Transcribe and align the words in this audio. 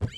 Run 0.00 0.08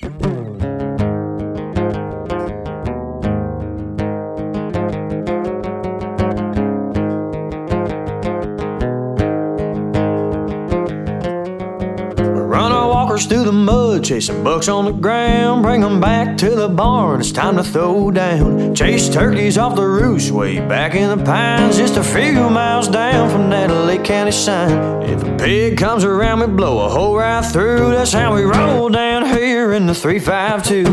our 12.71 12.87
walkers 12.87 13.25
through 13.25 13.43
the 13.43 13.51
mud, 13.51 13.82
chasing 14.03 14.43
bucks 14.43 14.67
on 14.67 14.83
the 14.85 14.91
ground. 14.91 15.63
Bring 15.63 15.83
'em 15.83 16.01
back 16.01 16.35
to 16.37 16.49
the 16.49 16.67
barn, 16.67 17.21
it's 17.21 17.31
time 17.31 17.55
to 17.55 17.63
throw 17.63 18.11
down. 18.11 18.75
Chase 18.75 19.07
turkeys 19.09 19.57
off 19.57 19.75
the 19.75 19.87
roost, 19.87 20.31
way 20.31 20.59
back 20.59 20.93
in 20.93 21.17
the 21.17 21.23
pines, 21.23 21.77
just 21.77 21.95
a 21.95 22.03
few 22.03 22.49
miles 22.49 22.89
down 22.89 23.29
from 23.29 23.49
that 23.49 23.71
Lake 23.71 24.03
County 24.03 24.31
sign. 24.31 25.03
If 25.03 25.23
a 25.23 25.31
pig 25.37 25.77
comes 25.77 26.03
around, 26.03 26.41
we 26.41 26.47
blow 26.47 26.85
a 26.85 26.89
hole 26.89 27.15
right 27.15 27.45
through. 27.45 27.91
That's 27.91 28.11
how 28.11 28.35
we 28.35 28.43
roll 28.43 28.89
down 28.89 29.25
here 29.25 29.71
in 29.71 29.85
the 29.85 29.95
352. 29.95 30.83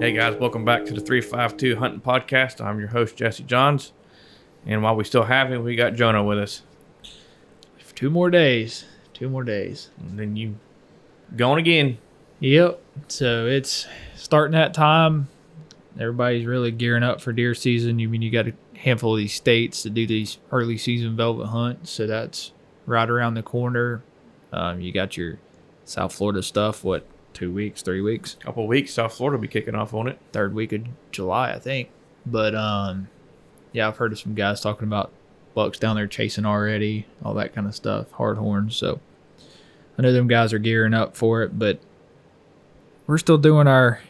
Hey 0.00 0.12
guys, 0.12 0.36
welcome 0.38 0.64
back 0.64 0.84
to 0.84 0.92
the 0.92 1.00
352 1.00 1.76
Hunting 1.76 2.00
Podcast. 2.00 2.60
I'm 2.62 2.78
your 2.78 2.88
host, 2.88 3.16
Jesse 3.16 3.42
Johns. 3.42 3.92
And 4.66 4.82
while 4.82 4.96
we 4.96 5.04
still 5.04 5.24
have 5.24 5.52
him, 5.52 5.62
we 5.62 5.76
got 5.76 5.94
Jonah 5.94 6.24
with 6.24 6.38
us. 6.38 6.62
Two 7.94 8.10
more 8.10 8.30
days. 8.30 8.84
Two 9.12 9.28
more 9.28 9.44
days. 9.44 9.90
And 10.00 10.18
then 10.18 10.36
you 10.36 10.56
going 11.36 11.58
again. 11.58 11.98
Yep. 12.40 12.80
So 13.08 13.46
it's 13.46 13.86
starting 14.16 14.52
that 14.52 14.74
time. 14.74 15.28
Everybody's 15.98 16.46
really 16.46 16.72
gearing 16.72 17.04
up 17.04 17.20
for 17.20 17.32
deer 17.32 17.54
season. 17.54 17.98
You 17.98 18.08
mean 18.08 18.22
you 18.22 18.30
got 18.30 18.48
a 18.48 18.54
handful 18.76 19.12
of 19.12 19.18
these 19.18 19.34
states 19.34 19.82
to 19.82 19.90
do 19.90 20.06
these 20.06 20.38
early 20.50 20.76
season 20.76 21.16
velvet 21.16 21.46
hunts. 21.46 21.90
So 21.90 22.06
that's 22.06 22.52
right 22.86 23.08
around 23.08 23.34
the 23.34 23.42
corner. 23.42 24.02
Um, 24.52 24.80
you 24.80 24.92
got 24.92 25.16
your 25.16 25.38
South 25.84 26.12
Florida 26.12 26.42
stuff. 26.42 26.82
What 26.82 27.06
two 27.32 27.52
weeks, 27.52 27.82
three 27.82 28.00
weeks, 28.00 28.36
couple 28.40 28.64
of 28.64 28.68
weeks, 28.68 28.92
South 28.94 29.14
Florida 29.14 29.36
will 29.36 29.42
be 29.42 29.48
kicking 29.48 29.74
off 29.74 29.94
on 29.94 30.08
it. 30.08 30.18
third 30.32 30.54
week 30.54 30.72
of 30.72 30.82
July, 31.12 31.52
I 31.52 31.58
think. 31.58 31.90
But 32.26 32.54
um, 32.54 33.08
yeah, 33.74 33.88
I've 33.88 33.96
heard 33.98 34.12
of 34.12 34.18
some 34.20 34.34
guys 34.34 34.60
talking 34.60 34.86
about 34.86 35.12
bucks 35.54 35.78
down 35.78 35.96
there 35.96 36.06
chasing 36.06 36.46
already, 36.46 37.06
all 37.22 37.34
that 37.34 37.54
kind 37.54 37.66
of 37.66 37.74
stuff, 37.74 38.10
hard 38.12 38.38
horns. 38.38 38.76
So 38.76 39.00
I 39.98 40.02
know 40.02 40.12
them 40.12 40.28
guys 40.28 40.52
are 40.52 40.58
gearing 40.58 40.94
up 40.94 41.16
for 41.16 41.42
it, 41.42 41.58
but 41.58 41.80
we're 43.06 43.18
still 43.18 43.36
doing 43.36 43.66
our 43.66 44.00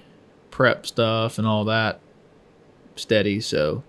prep 0.50 0.86
stuff 0.86 1.38
and 1.38 1.46
all 1.46 1.64
that 1.64 1.98
steady. 2.94 3.40
So 3.40 3.82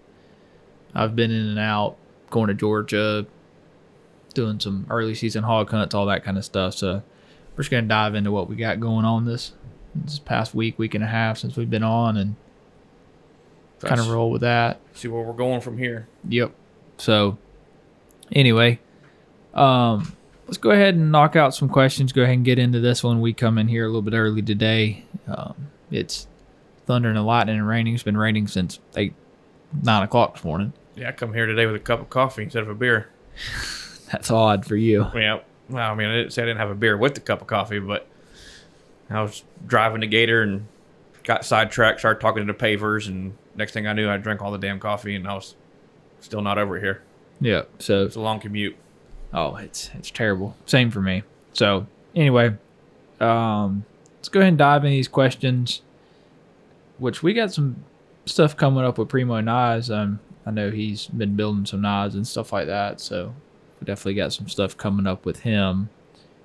I've 0.96 1.16
been 1.16 1.30
in 1.30 1.46
and 1.46 1.60
out, 1.60 1.98
going 2.30 2.48
to 2.48 2.54
Georgia, 2.54 3.28
doing 4.34 4.62
some 4.62 4.88
early 4.90 5.14
season 5.14 5.44
hog 5.44 5.70
hunts, 5.70 5.94
all 5.94 6.06
that 6.06 6.24
kind 6.24 6.38
of 6.38 6.46
stuff. 6.46 6.74
So 6.76 7.04
we're 7.56 7.64
just 7.64 7.72
gonna 7.72 7.84
dive 7.88 8.16
into 8.16 8.32
what 8.32 8.50
we 8.50 8.56
got 8.56 8.80
going 8.80 9.06
on 9.06 9.26
this 9.26 9.52
this 9.94 10.20
past 10.20 10.56
week, 10.56 10.80
week 10.80 10.96
and 10.96 11.04
a 11.04 11.08
half 11.08 11.38
since 11.38 11.58
we've 11.58 11.70
been 11.70 11.84
on, 11.84 12.16
and 12.18 12.36
kind 13.80 14.00
of 14.00 14.10
roll 14.10 14.32
with 14.32 14.42
that. 14.42 14.80
See 14.96 15.08
where 15.08 15.22
we're 15.22 15.34
going 15.34 15.62
from 15.62 15.78
here. 15.78 16.08
Yep. 16.28 16.54
So 16.98 17.38
anyway, 18.32 18.80
um, 19.54 20.16
let's 20.48 20.58
go 20.58 20.72
ahead 20.72 20.96
and 20.96 21.12
knock 21.12 21.36
out 21.36 21.54
some 21.54 21.70
questions. 21.70 22.14
Go 22.14 22.24
ahead 22.24 22.36
and 22.36 22.46
get 22.46 22.58
into 22.58 22.80
this 22.80 23.04
one. 23.04 23.22
We 23.22 23.34
come 23.34 23.58
in 23.58 23.68
here 23.68 23.84
a 23.84 23.88
little 23.88 24.02
bit 24.02 24.14
early 24.14 24.42
today. 24.42 25.06
Um, 25.28 25.70
it's 25.92 26.28
thundering 26.86 27.18
and 27.18 27.26
lightning 27.26 27.58
and 27.58 27.68
raining. 27.68 27.94
It's 27.94 28.04
been 28.04 28.18
raining 28.18 28.48
since 28.48 28.80
eight, 28.96 29.14
nine 29.84 30.04
o'clock 30.04 30.36
this 30.36 30.44
morning. 30.44 30.74
Yeah, 30.96 31.10
I 31.10 31.12
come 31.12 31.34
here 31.34 31.46
today 31.46 31.66
with 31.66 31.76
a 31.76 31.80
cup 31.80 32.00
of 32.00 32.10
coffee 32.10 32.44
instead 32.44 32.64
of 32.64 32.70
a 32.70 32.76
beer. 32.76 33.10
That's 34.12 34.32
odd 34.32 34.66
for 34.66 34.76
you. 34.76 35.08
Yeah. 35.14 35.42
Well, 35.70 35.92
I 35.92 35.96
mean, 35.96 36.08
I 36.08 36.16
didn't 36.18 36.32
say 36.32 36.44
I 36.44 36.46
didn't 36.46 36.60
have 36.60 36.70
a 36.70 36.76
beer 36.76 36.96
with 36.96 37.16
the 37.16 37.22
cup 37.22 37.42
of 37.42 37.48
coffee, 37.48 37.80
but 37.80 38.08
I 39.10 39.22
was 39.22 39.44
driving 39.66 40.02
to 40.02 40.08
Gator 40.08 40.42
and 40.42 40.68
got 41.26 41.44
sidetracked, 41.44 42.00
started 42.00 42.22
talking 42.22 42.46
to 42.46 42.54
the 42.54 42.58
pavers, 42.58 43.08
and 43.08 43.34
next 43.56 43.74
thing 43.74 43.88
I 43.88 43.94
knew, 43.94 44.10
I 44.10 44.18
drank 44.18 44.42
all 44.42 44.52
the 44.52 44.58
damn 44.58 44.80
coffee, 44.80 45.16
and 45.16 45.28
I 45.28 45.34
was 45.34 45.56
still 46.22 46.42
not 46.42 46.58
over 46.58 46.80
here. 46.80 47.02
Yeah. 47.42 47.64
So 47.80 48.06
It's 48.06 48.16
a 48.16 48.22
long 48.22 48.40
commute. 48.40 48.76
Oh, 49.34 49.56
it's 49.58 49.90
it's 49.96 50.10
terrible. 50.12 50.56
Same 50.66 50.90
for 50.92 51.02
me. 51.02 51.24
So 51.54 51.88
anyway, 52.16 52.56
um, 53.20 53.84
let's 54.18 54.30
go 54.30 54.40
ahead 54.40 54.50
and 54.50 54.58
dive 54.58 54.86
into 54.86 54.96
these 54.96 55.10
questions. 55.10 55.82
Which 56.98 57.22
we 57.22 57.34
got 57.34 57.52
some 57.52 57.84
stuff 58.26 58.56
coming 58.56 58.86
up 58.86 58.98
with 58.98 59.10
Primo 59.10 59.42
Knives. 59.42 59.92
Um, 59.92 60.20
I 60.46 60.52
know 60.52 60.72
he's 60.72 61.08
been 61.08 61.36
building 61.36 61.66
some 61.66 61.82
knives 61.82 62.16
and 62.16 62.26
stuff 62.26 62.54
like 62.54 62.68
that. 62.68 63.02
So 63.02 63.36
we 63.80 63.86
definitely 63.86 64.14
got 64.14 64.32
some 64.32 64.48
stuff 64.48 64.78
coming 64.78 65.06
up 65.06 65.26
with 65.26 65.42
him. 65.42 65.90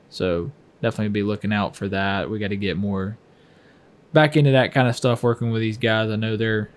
So 0.09 0.51
definitely 0.83 1.11
be 1.11 1.23
looking 1.23 1.53
out 1.53 1.77
for 1.77 1.87
that. 1.89 2.29
We 2.29 2.41
got 2.41 2.49
to 2.49 2.57
get 2.57 2.77
more 2.77 3.17
back 4.13 4.37
into 4.37 4.51
that 4.53 4.73
kind 4.73 4.89
of 4.89 4.97
stuff. 4.97 5.23
Working 5.23 5.51
with 5.51 5.63
these 5.63 5.79
guys. 5.79 6.11
I 6.11 6.17
know 6.17 6.37
they're 6.37 6.71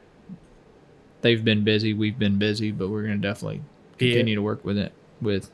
they've 1.21 1.43
been 1.43 1.63
busy. 1.63 1.93
We've 1.93 2.17
been 2.19 2.37
busy, 2.37 2.71
but 2.71 2.89
we're 2.89 3.03
gonna 3.03 3.17
definitely 3.17 3.61
Yeah. 3.99 4.07
continue 4.09 4.35
to 4.35 4.41
work 4.41 4.63
with 4.65 4.77
it 4.77 4.91
with 5.21 5.51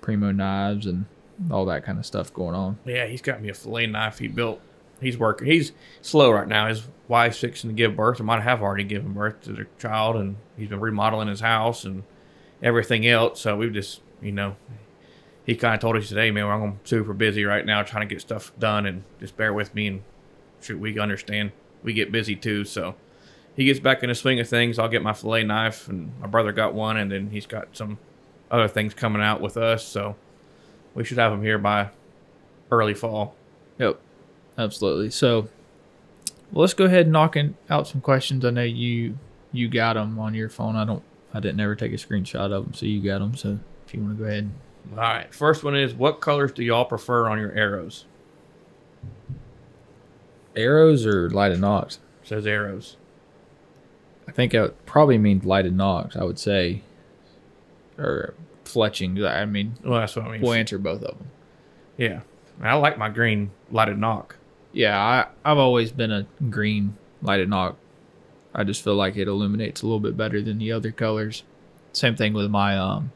Primo 0.00 0.30
knives 0.32 0.86
and 0.86 1.06
all 1.50 1.66
that 1.66 1.84
kind 1.84 1.98
of 1.98 2.06
stuff 2.06 2.32
going 2.32 2.54
on. 2.54 2.78
Yeah, 2.86 3.06
he's 3.06 3.20
got 3.22 3.42
me 3.42 3.48
a 3.50 3.54
fillet 3.54 3.86
knife 3.86 4.18
he 4.18 4.28
built. 4.28 4.60
He's 5.00 5.18
working. 5.18 5.46
He's 5.48 5.72
slow 6.00 6.30
right 6.32 6.48
now. 6.48 6.68
His 6.68 6.88
wife's 7.08 7.38
fixing 7.38 7.68
to 7.68 7.74
give 7.74 7.94
birth, 7.94 8.18
or 8.18 8.24
might 8.24 8.42
have 8.42 8.62
already 8.62 8.84
given 8.84 9.12
birth 9.12 9.42
to 9.42 9.52
their 9.52 9.68
child, 9.78 10.16
and 10.16 10.36
he's 10.56 10.68
been 10.70 10.80
remodeling 10.80 11.28
his 11.28 11.40
house 11.40 11.84
and 11.84 12.02
everything 12.62 13.06
else. 13.06 13.42
So 13.42 13.56
we've 13.58 13.74
just, 13.74 14.00
you 14.22 14.32
know, 14.32 14.56
he 15.44 15.54
kind 15.54 15.74
of 15.74 15.80
told 15.80 15.96
us 15.96 16.08
today, 16.08 16.30
man, 16.30 16.46
I'm 16.46 16.80
super 16.84 17.12
busy 17.12 17.44
right 17.44 17.66
now 17.66 17.82
trying 17.82 18.08
to 18.08 18.14
get 18.14 18.22
stuff 18.22 18.52
done, 18.58 18.86
and 18.86 19.02
just 19.20 19.36
bear 19.36 19.52
with 19.52 19.74
me. 19.74 19.86
And 19.88 20.02
shoot, 20.66 20.78
we 20.78 20.98
understand 20.98 21.52
we 21.82 21.92
get 21.92 22.12
busy 22.12 22.36
too. 22.36 22.64
So 22.64 22.94
he 23.54 23.64
gets 23.64 23.80
back 23.80 24.02
in 24.02 24.08
the 24.08 24.14
swing 24.14 24.40
of 24.40 24.48
things. 24.48 24.78
I'll 24.78 24.88
get 24.88 25.02
my 25.02 25.12
fillet 25.12 25.44
knife, 25.44 25.88
and 25.88 26.12
my 26.20 26.26
brother 26.26 26.52
got 26.52 26.74
one, 26.74 26.96
and 26.96 27.10
then 27.10 27.30
he's 27.30 27.46
got 27.46 27.68
some 27.72 27.98
other 28.50 28.68
things 28.68 28.94
coming 28.94 29.22
out 29.22 29.40
with 29.40 29.56
us. 29.56 29.84
So 29.84 30.16
we 30.94 31.04
should 31.04 31.18
have 31.18 31.32
him 31.32 31.42
here 31.42 31.58
by 31.58 31.90
early 32.70 32.94
fall. 32.94 33.34
Yep, 33.78 33.98
absolutely. 34.58 35.10
So 35.10 35.48
well, 36.52 36.62
let's 36.62 36.74
go 36.74 36.84
ahead 36.84 37.06
and 37.06 37.12
knocking 37.12 37.56
out 37.70 37.88
some 37.88 38.00
questions. 38.00 38.44
I 38.44 38.50
know 38.50 38.62
you 38.62 39.18
you 39.52 39.68
got 39.68 39.94
them 39.94 40.18
on 40.18 40.34
your 40.34 40.48
phone. 40.48 40.76
I 40.76 40.84
don't. 40.84 41.02
I 41.34 41.40
didn't 41.40 41.60
ever 41.60 41.74
take 41.74 41.92
a 41.92 41.96
screenshot 41.96 42.52
of 42.52 42.64
them, 42.64 42.74
so 42.74 42.86
you 42.86 43.02
got 43.02 43.18
them. 43.18 43.36
So 43.36 43.58
if 43.86 43.94
you 43.94 44.00
want 44.00 44.16
to 44.16 44.22
go 44.22 44.28
ahead, 44.28 44.50
All 44.92 44.98
right. 44.98 45.34
First 45.34 45.64
one 45.64 45.76
is 45.76 45.92
what 45.94 46.20
colors 46.20 46.52
do 46.52 46.62
y'all 46.62 46.84
prefer 46.84 47.28
on 47.28 47.38
your 47.38 47.52
arrows? 47.52 48.06
Arrows 50.56 51.06
or 51.06 51.28
lighted 51.30 51.60
nocks. 51.60 51.98
Says 52.24 52.46
arrows. 52.46 52.96
I 54.26 54.32
think 54.32 54.54
it 54.54 54.86
probably 54.86 55.18
means 55.18 55.44
lighted 55.44 55.76
nocks. 55.76 56.16
I 56.16 56.24
would 56.24 56.38
say, 56.38 56.82
or 57.98 58.34
fletching. 58.64 59.24
I 59.28 59.44
mean, 59.44 59.74
Well, 59.84 60.00
that's 60.00 60.16
what 60.16 60.24
I 60.26 60.32
mean. 60.32 60.40
we'll 60.40 60.54
answer 60.54 60.78
both 60.78 61.02
of 61.02 61.18
them. 61.18 61.28
Yeah. 61.96 62.20
I 62.60 62.74
like 62.74 62.98
my 62.98 63.08
green 63.10 63.50
lighted 63.70 63.98
nock. 63.98 64.36
Yeah, 64.72 64.98
I, 64.98 65.26
I've 65.44 65.58
always 65.58 65.92
been 65.92 66.10
a 66.10 66.26
green 66.50 66.96
lighted 67.22 67.48
nock. 67.48 67.76
I 68.54 68.64
just 68.64 68.82
feel 68.82 68.94
like 68.94 69.16
it 69.16 69.28
illuminates 69.28 69.82
a 69.82 69.86
little 69.86 70.00
bit 70.00 70.16
better 70.16 70.40
than 70.42 70.58
the 70.58 70.72
other 70.72 70.90
colors. 70.90 71.42
Same 71.92 72.16
thing 72.16 72.32
with 72.32 72.50
my 72.50 72.76
um 72.76 73.12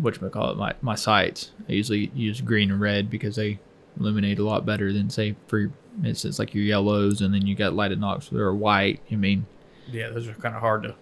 what 0.00 0.18
call 0.32 0.50
it, 0.52 0.56
my, 0.56 0.74
my 0.80 0.94
sights. 0.94 1.50
I 1.68 1.72
usually 1.72 2.10
use 2.14 2.40
green 2.40 2.70
and 2.70 2.80
red 2.80 3.10
because 3.10 3.36
they 3.36 3.58
illuminate 4.00 4.38
a 4.38 4.44
lot 4.44 4.64
better 4.66 4.92
than 4.92 5.10
say 5.10 5.36
for 5.46 5.70
instance 6.04 6.38
like 6.38 6.54
your 6.54 6.64
yellows 6.64 7.20
and 7.20 7.32
then 7.34 7.46
you 7.46 7.54
got 7.54 7.74
lighted 7.74 8.00
nocks 8.00 8.28
that 8.28 8.40
are 8.40 8.54
white. 8.54 9.00
I 9.12 9.16
mean 9.16 9.46
Yeah, 9.90 10.08
those 10.08 10.26
are 10.28 10.34
kind 10.34 10.54
of 10.54 10.60
hard 10.60 10.82
to. 10.84 10.94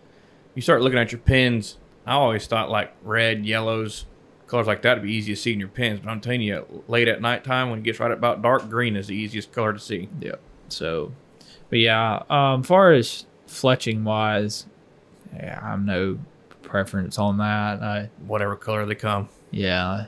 You 0.55 0.63
start 0.63 0.83
looking 0.83 0.99
at 0.99 1.13
your 1.13 1.21
pins. 1.21 1.79
I 2.05 2.13
always 2.15 2.47
thought 2.47 2.71
like 2.71 2.93
red, 3.03 3.47
yellows, 3.47 4.07
colors 4.47 4.67
like 4.67 4.83
that 4.83 4.95
would 4.97 5.05
be 5.05 5.13
easy 5.13 5.35
to 5.35 5.41
see 5.41 5.53
in 5.53 5.61
your 5.61 5.69
pins. 5.69 6.01
But 6.01 6.11
I'm 6.11 6.21
telling 6.21 6.41
you, 6.41 6.83
late 6.89 7.07
at 7.07 7.21
nighttime 7.21 7.71
when 7.71 7.81
it 7.81 7.83
gets 7.83 8.01
right 8.01 8.11
about 8.11 8.43
dark, 8.43 8.69
green 8.69 8.97
is 8.97 9.07
the 9.07 9.15
easiest 9.15 9.53
color 9.53 9.73
to 9.73 9.79
see. 9.79 10.09
Yeah. 10.21 10.37
So, 10.69 11.13
but 11.69 11.79
yeah, 11.79 12.23
um, 12.31 12.63
far 12.63 12.93
as 12.93 13.27
fletching 13.47 14.03
wise, 14.05 14.67
yeah, 15.35 15.61
I'm 15.63 15.85
no 15.85 16.19
preference 16.63 17.19
on 17.19 17.39
that. 17.39 17.83
I 17.83 18.11
Whatever 18.27 18.57
color 18.57 18.85
they 18.87 18.95
come. 18.95 19.29
yeah, 19.51 20.07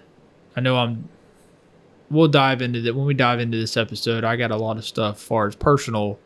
I 0.57 0.61
know 0.61 0.77
I'm. 0.79 1.09
We'll 2.11 2.29
dive 2.29 2.61
into 2.61 2.81
that 2.83 2.95
when 2.95 3.07
we 3.07 3.15
dive 3.15 3.41
into 3.41 3.59
this 3.59 3.77
episode. 3.77 4.25
I 4.25 4.37
got 4.37 4.51
a 4.51 4.57
lot 4.57 4.77
of 4.77 4.85
stuff 4.85 5.17
as 5.17 5.23
far 5.23 5.47
as 5.47 5.55
personal, 5.55 6.19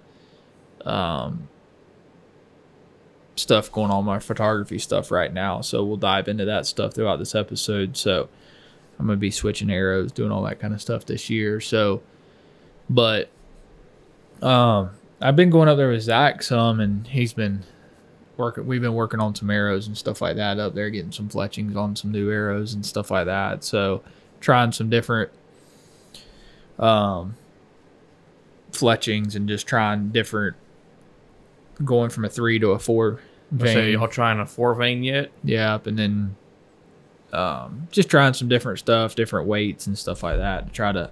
um, 0.85 1.49
stuff 3.37 3.71
going 3.71 3.91
on 3.91 4.05
my 4.05 4.19
photography 4.19 4.79
stuff 4.79 5.11
right 5.11 5.33
now. 5.33 5.61
So 5.61 5.85
we'll 5.85 5.97
dive 5.97 6.29
into 6.29 6.45
that 6.47 6.67
stuff 6.67 6.95
throughout 6.95 7.19
this 7.19 7.35
episode. 7.35 7.97
So 7.97 8.29
I'm 8.99 9.07
gonna 9.07 9.19
be 9.19 9.31
switching 9.31 9.71
arrows, 9.71 10.13
doing 10.13 10.31
all 10.31 10.43
that 10.45 10.61
kind 10.61 10.73
of 10.73 10.81
stuff 10.81 11.05
this 11.05 11.29
year. 11.29 11.61
So, 11.61 12.03
but 12.89 13.29
um, 14.41 14.91
I've 15.21 15.37
been 15.37 15.51
going 15.51 15.69
up 15.69 15.77
there 15.77 15.91
with 15.91 16.03
Zach 16.03 16.43
some, 16.43 16.81
and 16.81 17.07
he's 17.07 17.33
been 17.33 17.65
working. 18.37 18.67
We've 18.67 18.81
been 18.81 18.95
working 18.95 19.21
on 19.21 19.35
some 19.35 19.51
arrows 19.51 19.87
and 19.87 19.97
stuff 19.97 20.21
like 20.21 20.37
that 20.37 20.59
up 20.59 20.75
there, 20.75 20.91
getting 20.91 21.13
some 21.13 21.29
fletchings 21.29 21.77
on 21.77 21.97
some 21.97 22.13
new 22.13 22.31
arrows 22.31 22.75
and 22.75 22.85
stuff 22.85 23.11
like 23.11 23.27
that. 23.27 23.65
So 23.65 24.03
trying 24.41 24.73
some 24.73 24.91
different 24.91 25.31
um 26.79 27.37
fletchings 28.73 29.37
and 29.37 29.49
just 29.49 29.67
trying 29.67 30.09
different 30.11 30.57
going 31.85 32.11
from 32.11 32.25
a 32.25 32.29
three 32.29 32.59
to 32.59 32.71
a 32.71 32.79
four 32.79 33.21
So 33.59 33.81
y'all 33.81 34.09
trying 34.09 34.41
a 34.41 34.47
four 34.47 34.75
vane 34.75 35.03
yet? 35.05 35.31
Yeah, 35.45 35.79
and 35.85 35.99
then 35.99 36.37
um, 37.33 37.89
just 37.91 38.09
trying 38.09 38.33
some 38.35 38.49
different 38.49 38.79
stuff, 38.79 39.15
different 39.15 39.47
weights 39.47 39.87
and 39.87 39.99
stuff 39.99 40.23
like 40.23 40.39
that 40.39 40.67
to 40.69 40.73
try 40.73 40.93
to 40.93 41.11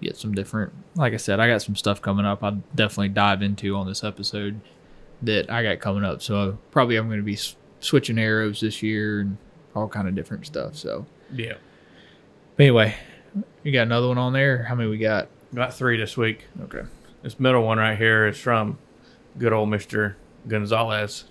get 0.00 0.16
some 0.16 0.34
different. 0.34 0.72
Like 0.94 1.14
I 1.14 1.16
said, 1.16 1.40
I 1.40 1.48
got 1.48 1.62
some 1.62 1.76
stuff 1.76 2.00
coming 2.02 2.26
up. 2.26 2.42
I'll 2.42 2.62
definitely 2.74 3.08
dive 3.10 3.42
into 3.42 3.74
on 3.76 3.86
this 3.86 4.04
episode 4.04 4.60
that 5.22 5.50
I 5.50 5.62
got 5.62 5.80
coming 5.80 6.04
up. 6.04 6.22
So 6.22 6.58
probably 6.70 6.96
I'm 6.96 7.08
going 7.08 7.18
to 7.20 7.24
be 7.24 7.38
switching 7.80 8.18
arrows 8.18 8.60
this 8.60 8.82
year 8.82 9.20
and 9.20 9.38
all 9.74 9.88
kind 9.88 10.06
of 10.06 10.14
different 10.14 10.46
stuff. 10.46 10.76
So 10.76 11.06
Yeah. 11.32 11.54
but 12.56 12.62
anyway, 12.64 12.94
you 13.62 13.72
got 13.72 13.82
another 13.82 14.08
one 14.08 14.18
on 14.18 14.32
there. 14.32 14.62
How 14.62 14.74
many 14.74 14.88
we 14.88 14.98
got? 14.98 15.28
Got 15.54 15.74
three 15.74 15.96
this 15.96 16.16
week. 16.16 16.44
Okay. 16.62 16.82
This 17.22 17.38
middle 17.40 17.62
one 17.62 17.78
right 17.78 17.96
here 17.96 18.26
is 18.26 18.38
from 18.38 18.78
good 19.38 19.52
old 19.52 19.68
Mister 19.68 20.16
Gonzalez. 20.46 21.24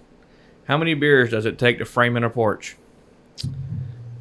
How 0.67 0.77
many 0.77 0.93
beers 0.93 1.31
does 1.31 1.45
it 1.45 1.59
take 1.59 1.77
to 1.79 1.85
frame 1.85 2.17
in 2.17 2.23
a 2.23 2.29
porch? 2.29 2.77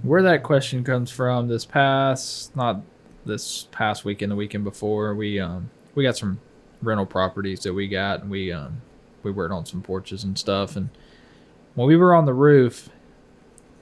where 0.03 0.23
that 0.23 0.43
question 0.43 0.83
comes 0.83 1.11
from 1.11 1.49
this 1.49 1.65
past 1.65 2.55
not 2.57 2.81
this 3.25 3.69
past 3.71 4.05
weekend 4.05 4.33
the 4.33 4.37
weekend 4.37 4.65
before 4.65 5.15
we 5.15 5.39
um 5.39 5.71
we 5.95 6.03
got 6.03 6.17
some 6.17 6.41
rental 6.83 7.07
properties 7.07 7.63
that 7.63 7.73
we 7.73 7.87
got 7.87 8.21
and 8.21 8.31
we 8.31 8.53
um 8.53 8.81
we 9.23 9.31
worked 9.31 9.53
on 9.53 9.65
some 9.65 9.81
porches 9.81 10.25
and 10.25 10.37
stuff 10.37 10.77
and 10.77 10.89
when 11.75 11.87
we 11.87 11.97
were 11.97 12.15
on 12.15 12.25
the 12.25 12.35
roof 12.35 12.89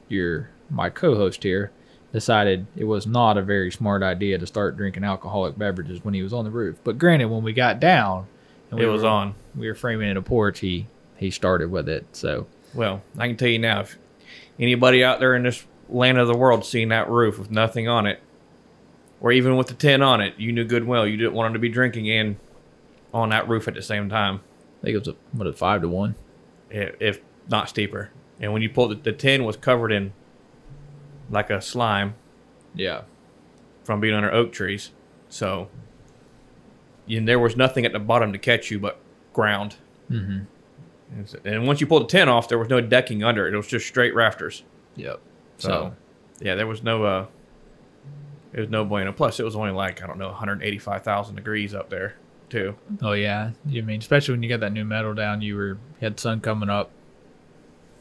your 0.09 0.51
my 0.69 0.91
co-host 0.91 1.43
here 1.43 1.71
decided 2.13 2.67
it 2.77 2.85
was 2.85 3.07
not 3.07 3.37
a 3.39 3.43
very 3.43 3.71
smart 3.71 4.03
idea 4.03 4.37
to 4.39 4.47
start 4.47 4.77
drinking 4.77 5.05
alcoholic 5.05 5.57
beverages 5.57 6.05
when 6.05 6.15
he 6.15 6.23
was 6.23 6.33
on 6.33 6.45
the 6.45 6.51
roof 6.51 6.77
but 6.85 6.99
granted 6.99 7.27
when 7.27 7.43
we 7.43 7.53
got 7.53 7.79
down 7.81 8.27
and 8.71 8.81
It 8.81 8.87
was 8.87 9.03
were, 9.03 9.09
on. 9.09 9.35
we 9.57 9.67
were 9.69 9.75
framing 9.75 10.11
in 10.11 10.17
a 10.17 10.23
porch 10.23 10.61
he 10.61 10.87
he 11.17 11.31
started 11.31 11.71
with 11.71 11.89
it 11.89 12.07
so 12.13 12.47
Well, 12.75 13.03
I 13.19 13.27
can 13.29 13.37
tell 13.37 13.49
you 13.49 13.59
now, 13.59 13.81
if 13.81 13.99
anybody 14.59 15.05
out 15.05 15.21
there 15.21 15.35
in 15.37 15.43
this 15.45 15.65
land 15.89 16.19
of 16.19 16.29
the 16.29 16.37
world 16.37 16.65
seen 16.65 16.89
that 16.91 17.09
roof 17.11 17.39
with 17.39 17.51
nothing 17.51 17.89
on 17.89 18.07
it, 18.07 18.21
or 19.21 19.33
even 19.33 19.57
with 19.57 19.67
the 19.67 19.75
tin 19.75 20.03
on 20.03 20.21
it, 20.21 20.35
you 20.39 20.51
knew 20.53 20.65
good 20.65 20.83
and 20.83 20.91
well 20.91 21.07
you 21.07 21.17
didn't 21.17 21.35
want 21.35 21.47
them 21.47 21.53
to 21.55 21.59
be 21.59 21.69
drinking 21.69 22.07
in 22.07 22.39
on 23.13 23.29
that 23.31 23.49
roof 23.49 23.67
at 23.69 23.75
the 23.75 23.83
same 23.83 24.09
time, 24.09 24.41
i 24.81 24.85
think 24.87 24.95
it 24.95 24.99
was 24.99 25.09
a 25.09 25.17
what 25.33 25.47
a 25.47 25.53
five 25.53 25.81
to 25.83 25.89
one 25.89 26.15
if 26.71 27.21
not 27.49 27.69
steeper. 27.69 28.11
And 28.41 28.53
when 28.53 28.63
you 28.63 28.71
pulled 28.71 28.93
it, 28.93 29.03
the 29.05 29.13
tin 29.13 29.45
was 29.45 29.57
covered 29.57 29.93
in 29.93 30.13
like 31.31 31.51
a 31.51 31.61
slime 31.61 32.15
yeah 32.75 33.03
from 33.85 34.01
being 34.01 34.15
under 34.15 34.33
oak 34.33 34.53
trees. 34.53 34.91
So 35.29 35.69
and 37.09 37.27
there 37.27 37.39
was 37.39 37.57
nothing 37.57 37.85
at 37.85 37.93
the 37.93 37.99
bottom 37.99 38.33
to 38.33 38.39
catch 38.39 38.71
you 38.71 38.79
but 38.79 38.99
ground. 39.33 39.77
mm-hmm 40.11 40.41
And 41.45 41.67
once 41.67 41.81
you 41.81 41.87
pulled 41.87 42.03
the 42.05 42.07
tent 42.07 42.31
off, 42.31 42.49
there 42.49 42.59
was 42.59 42.69
no 42.69 42.81
decking 42.81 43.25
under 43.25 43.49
it. 43.49 43.55
It 43.55 43.57
was 43.57 43.67
just 43.67 43.87
straight 43.87 44.15
rafters. 44.15 44.63
yep 44.97 45.21
So, 45.59 45.95
yeah, 46.41 46.55
there 46.55 46.67
was 46.67 46.83
no 46.83 47.05
uh, 47.05 47.27
it 48.53 48.61
was 48.61 48.69
no 48.69 48.85
bueno. 48.85 49.13
Plus, 49.13 49.39
it 49.39 49.45
was 49.45 49.57
only 49.57 49.71
like 49.71 50.03
I 50.03 50.07
don't 50.07 50.19
know, 50.19 50.29
185,000 50.29 51.35
degrees 51.37 51.75
up 51.75 51.91
there 51.91 52.15
too. 52.49 52.77
Oh 53.03 53.13
yeah, 53.13 53.53
you 53.67 53.83
mean 53.83 54.01
especially 54.01 54.35
when 54.35 54.43
you 54.43 54.49
got 54.49 54.61
that 54.61 54.73
new 54.73 54.85
metal 54.85 55.15
down, 55.15 55.41
you 55.43 55.57
were 55.57 55.69
you 55.69 55.79
had 56.01 56.19
sun 56.19 56.41
coming 56.41 56.69
up 56.69 56.91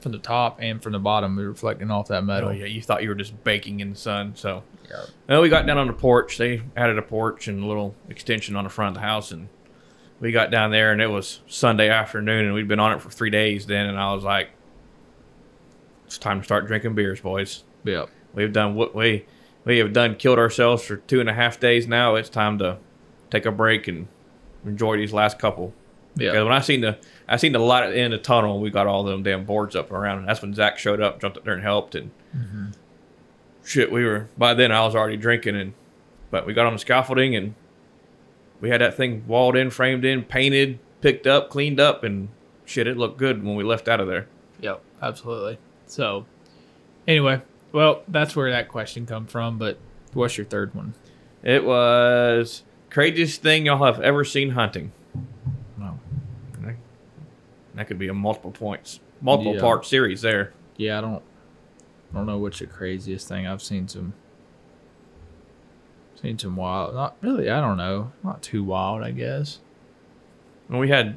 from 0.01 0.11
the 0.11 0.17
top 0.19 0.57
and 0.61 0.81
from 0.81 0.93
the 0.93 0.99
bottom, 0.99 1.37
reflecting 1.37 1.91
off 1.91 2.07
that 2.07 2.23
metal. 2.23 2.49
Oh 2.49 2.51
yeah, 2.53 2.65
you 2.65 2.81
thought 2.81 3.03
you 3.03 3.09
were 3.09 3.15
just 3.15 3.43
baking 3.43 3.79
in 3.79 3.91
the 3.91 3.95
sun. 3.95 4.33
So, 4.35 4.63
Yeah. 4.89 5.03
well, 5.27 5.41
we 5.41 5.49
got 5.49 5.65
down 5.65 5.77
on 5.77 5.87
the 5.87 5.93
porch. 5.93 6.37
They 6.37 6.61
added 6.77 6.97
a 6.97 7.01
porch 7.01 7.47
and 7.47 7.63
a 7.63 7.65
little 7.67 7.95
extension 8.09 8.55
on 8.55 8.63
the 8.63 8.69
front 8.69 8.89
of 8.95 9.01
the 9.01 9.07
house, 9.07 9.31
and 9.31 9.49
we 10.19 10.31
got 10.31 10.51
down 10.51 10.71
there, 10.71 10.91
and 10.91 11.01
it 11.01 11.07
was 11.07 11.41
Sunday 11.47 11.89
afternoon, 11.89 12.45
and 12.45 12.53
we'd 12.53 12.67
been 12.67 12.79
on 12.79 12.91
it 12.93 13.01
for 13.01 13.09
three 13.09 13.29
days 13.29 13.65
then, 13.65 13.85
and 13.87 13.97
I 13.99 14.13
was 14.13 14.23
like, 14.23 14.49
it's 16.05 16.17
time 16.17 16.39
to 16.39 16.43
start 16.45 16.65
drinking 16.67 16.95
beers, 16.95 17.21
boys. 17.21 17.63
Yep. 17.83 18.09
We've 18.33 18.51
done 18.53 18.75
what 18.75 18.95
we 18.95 19.25
we 19.65 19.77
have 19.79 19.93
done 19.93 20.15
killed 20.15 20.39
ourselves 20.39 20.83
for 20.83 20.97
two 20.97 21.19
and 21.19 21.29
a 21.29 21.33
half 21.33 21.59
days 21.59 21.87
now. 21.87 22.15
It's 22.15 22.29
time 22.29 22.57
to 22.59 22.77
take 23.29 23.45
a 23.45 23.51
break 23.51 23.87
and 23.87 24.07
enjoy 24.65 24.97
these 24.97 25.13
last 25.13 25.37
couple. 25.37 25.73
Because 26.15 26.33
Yeah. 26.35 26.43
when 26.43 26.53
I 26.53 26.61
seen 26.61 26.81
the 26.81 26.97
I 27.29 27.37
seen 27.37 27.51
the 27.51 27.59
light 27.59 27.83
at 27.83 27.91
the 27.91 27.99
end 27.99 28.13
of 28.13 28.19
the 28.21 28.23
tunnel, 28.23 28.55
And 28.55 28.63
we 28.63 28.69
got 28.71 28.87
all 28.87 29.03
them 29.03 29.23
damn 29.23 29.45
boards 29.45 29.75
up 29.75 29.87
and 29.89 29.97
around. 29.97 30.19
And 30.19 30.27
that's 30.27 30.41
when 30.41 30.53
Zach 30.53 30.77
showed 30.77 30.99
up, 30.99 31.21
jumped 31.21 31.37
up 31.37 31.45
there 31.45 31.53
and 31.53 31.63
helped. 31.63 31.95
And 31.95 32.11
shit, 33.63 33.91
we 33.91 34.03
were 34.03 34.27
by 34.37 34.53
then 34.53 34.71
I 34.71 34.81
was 34.85 34.95
already 34.95 35.17
drinking 35.17 35.55
and 35.55 35.73
but 36.31 36.45
we 36.45 36.53
got 36.53 36.65
on 36.65 36.73
the 36.73 36.79
scaffolding 36.79 37.35
and 37.35 37.55
we 38.61 38.69
had 38.69 38.81
that 38.81 38.95
thing 38.95 39.23
walled 39.27 39.55
in, 39.55 39.69
framed 39.69 40.05
in, 40.05 40.23
painted, 40.23 40.79
picked 41.01 41.25
up, 41.25 41.49
cleaned 41.49 41.79
up, 41.79 42.03
and 42.03 42.29
shit, 42.65 42.87
it 42.87 42.97
looked 42.97 43.17
good 43.17 43.43
when 43.43 43.55
we 43.55 43.63
left 43.63 43.87
out 43.87 43.99
of 43.99 44.07
there. 44.07 44.27
Yep. 44.61 44.81
Absolutely. 45.01 45.57
So, 45.85 46.25
anyway, 47.07 47.41
well, 47.71 48.03
that's 48.07 48.35
where 48.35 48.51
that 48.51 48.67
question 48.67 49.05
come 49.05 49.25
from. 49.27 49.57
But 49.57 49.77
what's 50.13 50.37
your 50.37 50.45
third 50.45 50.75
one? 50.75 50.93
It 51.41 51.63
was 51.63 52.63
craziest 52.89 53.41
thing 53.41 53.65
y'all 53.65 53.85
have 53.85 54.01
ever 54.01 54.25
seen 54.25 54.51
hunting. 54.51 54.91
That 57.79 57.87
could 57.87 57.97
be 57.97 58.09
a 58.09 58.13
multiple 58.13 58.51
points, 58.51 58.99
multiple 59.21 59.53
Yeah. 59.55 59.61
part 59.61 59.85
series 59.85 60.21
there. 60.21 60.51
Yeah, 60.75 60.97
I 60.97 61.01
don't. 61.01 61.23
I 62.11 62.17
don't 62.17 62.25
know 62.25 62.37
what's 62.37 62.59
the 62.59 62.65
craziest 62.67 63.25
thing. 63.29 63.47
I've 63.47 63.61
seen 63.61 63.87
some. 63.87 64.11
Seen 66.21 66.37
some 66.37 66.57
wild. 66.57 66.93
Not 66.93 67.15
really. 67.21 67.49
I 67.49 67.61
don't 67.61 67.77
know. 67.77 68.11
Not 68.21 68.41
too 68.41 68.65
wild, 68.65 69.01
I 69.01 69.11
guess. 69.11 69.59
When 70.67 70.81
we 70.81 70.89
had 70.89 71.15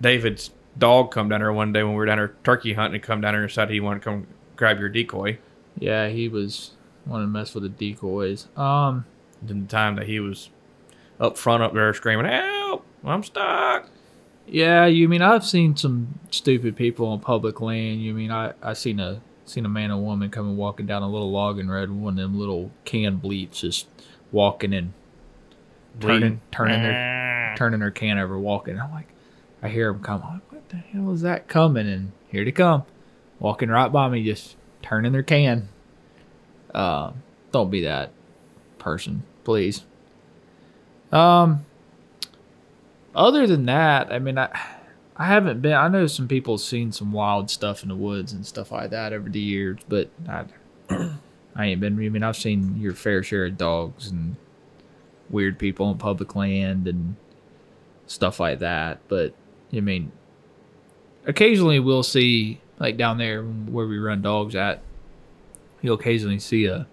David's 0.00 0.50
dog 0.76 1.12
come 1.12 1.28
down 1.28 1.40
here 1.40 1.52
one 1.52 1.72
day 1.72 1.84
when 1.84 1.92
we 1.92 1.98
were 1.98 2.06
down 2.06 2.18
here 2.18 2.34
turkey 2.42 2.72
hunting 2.72 2.96
and 2.96 3.02
come 3.04 3.20
down 3.20 3.34
here 3.34 3.44
and 3.44 3.52
said 3.52 3.70
he 3.70 3.78
wanted 3.78 4.00
to 4.00 4.04
come 4.06 4.26
grab 4.56 4.80
your 4.80 4.88
decoy. 4.88 5.38
Yeah, 5.78 6.08
he 6.08 6.28
was 6.28 6.72
wanting 7.06 7.28
to 7.28 7.30
mess 7.30 7.54
with 7.54 7.62
the 7.62 7.68
decoys. 7.68 8.48
Um. 8.56 9.04
Then 9.40 9.62
the 9.62 9.68
time 9.68 9.94
that 9.94 10.06
he 10.08 10.18
was 10.18 10.50
up 11.20 11.38
front 11.38 11.62
up 11.62 11.74
there 11.74 11.94
screaming, 11.94 12.26
Help! 12.26 12.84
I'm 13.04 13.22
stuck. 13.22 13.88
Yeah, 14.46 14.86
you 14.86 15.08
mean 15.08 15.22
I've 15.22 15.44
seen 15.44 15.76
some 15.76 16.18
stupid 16.30 16.76
people 16.76 17.08
on 17.08 17.20
public 17.20 17.60
land. 17.60 18.02
You 18.02 18.14
mean 18.14 18.30
I 18.30 18.52
I 18.62 18.74
seen 18.74 19.00
a 19.00 19.20
seen 19.46 19.64
a 19.64 19.68
man 19.68 19.90
and 19.90 20.02
woman 20.02 20.30
coming 20.30 20.56
walking 20.56 20.86
down 20.86 21.02
a 21.02 21.08
little 21.08 21.30
logging 21.30 21.68
road 21.68 21.90
with 21.90 21.98
one 21.98 22.12
of 22.14 22.16
them 22.18 22.38
little 22.38 22.70
can 22.84 23.16
bleats 23.16 23.60
just 23.60 23.86
walking 24.32 24.72
and 24.74 24.92
turning 26.00 26.40
turning 26.50 26.82
their 26.82 27.54
turning 27.56 27.80
their 27.80 27.90
can 27.90 28.18
over 28.18 28.38
walking. 28.38 28.78
I'm 28.78 28.90
like, 28.90 29.08
I 29.62 29.68
hear 29.68 29.92
them 29.92 30.02
come. 30.02 30.20
Like, 30.20 30.52
what 30.52 30.68
the 30.68 30.76
hell 30.76 31.12
is 31.12 31.22
that 31.22 31.48
coming? 31.48 31.88
And 31.88 32.12
here 32.28 32.44
they 32.44 32.52
come, 32.52 32.84
walking 33.38 33.68
right 33.68 33.90
by 33.90 34.08
me, 34.08 34.24
just 34.24 34.56
turning 34.82 35.12
their 35.12 35.22
can. 35.22 35.68
Uh, 36.74 37.12
don't 37.52 37.70
be 37.70 37.82
that 37.82 38.10
person, 38.78 39.22
please. 39.44 39.84
Um, 41.12 41.64
other 43.14 43.46
than 43.46 43.66
that, 43.66 44.12
I 44.12 44.18
mean, 44.18 44.38
I 44.38 44.48
I 45.16 45.26
haven't 45.26 45.62
been. 45.62 45.72
I 45.72 45.88
know 45.88 46.06
some 46.06 46.26
people 46.26 46.54
have 46.54 46.60
seen 46.60 46.90
some 46.90 47.12
wild 47.12 47.50
stuff 47.50 47.82
in 47.82 47.88
the 47.88 47.94
woods 47.94 48.32
and 48.32 48.44
stuff 48.44 48.72
like 48.72 48.90
that 48.90 49.12
over 49.12 49.28
the 49.28 49.40
years, 49.40 49.78
but 49.88 50.10
I 50.28 50.44
I 51.54 51.66
ain't 51.66 51.80
been. 51.80 51.94
I 51.94 52.08
mean, 52.08 52.22
I've 52.22 52.36
seen 52.36 52.76
your 52.80 52.94
fair 52.94 53.22
share 53.22 53.46
of 53.46 53.56
dogs 53.56 54.10
and 54.10 54.36
weird 55.30 55.58
people 55.58 55.86
on 55.86 55.98
public 55.98 56.34
land 56.34 56.88
and 56.88 57.16
stuff 58.06 58.40
like 58.40 58.58
that. 58.58 58.98
But 59.06 59.34
I 59.72 59.80
mean, 59.80 60.10
occasionally 61.26 61.78
we'll 61.78 62.02
see 62.02 62.60
like 62.78 62.96
down 62.96 63.18
there 63.18 63.42
where 63.44 63.86
we 63.86 63.98
run 63.98 64.20
dogs 64.20 64.56
at. 64.56 64.82
You'll 65.80 65.94
occasionally 65.94 66.40
see 66.40 66.66
a 66.66 66.88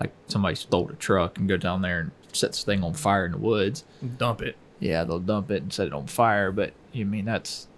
like 0.00 0.12
somebody 0.28 0.54
stole 0.54 0.88
a 0.88 0.94
truck 0.94 1.36
and 1.36 1.46
go 1.46 1.58
down 1.58 1.82
there 1.82 2.00
and 2.00 2.10
set 2.32 2.52
this 2.52 2.64
thing 2.64 2.82
on 2.82 2.94
fire 2.94 3.26
in 3.26 3.32
the 3.32 3.38
woods. 3.38 3.84
Dump 4.16 4.40
it. 4.40 4.56
Yeah, 4.78 5.04
they'll 5.04 5.18
dump 5.18 5.50
it 5.50 5.62
and 5.62 5.72
set 5.72 5.86
it 5.86 5.92
on 5.92 6.06
fire. 6.06 6.52
But 6.52 6.72
you 6.92 7.06
mean 7.06 7.24
that's 7.24 7.68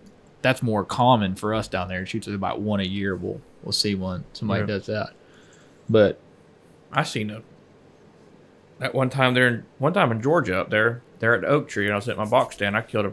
that's 0.43 0.63
more 0.63 0.85
common 0.85 1.35
for 1.35 1.55
us 1.55 1.69
down 1.69 1.89
there. 1.89 2.03
It's 2.03 2.15
usually 2.15 2.35
about 2.37 2.61
one 2.61 2.81
a 2.81 2.85
year. 2.85 3.17
We'll 3.17 3.41
we'll 3.63 3.73
see 3.73 3.95
one 3.95 4.25
somebody 4.33 4.61
Yeah. 4.61 4.67
does 4.67 4.87
that. 4.87 5.11
But 5.89 6.19
I 6.93 7.03
seen 7.03 7.31
a 7.31 7.43
that 8.79 8.95
one 8.95 9.11
time 9.11 9.35
there 9.35 9.49
in 9.49 9.65
one 9.79 9.93
time 9.93 10.13
in 10.13 10.23
Georgia 10.23 10.61
up 10.61 10.71
there, 10.71 11.03
there 11.19 11.35
at 11.35 11.41
the 11.43 11.49
oak 11.49 11.69
tree, 11.69 11.87
and 11.87 11.93
I 11.93 11.97
was 11.97 12.09
at 12.09 12.17
my 12.17 12.25
box 12.25 12.57
stand. 12.57 12.77
I 12.77 12.83
killed 12.83 13.07
a 13.07 13.13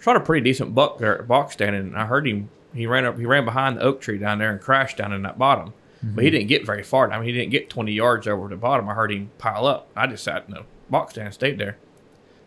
shot 0.00 0.16
a 0.16 0.20
pretty 0.20 0.44
decent 0.44 0.74
buck 0.74 0.98
there 0.98 1.12
at 1.14 1.18
the 1.22 1.26
box 1.26 1.54
stand, 1.54 1.74
and 1.76 1.96
I 1.96 2.06
heard 2.06 2.26
him. 2.26 2.50
He 2.74 2.86
ran 2.86 3.04
up, 3.04 3.18
he 3.18 3.24
ran 3.24 3.44
behind 3.44 3.76
the 3.76 3.82
oak 3.82 4.00
tree 4.00 4.18
down 4.18 4.38
there 4.38 4.50
and 4.50 4.60
crashed 4.60 4.96
down 4.96 5.12
in 5.12 5.22
that 5.22 5.38
bottom. 5.38 5.72
But 6.02 6.24
he 6.24 6.28
mhm. 6.28 6.32
didn't 6.32 6.48
get 6.48 6.66
very 6.66 6.82
far. 6.82 7.10
I 7.10 7.16
mean, 7.16 7.26
he 7.26 7.32
didn't 7.32 7.50
get 7.52 7.70
20 7.70 7.92
yards 7.92 8.26
over 8.26 8.48
the 8.48 8.56
bottom. 8.56 8.88
I 8.88 8.94
heard 8.94 9.10
him 9.12 9.30
pile 9.38 9.66
up. 9.66 9.88
I 9.96 10.06
just 10.06 10.24
sat 10.24 10.44
in 10.48 10.54
the 10.54 10.64
box 10.90 11.12
stand 11.12 11.26
and 11.26 11.34
stayed 11.34 11.58
there. 11.58 11.78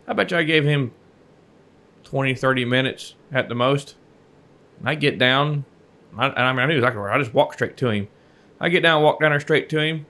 I 0.08 0.14
bet 0.14 0.30
you 0.30 0.38
I 0.38 0.42
gave 0.42 0.64
him 0.64 0.92
20, 2.04 2.34
30 2.34 2.64
minutes 2.64 3.14
at 3.30 3.48
the 3.50 3.54
most. 3.54 3.94
I 4.82 4.94
get 4.94 5.18
down, 5.18 5.66
I, 6.16 6.28
and 6.28 6.38
I 6.38 6.52
mean, 6.52 6.60
I 6.60 6.66
knew 6.66 6.76
exactly 6.76 7.00
where. 7.00 7.12
I 7.12 7.18
just 7.18 7.34
walked 7.34 7.54
straight 7.54 7.76
to 7.76 7.90
him. 7.90 8.08
I 8.58 8.70
get 8.70 8.82
down, 8.82 9.02
walk 9.02 9.20
down 9.20 9.30
there 9.30 9.40
straight 9.40 9.68
to 9.68 9.80
him. 9.80 10.06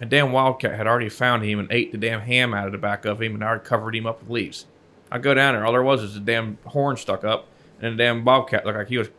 A 0.00 0.06
damn 0.06 0.32
wildcat 0.32 0.76
had 0.76 0.86
already 0.86 1.10
found 1.10 1.44
him 1.44 1.58
and 1.58 1.70
ate 1.70 1.92
the 1.92 1.98
damn 1.98 2.22
ham 2.22 2.54
out 2.54 2.66
of 2.66 2.72
the 2.72 2.78
back 2.78 3.04
of 3.04 3.20
him, 3.20 3.34
and 3.34 3.44
I 3.44 3.48
already 3.48 3.64
covered 3.64 3.94
him 3.94 4.06
up 4.06 4.20
with 4.20 4.30
leaves. 4.30 4.66
I 5.10 5.18
go 5.18 5.34
down 5.34 5.54
there, 5.54 5.66
all 5.66 5.72
there 5.72 5.82
was 5.82 6.02
is 6.02 6.16
a 6.16 6.20
damn 6.20 6.56
horn 6.64 6.96
stuck 6.96 7.22
up, 7.22 7.46
and 7.80 7.94
a 7.94 7.96
damn 7.96 8.24
bobcat 8.24 8.64
looked 8.64 8.78
like 8.78 8.88
he 8.88 8.98
was. 8.98 9.10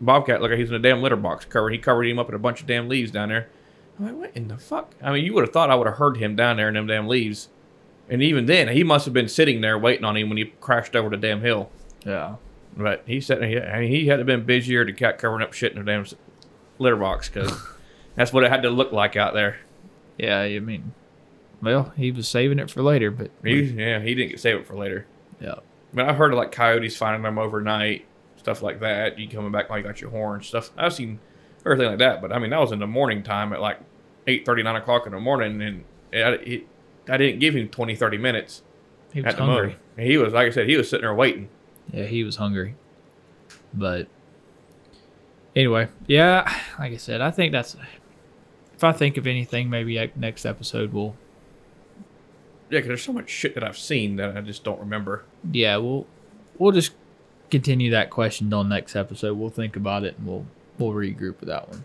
Bobcat 0.00 0.40
looked 0.42 0.50
like 0.50 0.58
he 0.58 0.64
was 0.64 0.70
in 0.70 0.76
a 0.76 0.80
damn 0.80 1.00
litter 1.00 1.16
box 1.16 1.44
covered. 1.44 1.70
He 1.70 1.78
covered 1.78 2.04
him 2.04 2.18
up 2.18 2.28
in 2.28 2.34
a 2.34 2.40
bunch 2.40 2.60
of 2.60 2.66
damn 2.66 2.88
leaves 2.88 3.12
down 3.12 3.28
there. 3.28 3.48
I'm 3.98 4.06
like, 4.06 4.14
what 4.16 4.36
in 4.36 4.48
the 4.48 4.58
fuck? 4.58 4.94
I 5.00 5.12
mean, 5.12 5.24
you 5.24 5.32
would 5.34 5.44
have 5.44 5.52
thought 5.52 5.70
I 5.70 5.76
would 5.76 5.86
have 5.86 5.98
heard 5.98 6.16
him 6.16 6.34
down 6.34 6.56
there 6.56 6.68
in 6.68 6.74
them 6.74 6.88
damn 6.88 7.06
leaves. 7.06 7.48
And 8.08 8.22
even 8.22 8.46
then, 8.46 8.68
he 8.68 8.84
must 8.84 9.04
have 9.06 9.14
been 9.14 9.28
sitting 9.28 9.60
there 9.60 9.78
waiting 9.78 10.04
on 10.04 10.16
him 10.16 10.28
when 10.28 10.36
he 10.38 10.44
crashed 10.60 10.94
over 10.94 11.08
the 11.08 11.16
damn 11.16 11.40
hill. 11.40 11.70
Yeah. 12.04 12.36
But 12.76 13.02
he 13.06 13.20
said 13.20 13.42
he, 13.44 13.58
I 13.58 13.80
mean, 13.80 13.90
he 13.90 14.06
had 14.08 14.16
to 14.16 14.20
have 14.20 14.26
been 14.26 14.44
busier 14.44 14.84
to 14.84 14.92
cat 14.92 15.18
covering 15.18 15.42
up 15.42 15.52
shit 15.52 15.72
in 15.72 15.78
a 15.78 15.84
damn 15.84 16.04
litter 16.78 16.96
box 16.96 17.28
because 17.30 17.56
that's 18.16 18.32
what 18.32 18.44
it 18.44 18.50
had 18.50 18.62
to 18.62 18.70
look 18.70 18.92
like 18.92 19.16
out 19.16 19.32
there. 19.32 19.58
Yeah, 20.18 20.40
I 20.40 20.58
mean, 20.60 20.92
well, 21.62 21.92
he 21.96 22.10
was 22.10 22.28
saving 22.28 22.58
it 22.58 22.70
for 22.70 22.82
later, 22.82 23.10
but 23.10 23.30
He, 23.42 23.62
yeah, 23.62 24.00
he 24.00 24.14
didn't 24.14 24.38
save 24.38 24.56
it 24.56 24.66
for 24.66 24.74
later. 24.76 25.06
yeah, 25.40 25.54
But 25.92 26.08
I've 26.08 26.16
heard 26.16 26.32
of 26.32 26.38
like 26.38 26.52
coyotes 26.52 26.96
finding 26.96 27.22
them 27.22 27.38
overnight, 27.38 28.04
stuff 28.36 28.60
like 28.60 28.80
that. 28.80 29.18
You 29.18 29.28
coming 29.28 29.50
back 29.52 29.70
while 29.70 29.78
you 29.78 29.84
got 29.84 30.00
your 30.00 30.10
horn 30.10 30.42
stuff. 30.42 30.70
I've 30.76 30.92
seen 30.92 31.20
everything 31.64 31.86
like 31.88 31.98
that. 31.98 32.20
But 32.20 32.32
I 32.32 32.38
mean, 32.38 32.50
that 32.50 32.60
was 32.60 32.72
in 32.72 32.80
the 32.80 32.86
morning 32.86 33.22
time 33.22 33.52
at 33.52 33.60
like 33.60 33.78
8 34.26 34.46
9 34.46 34.66
o'clock 34.76 35.06
in 35.06 35.12
the 35.12 35.20
morning. 35.20 35.62
And 35.62 35.84
it, 36.12 36.48
it, 36.48 36.66
I 37.08 37.16
didn't 37.16 37.40
give 37.40 37.54
him 37.54 37.68
20, 37.68 37.96
30 37.96 38.18
minutes 38.18 38.62
he 39.14 39.22
was 39.22 39.34
hungry. 39.36 39.76
And 39.96 40.06
he 40.06 40.18
was, 40.18 40.32
like 40.32 40.48
I 40.48 40.50
said, 40.50 40.68
he 40.68 40.76
was 40.76 40.90
sitting 40.90 41.04
there 41.04 41.14
waiting. 41.14 41.48
Yeah, 41.92 42.04
he 42.04 42.24
was 42.24 42.36
hungry. 42.36 42.74
But 43.72 44.08
anyway, 45.54 45.88
yeah, 46.08 46.52
like 46.80 46.92
I 46.92 46.96
said, 46.96 47.20
I 47.20 47.30
think 47.30 47.52
that's. 47.52 47.76
If 48.74 48.82
I 48.82 48.90
think 48.90 49.16
of 49.16 49.28
anything, 49.28 49.70
maybe 49.70 50.10
next 50.16 50.44
episode 50.44 50.92
we'll. 50.92 51.14
Yeah, 52.70 52.78
because 52.78 52.88
there's 52.88 53.02
so 53.02 53.12
much 53.12 53.30
shit 53.30 53.54
that 53.54 53.62
I've 53.62 53.78
seen 53.78 54.16
that 54.16 54.36
I 54.36 54.40
just 54.40 54.64
don't 54.64 54.80
remember. 54.80 55.24
Yeah, 55.52 55.76
we'll 55.76 56.06
we'll 56.58 56.72
just 56.72 56.92
continue 57.52 57.92
that 57.92 58.10
question 58.10 58.52
on 58.52 58.68
next 58.68 58.96
episode. 58.96 59.38
We'll 59.38 59.50
think 59.50 59.76
about 59.76 60.02
it 60.02 60.18
and 60.18 60.26
we'll 60.26 60.46
we'll 60.76 60.90
regroup 60.90 61.38
with 61.38 61.48
that 61.48 61.68
one. 61.68 61.84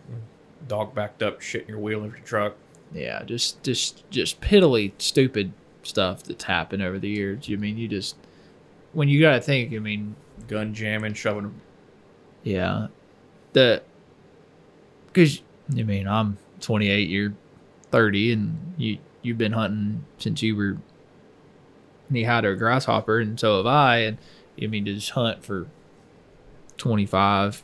Dog 0.68 0.96
backed 0.96 1.22
up, 1.22 1.42
shit 1.42 1.64
in 1.64 1.68
your 1.70 1.80
wheel 1.80 2.04
of 2.04 2.12
your 2.12 2.26
truck. 2.26 2.56
Yeah, 2.94 3.24
just 3.24 3.62
just 3.64 4.10
just 4.10 4.42
piddly 4.42 4.94
stupid 4.98 5.54
stuff 5.84 6.24
that's 6.24 6.44
happened 6.46 6.82
over 6.82 7.00
the 7.00 7.10
years. 7.10 7.48
You 7.48 7.58
mean 7.58 7.78
you 7.78 7.88
just 7.88 8.16
when 8.94 9.10
you 9.10 9.22
gotta 9.22 9.42
think. 9.42 9.74
I 9.74 9.80
mean, 9.80 10.16
gun 10.48 10.74
jamming, 10.74 11.14
shoving. 11.14 11.60
Yeah, 12.44 12.88
the 13.54 13.84
because 15.08 15.42
I 15.78 15.84
mean 15.84 16.08
I'm 16.08 16.38
28, 16.62 17.10
you're 17.10 17.34
30, 17.92 18.34
and 18.34 18.74
you 18.78 18.98
you've 19.22 19.38
been 19.38 19.54
hunting 19.54 20.06
since 20.18 20.42
you 20.42 20.56
were 20.56 20.78
knee 22.10 22.24
high 22.24 22.42
to 22.42 22.50
a 22.50 22.56
grasshopper, 22.56 23.20
and 23.20 23.40
so 23.40 23.58
have 23.58 23.68
I. 23.68 23.98
And 24.00 24.18
I 24.62 24.68
mean 24.68 24.86
to 24.86 24.94
just 24.94 25.12
hunt 25.12 25.44
for 25.44 25.68
25, 26.78 27.64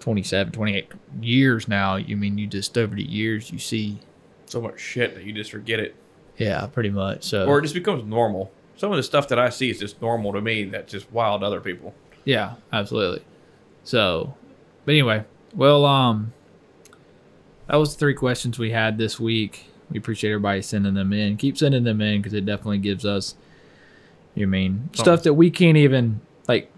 27, 0.00 0.52
28 0.52 0.92
years 1.20 1.68
now. 1.68 1.96
You 1.96 2.16
mean 2.16 2.38
you 2.38 2.46
just 2.46 2.76
over 2.76 2.94
the 2.94 3.02
years 3.02 3.50
you 3.50 3.58
see. 3.58 4.00
So 4.46 4.60
much 4.60 4.80
shit 4.80 5.14
that 5.14 5.24
you 5.24 5.32
just 5.32 5.50
forget 5.52 5.78
it, 5.78 5.94
Yeah, 6.36 6.66
pretty 6.66 6.90
much. 6.90 7.22
So 7.22 7.46
or 7.46 7.58
it 7.60 7.62
just 7.62 7.74
becomes 7.74 8.04
normal. 8.04 8.50
Some 8.76 8.90
of 8.90 8.96
the 8.96 9.02
stuff 9.02 9.28
that 9.28 9.38
I 9.38 9.50
see 9.50 9.70
is 9.70 9.78
just 9.78 10.00
normal 10.02 10.32
to 10.32 10.40
me. 10.40 10.64
That's 10.64 10.90
just 10.90 11.12
wild 11.12 11.42
to 11.42 11.46
other 11.46 11.60
people. 11.60 11.94
Yeah, 12.24 12.54
absolutely. 12.72 13.22
So, 13.84 14.34
but 14.84 14.92
anyway, 14.92 15.24
well, 15.54 15.84
um, 15.84 16.32
that 17.68 17.76
was 17.76 17.94
the 17.94 17.98
three 17.98 18.14
questions 18.14 18.58
we 18.58 18.70
had 18.70 18.98
this 18.98 19.20
week. 19.20 19.66
We 19.90 19.98
appreciate 19.98 20.30
everybody 20.30 20.62
sending 20.62 20.94
them 20.94 21.12
in. 21.12 21.36
Keep 21.36 21.58
sending 21.58 21.84
them 21.84 22.00
in 22.00 22.20
because 22.20 22.32
it 22.34 22.46
definitely 22.46 22.78
gives 22.78 23.04
us, 23.04 23.34
you 24.34 24.46
mean, 24.46 24.88
stuff 24.94 25.22
that 25.24 25.34
we 25.34 25.50
can't 25.50 25.76
even. 25.76 26.20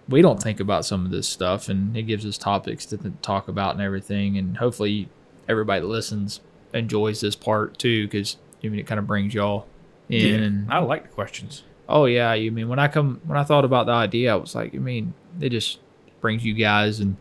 We 0.08 0.20
don't 0.22 0.42
think 0.42 0.60
about 0.60 0.84
some 0.84 1.04
of 1.04 1.10
this 1.10 1.28
stuff, 1.28 1.68
and 1.68 1.96
it 1.96 2.02
gives 2.02 2.26
us 2.26 2.36
topics 2.36 2.84
to 2.86 2.96
th- 2.96 3.14
talk 3.22 3.48
about 3.48 3.74
and 3.74 3.82
everything. 3.82 4.36
And 4.36 4.56
hopefully, 4.56 5.08
everybody 5.48 5.80
that 5.80 5.86
listens 5.86 6.40
enjoys 6.74 7.20
this 7.20 7.36
part 7.36 7.78
too, 7.78 8.06
because 8.06 8.36
I 8.62 8.68
mean, 8.68 8.80
it 8.80 8.86
kind 8.86 8.98
of 8.98 9.06
brings 9.06 9.34
y'all 9.34 9.66
in. 10.08 10.42
and 10.42 10.72
I 10.72 10.78
like 10.78 11.04
the 11.04 11.08
questions. 11.08 11.64
Oh 11.88 12.06
yeah, 12.06 12.32
you 12.34 12.50
mean 12.52 12.68
when 12.68 12.78
I 12.78 12.88
come 12.88 13.20
when 13.26 13.38
I 13.38 13.44
thought 13.44 13.64
about 13.64 13.86
the 13.86 13.92
idea, 13.92 14.32
I 14.32 14.36
was 14.36 14.54
like, 14.54 14.72
you 14.72 14.80
mean 14.80 15.14
it 15.40 15.50
just 15.50 15.78
brings 16.20 16.44
you 16.44 16.54
guys 16.54 17.00
and 17.00 17.16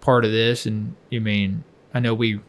part 0.00 0.24
of 0.24 0.32
this, 0.32 0.66
and 0.66 0.94
you 1.10 1.20
mean 1.20 1.64
I 1.92 2.00
know 2.00 2.14
we 2.14 2.40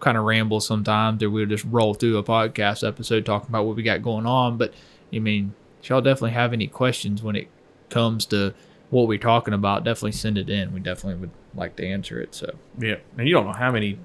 kind 0.00 0.16
of 0.16 0.24
ramble 0.24 0.60
sometimes, 0.60 1.22
or 1.22 1.30
we'll 1.30 1.46
just 1.46 1.64
roll 1.64 1.94
through 1.94 2.16
a 2.16 2.22
podcast 2.22 2.86
episode 2.86 3.26
talking 3.26 3.48
about 3.48 3.66
what 3.66 3.76
we 3.76 3.82
got 3.82 4.02
going 4.02 4.26
on, 4.26 4.56
but 4.56 4.72
you 5.10 5.20
mean 5.20 5.54
y'all 5.82 6.00
definitely 6.00 6.32
have 6.32 6.52
any 6.52 6.66
questions 6.66 7.22
when 7.22 7.36
it 7.36 7.48
comes 7.88 8.26
to 8.26 8.54
what 8.90 9.06
we're 9.06 9.18
talking 9.18 9.54
about, 9.54 9.84
definitely 9.84 10.12
send 10.12 10.36
it 10.36 10.50
in. 10.50 10.72
We 10.72 10.80
definitely 10.80 11.20
would 11.20 11.30
like 11.54 11.76
to 11.76 11.86
answer 11.86 12.20
it. 12.20 12.34
So 12.34 12.54
Yeah, 12.78 12.96
and 13.16 13.26
you 13.26 13.34
don't 13.34 13.46
know 13.46 13.52
how 13.52 13.70
many 13.70 13.98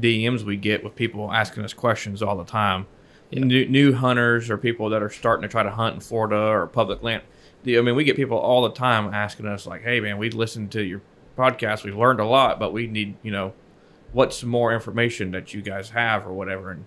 DMs 0.00 0.42
we 0.42 0.56
get 0.56 0.82
with 0.82 0.96
people 0.96 1.30
asking 1.32 1.64
us 1.64 1.72
questions 1.72 2.22
all 2.22 2.36
the 2.36 2.44
time. 2.44 2.86
Yeah. 3.30 3.44
New, 3.44 3.66
new 3.66 3.92
hunters 3.92 4.50
or 4.50 4.56
people 4.56 4.88
that 4.90 5.02
are 5.02 5.10
starting 5.10 5.42
to 5.42 5.48
try 5.48 5.62
to 5.62 5.70
hunt 5.70 5.94
in 5.94 6.00
Florida 6.00 6.36
or 6.36 6.66
public 6.66 7.02
land. 7.02 7.22
I 7.66 7.80
mean, 7.82 7.94
we 7.94 8.04
get 8.04 8.16
people 8.16 8.38
all 8.38 8.62
the 8.62 8.72
time 8.72 9.12
asking 9.12 9.46
us 9.46 9.66
like, 9.66 9.82
"Hey, 9.82 10.00
man, 10.00 10.16
we 10.16 10.30
listened 10.30 10.72
to 10.72 10.82
your 10.82 11.02
podcast. 11.36 11.84
We've 11.84 11.96
learned 11.96 12.18
a 12.18 12.24
lot, 12.24 12.58
but 12.58 12.72
we 12.72 12.86
need, 12.86 13.16
you 13.22 13.30
know, 13.30 13.52
what's 14.12 14.42
more 14.42 14.72
information 14.72 15.30
that 15.32 15.52
you 15.52 15.60
guys 15.60 15.90
have 15.90 16.26
or 16.26 16.32
whatever." 16.32 16.70
And, 16.70 16.86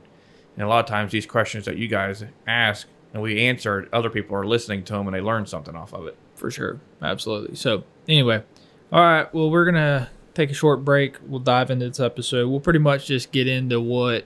and 0.58 0.66
a 0.66 0.68
lot 0.68 0.80
of 0.80 0.88
times, 0.88 1.12
these 1.12 1.28
questions 1.28 1.66
that 1.66 1.78
you 1.78 1.88
guys 1.88 2.26
ask 2.48 2.88
and 3.14 3.22
we 3.22 3.40
answer, 3.40 3.88
other 3.94 4.10
people 4.10 4.36
are 4.36 4.46
listening 4.46 4.84
to 4.86 4.94
them 4.94 5.08
and 5.08 5.16
they 5.16 5.22
learn 5.22 5.46
something 5.46 5.76
off 5.76 5.94
of 5.94 6.08
it. 6.08 6.18
For 6.36 6.52
sure. 6.52 6.80
Absolutely. 7.02 7.56
So, 7.56 7.84
anyway, 8.08 8.44
all 8.92 9.02
right. 9.02 9.34
Well, 9.34 9.50
we're 9.50 9.66
going 9.66 9.76
to 9.76 10.10
take 10.34 10.52
a 10.52 10.56
short 10.56 10.84
break. 10.84 11.18
We'll 11.26 11.40
dive 11.40 11.72
into 11.72 11.88
this 11.88 12.00
episode. 12.00 12.50
We'll 12.50 12.60
pretty 12.60 12.80
much 12.80 13.08
just 13.08 13.32
get 13.32 13.48
into 13.48 13.80
what 13.80 14.26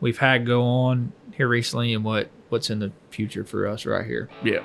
we've 0.00 0.18
had 0.18 0.46
go 0.46 0.62
on 0.62 1.12
here 1.32 1.48
recently 1.48 1.94
and 1.94 2.04
what 2.04 2.28
what's 2.48 2.70
in 2.70 2.78
the 2.78 2.92
future 3.10 3.44
for 3.44 3.66
us 3.66 3.86
right 3.86 4.06
here. 4.06 4.28
Yeah. 4.44 4.62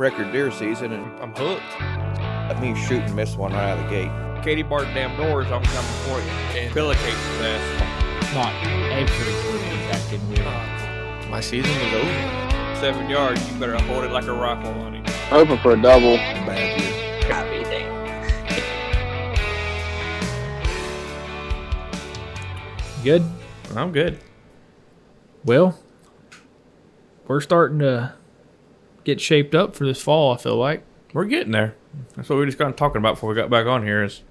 record 0.00 0.32
deer 0.32 0.50
season, 0.50 0.92
and 0.92 1.04
I'm 1.20 1.34
hooked. 1.34 1.62
let 2.48 2.58
me 2.58 2.74
shoot 2.74 3.02
and 3.02 3.14
miss 3.14 3.36
one 3.36 3.52
right 3.52 3.68
out 3.68 3.78
of 3.78 3.84
the 3.84 3.90
gate. 3.90 4.42
Katie 4.42 4.62
Barton 4.62 4.94
damn 4.94 5.14
doors, 5.18 5.44
I'm 5.52 5.62
coming 5.62 5.90
for 6.04 6.18
you. 6.18 6.58
And 6.58 6.72
pillowcase 6.72 7.04
his 7.04 7.40
ass. 7.42 8.34
Not 8.34 8.54
every 8.90 9.52
week 9.52 9.60
acting 9.92 10.26
weird. 10.30 11.30
My 11.30 11.40
season 11.42 11.70
was 11.70 11.92
over. 11.92 12.49
Seven 12.80 13.10
yards, 13.10 13.46
you 13.52 13.60
better 13.60 13.76
hold 13.76 14.04
it 14.04 14.10
like 14.10 14.24
a 14.24 14.32
rifle 14.32 14.70
on 14.70 14.94
him. 14.94 15.04
Hoping 15.28 15.58
for 15.58 15.72
a 15.72 15.82
double. 15.82 16.16
Bad 16.16 16.78
deer. 16.78 16.90
Good. 23.04 23.22
I'm 23.76 23.92
good. 23.92 24.18
Well, 25.44 25.78
we're 27.26 27.42
starting 27.42 27.80
to 27.80 28.14
get 29.04 29.20
shaped 29.20 29.54
up 29.54 29.76
for 29.76 29.84
this 29.84 30.00
fall, 30.00 30.32
I 30.32 30.38
feel 30.38 30.56
like. 30.56 30.82
We're 31.12 31.26
getting 31.26 31.52
there. 31.52 31.76
That's 32.16 32.30
what 32.30 32.38
we 32.38 32.46
just 32.46 32.56
got 32.56 32.74
talking 32.78 32.98
about 32.98 33.16
before 33.16 33.28
we 33.28 33.36
got 33.36 33.50
back 33.50 33.66
on 33.66 33.84
here 33.84 34.02
is 34.02 34.22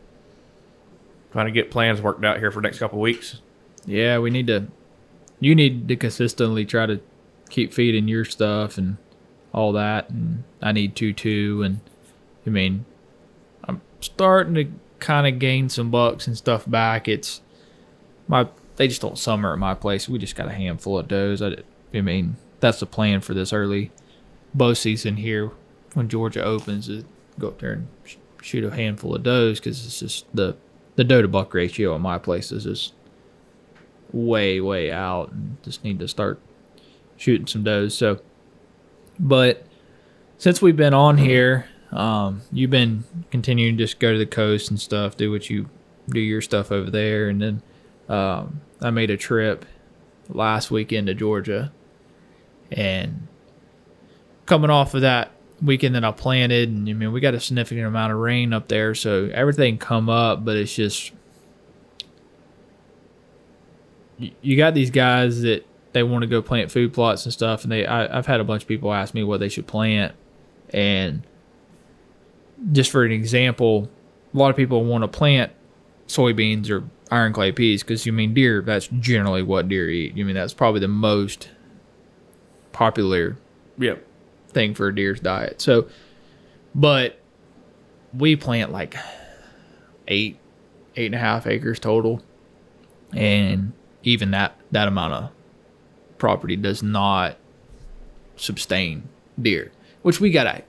trying 1.32 1.46
to 1.46 1.52
get 1.52 1.70
plans 1.70 2.02
worked 2.02 2.26
out 2.26 2.40
here 2.40 2.50
for 2.50 2.62
the 2.62 2.68
next 2.68 2.80
couple 2.80 3.00
weeks. 3.00 3.42
Yeah, 3.86 4.18
we 4.18 4.32
need 4.32 4.48
to. 4.48 4.68
You 5.40 5.54
need 5.54 5.88
to 5.88 5.96
consistently 5.96 6.66
try 6.66 6.88
to 6.88 7.00
keep 7.50 7.74
feeding 7.74 8.08
your 8.08 8.26
stuff 8.26 8.78
and 8.78 8.98
all 9.54 9.72
that, 9.74 10.10
and 10.10 10.44
I 10.62 10.72
need 10.72 10.96
to 10.98 11.14
too. 11.14 11.64
And 11.64 11.80
I 12.46 12.50
mean, 12.50 12.86
I'm 13.64 13.82
starting 14.02 14.56
to 14.56 14.72
kind 15.00 15.28
of 15.28 15.40
gain 15.40 15.70
some 15.70 15.92
bucks 15.92 16.28
and 16.28 16.38
stuff 16.38 16.70
back. 16.70 17.08
It's 17.08 17.42
my 18.28 18.48
they 18.76 18.88
just 18.88 19.02
don't 19.02 19.18
summer 19.18 19.52
at 19.54 19.60
my 19.60 19.74
place. 19.74 20.08
We 20.08 20.20
just 20.20 20.36
got 20.36 20.48
a 20.48 20.54
handful 20.54 20.98
of 20.98 21.08
does. 21.08 21.42
I, 21.42 21.58
I 21.94 22.02
mean, 22.02 22.38
that's 22.60 22.80
the 22.80 22.86
plan 22.86 23.22
for 23.22 23.34
this 23.34 23.52
early 23.52 23.92
bow 24.54 24.74
season 24.74 25.18
here 25.18 25.52
when 25.94 26.08
Georgia 26.08 26.44
opens. 26.44 26.88
Is 26.88 27.04
go 27.38 27.50
up 27.50 27.60
there 27.60 27.74
and 27.74 27.88
sh- 28.06 28.18
shoot 28.42 28.64
a 28.64 28.76
handful 28.76 29.16
of 29.16 29.24
does 29.24 29.60
because 29.60 29.86
it's 29.86 30.00
just 30.00 30.26
the 30.34 30.56
the 30.96 31.04
doe 31.04 31.22
to 31.22 31.28
buck 31.28 31.54
ratio 31.54 31.96
at 31.96 32.02
my 32.02 32.18
place 32.18 32.52
is 32.52 32.66
just 32.66 32.94
way 34.12 34.60
way 34.60 34.92
out 34.92 35.32
and 35.32 35.58
just 35.64 35.84
need 35.84 36.00
to 36.00 36.08
start 36.08 36.40
shooting 37.20 37.46
some 37.46 37.64
does. 37.64 37.96
So 37.96 38.22
but 39.20 39.64
since 40.38 40.62
we've 40.62 40.78
been 40.78 40.94
on 40.94 41.18
here 41.18 41.68
um 41.92 42.42
you've 42.52 42.70
been 42.72 43.04
continuing 43.32 43.78
to 43.78 43.84
just 43.84 44.00
go 44.00 44.12
to 44.14 44.18
the 44.18 44.26
coast 44.26 44.70
and 44.72 44.80
stuff 44.80 45.18
do 45.18 45.30
what 45.32 45.50
you 45.50 45.70
do 46.10 46.20
your 46.20 46.42
stuff 46.42 46.72
over 46.72 46.90
there. 46.90 47.28
And 47.30 47.42
then 47.42 47.62
um 48.08 48.62
i 48.82 48.90
made 48.90 49.10
a 49.12 49.18
trip 49.18 49.66
last 50.30 50.72
weekend 50.72 51.08
to 51.08 51.14
georgia. 51.14 51.72
And 52.72 53.28
coming 54.46 54.70
off 54.70 54.94
of 54.94 55.02
that 55.02 55.32
weekend 55.62 55.96
that 55.96 56.06
I 56.06 56.12
planted, 56.12 56.70
and 56.70 56.88
I 56.88 56.94
mean 56.94 57.12
we 57.12 57.20
got 57.20 57.34
a 57.34 57.40
significant 57.40 57.86
amount 57.86 58.14
of 58.14 58.20
rain 58.20 58.54
up 58.54 58.68
there, 58.70 58.96
so 58.96 59.30
everything 59.34 59.78
come 59.78 60.10
up, 60.10 60.46
but 60.46 60.56
it's 60.56 60.74
just 60.74 61.12
you- 64.18 64.32
you 64.42 64.56
got 64.58 64.74
these 64.74 64.92
guys 64.92 65.42
that 65.42 65.66
they 65.92 66.04
want 66.04 66.22
to 66.24 66.28
go 66.28 66.42
plant 66.42 66.72
food 66.72 66.94
plots 66.94 67.26
and 67.26 67.34
stuff, 67.34 67.64
and 67.64 67.72
they 67.72 67.86
I, 67.86 68.18
I've 68.18 68.26
had 68.28 68.40
a 68.40 68.44
bunch 68.44 68.64
of 68.64 68.68
people 68.68 68.94
ask 68.94 69.14
me 69.14 69.24
what 69.24 69.40
they 69.40 69.50
should 69.50 69.68
plant, 69.68 70.14
and 70.70 71.24
just 72.72 72.92
for 72.92 73.04
an 73.04 73.12
example, 73.12 73.90
a 74.34 74.38
lot 74.38 74.50
of 74.50 74.56
people 74.56 74.84
want 74.86 75.04
to 75.04 75.08
plant 75.08 75.52
soybeans 76.08 76.70
or 76.70 76.84
iron 77.12 77.34
clay 77.34 77.52
peas 77.52 77.82
because 77.84 78.06
you 78.06 78.12
mean 78.14 78.34
deer. 78.34 78.62
That's 78.62 78.88
generally 79.00 79.42
what 79.44 79.68
deer 79.68 79.90
eat. 79.90 80.16
You 80.18 80.26
mean 80.26 80.36
that's 80.36 80.54
probably 80.54 80.80
the 80.82 80.88
most 80.88 81.50
popular 82.72 83.38
Yep. 83.78 84.06
thing 84.50 84.74
for 84.74 84.88
a 84.88 84.96
deer's 84.96 85.20
diet. 85.20 85.62
So, 85.62 85.88
but 86.76 87.20
we 88.14 88.36
plant 88.36 88.72
like 88.72 88.96
eight, 90.08 90.38
eight 90.96 91.06
and 91.08 91.16
a 91.16 91.20
half 91.20 91.48
acres 91.48 91.80
total, 91.80 92.22
and 93.14 93.74
even 94.04 94.32
that 94.32 94.56
that 94.72 94.88
amount 94.88 95.14
of 95.14 95.30
property 96.20 96.56
does 96.56 96.84
not 96.84 97.38
sustain 98.36 99.10
deer. 99.42 99.72
Which 100.02 100.20
we 100.20 100.32
got 100.32 100.48
a 100.48 100.64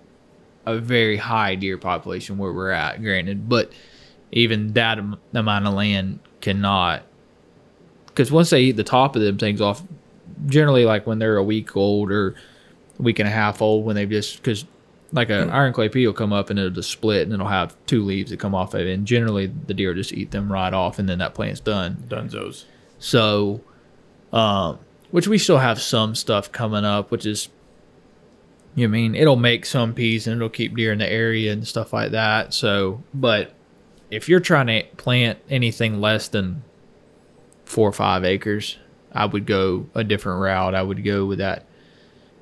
a 0.66 0.78
very 0.78 1.16
high 1.16 1.54
deer 1.54 1.78
population 1.78 2.38
where 2.38 2.52
we're 2.52 2.70
at, 2.70 3.02
granted, 3.02 3.48
but 3.48 3.72
even 4.32 4.74
that 4.74 4.98
am- 4.98 5.18
amount 5.34 5.66
of 5.66 5.74
land 5.74 6.20
cannot. 6.40 7.02
Because 8.06 8.30
once 8.30 8.50
they 8.50 8.62
eat 8.62 8.76
the 8.76 8.84
top 8.84 9.16
of 9.16 9.22
them 9.22 9.38
things 9.38 9.60
off, 9.60 9.82
generally 10.46 10.84
like 10.84 11.06
when 11.06 11.18
they're 11.18 11.36
a 11.36 11.44
week 11.44 11.76
old 11.76 12.10
or 12.10 12.34
a 12.98 13.02
week 13.02 13.18
and 13.18 13.28
a 13.28 13.32
half 13.32 13.62
old, 13.62 13.84
when 13.84 13.96
they 13.96 14.06
just 14.06 14.36
because 14.36 14.64
like 15.12 15.30
a 15.30 15.48
iron 15.50 15.72
clay 15.72 15.88
pea 15.88 16.06
will 16.06 16.14
come 16.14 16.32
up 16.32 16.50
and 16.50 16.58
it'll 16.58 16.70
just 16.70 16.90
split 16.90 17.22
and 17.22 17.32
it'll 17.32 17.48
have 17.48 17.74
two 17.86 18.04
leaves 18.04 18.30
that 18.30 18.38
come 18.38 18.54
off 18.54 18.74
of 18.74 18.80
it, 18.80 18.88
and 18.88 19.06
generally 19.06 19.46
the 19.46 19.74
deer 19.74 19.94
just 19.94 20.12
eat 20.12 20.30
them 20.30 20.52
right 20.52 20.72
off, 20.72 20.98
and 20.98 21.08
then 21.08 21.18
that 21.18 21.34
plant's 21.34 21.60
done. 21.60 22.04
Dunzos. 22.08 22.64
So, 22.98 23.62
um, 24.32 24.78
which 25.10 25.26
we 25.26 25.38
still 25.38 25.58
have 25.58 25.80
some 25.80 26.14
stuff 26.14 26.50
coming 26.52 26.84
up, 26.84 27.10
which 27.10 27.26
is, 27.26 27.48
you 28.74 28.86
know, 28.86 28.90
I 28.90 28.92
mean, 28.92 29.14
it'll 29.14 29.36
make 29.36 29.66
some 29.66 29.94
peas 29.94 30.26
and 30.26 30.36
it'll 30.36 30.48
keep 30.48 30.76
deer 30.76 30.92
in 30.92 30.98
the 30.98 31.10
area 31.10 31.52
and 31.52 31.66
stuff 31.66 31.92
like 31.92 32.12
that. 32.12 32.54
So, 32.54 33.02
but 33.12 33.52
if 34.10 34.28
you're 34.28 34.40
trying 34.40 34.68
to 34.68 34.82
plant 34.96 35.38
anything 35.48 36.00
less 36.00 36.28
than 36.28 36.62
four 37.64 37.88
or 37.88 37.92
five 37.92 38.24
acres, 38.24 38.78
I 39.12 39.26
would 39.26 39.46
go 39.46 39.86
a 39.94 40.04
different 40.04 40.40
route. 40.40 40.74
I 40.74 40.82
would 40.82 41.04
go 41.04 41.26
with 41.26 41.38
that, 41.38 41.66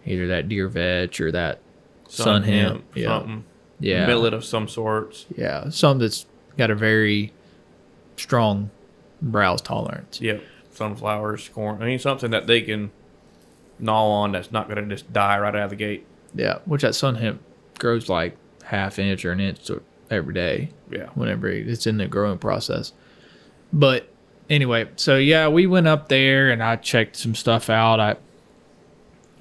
either 0.04 0.26
that 0.28 0.48
deer 0.48 0.68
vetch 0.68 1.20
or 1.20 1.32
that 1.32 1.60
sun, 2.08 2.42
hemp. 2.42 2.84
Yeah. 2.94 3.06
Something. 3.06 3.44
Yeah. 3.80 4.06
Millet 4.06 4.34
of 4.34 4.44
some 4.44 4.68
sorts. 4.68 5.26
Yeah. 5.36 5.70
Something 5.70 6.00
that's 6.00 6.26
got 6.56 6.70
a 6.70 6.74
very 6.74 7.32
strong 8.16 8.70
browse 9.22 9.62
tolerance. 9.62 10.20
Yep. 10.20 10.42
Sunflowers, 10.78 11.48
corn. 11.50 11.82
I 11.82 11.86
mean, 11.86 11.98
something 11.98 12.30
that 12.30 12.46
they 12.46 12.62
can 12.62 12.90
gnaw 13.78 14.06
on 14.22 14.32
that's 14.32 14.50
not 14.52 14.68
going 14.68 14.82
to 14.88 14.94
just 14.94 15.12
die 15.12 15.38
right 15.38 15.54
out 15.54 15.64
of 15.64 15.70
the 15.70 15.76
gate. 15.76 16.06
Yeah, 16.34 16.58
which 16.64 16.82
that 16.82 16.94
sun 16.94 17.16
hemp 17.16 17.42
grows 17.78 18.08
like 18.08 18.36
half 18.64 18.98
inch 18.98 19.24
or 19.24 19.32
an 19.32 19.40
inch 19.40 19.70
every 20.10 20.34
day 20.34 20.70
Yeah. 20.90 21.06
whenever 21.14 21.48
it's 21.48 21.86
in 21.86 21.96
the 21.98 22.06
growing 22.06 22.38
process. 22.38 22.92
But 23.72 24.08
anyway, 24.48 24.88
so 24.96 25.16
yeah, 25.16 25.48
we 25.48 25.66
went 25.66 25.86
up 25.88 26.08
there 26.08 26.50
and 26.50 26.62
I 26.62 26.76
checked 26.76 27.16
some 27.16 27.34
stuff 27.34 27.68
out. 27.68 27.98
I 28.00 28.16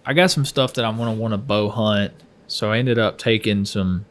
I 0.06 0.14
got 0.14 0.32
some 0.32 0.46
stuff 0.46 0.74
that 0.76 0.86
I'm 0.86 0.98
gonna 0.98 1.14
want 1.14 1.34
to 1.34 1.38
bow 1.38 1.70
hunt. 1.70 2.14
So 2.48 2.72
I 2.72 2.78
ended 2.80 2.98
up 2.98 3.18
taking 3.18 3.66
some. 3.66 4.06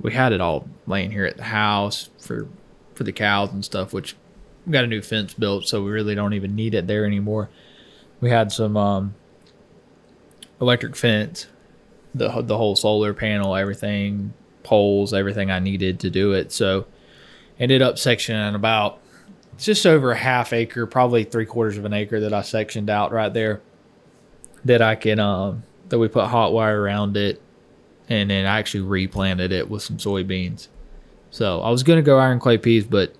We 0.00 0.12
had 0.12 0.32
it 0.32 0.40
all 0.40 0.68
laying 0.86 1.10
here 1.10 1.24
at 1.24 1.36
the 1.38 1.44
house 1.44 2.10
for 2.18 2.46
for 2.94 3.04
the 3.04 3.12
cows 3.12 3.50
and 3.52 3.64
stuff, 3.64 3.92
which 3.94 4.14
we 4.66 4.72
got 4.72 4.84
a 4.84 4.88
new 4.88 5.02
fence 5.02 5.34
built, 5.34 5.66
so 5.66 5.82
we 5.82 5.90
really 5.90 6.14
don't 6.14 6.34
even 6.34 6.54
need 6.54 6.74
it 6.74 6.86
there 6.86 7.04
anymore. 7.04 7.48
We 8.20 8.30
had 8.30 8.52
some 8.52 8.76
um, 8.76 9.14
electric 10.60 10.96
fence, 10.96 11.46
the 12.14 12.42
the 12.42 12.56
whole 12.56 12.76
solar 12.76 13.14
panel, 13.14 13.56
everything, 13.56 14.34
poles, 14.62 15.14
everything 15.14 15.50
I 15.50 15.58
needed 15.58 16.00
to 16.00 16.10
do 16.10 16.32
it. 16.32 16.52
So 16.52 16.86
ended 17.58 17.82
up 17.82 17.96
sectioning 17.96 18.54
about 18.54 18.98
just 19.58 19.86
over 19.86 20.12
a 20.12 20.16
half 20.16 20.52
acre, 20.52 20.86
probably 20.86 21.24
three 21.24 21.46
quarters 21.46 21.76
of 21.76 21.84
an 21.84 21.92
acre 21.92 22.20
that 22.20 22.32
I 22.32 22.42
sectioned 22.42 22.90
out 22.90 23.12
right 23.12 23.32
there. 23.32 23.60
That 24.64 24.82
I 24.82 24.94
can 24.94 25.18
um 25.18 25.62
that 25.88 25.98
we 25.98 26.08
put 26.08 26.26
hot 26.26 26.52
wire 26.52 26.80
around 26.80 27.16
it, 27.16 27.40
and 28.08 28.28
then 28.28 28.44
I 28.44 28.58
actually 28.58 28.82
replanted 28.82 29.52
it 29.52 29.70
with 29.70 29.82
some 29.82 29.96
soybeans. 29.96 30.68
So 31.30 31.62
I 31.62 31.70
was 31.70 31.82
gonna 31.82 32.02
go 32.02 32.18
iron 32.18 32.40
clay 32.40 32.58
peas, 32.58 32.84
but 32.84 33.14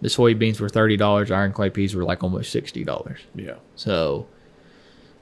the 0.00 0.08
soybeans 0.08 0.60
were 0.60 0.68
thirty 0.68 0.96
dollars. 0.96 1.30
Iron 1.30 1.52
clay 1.52 1.70
peas 1.70 1.94
were 1.94 2.04
like 2.04 2.22
almost 2.22 2.50
sixty 2.52 2.84
dollars. 2.84 3.20
Yeah. 3.34 3.56
So 3.74 4.26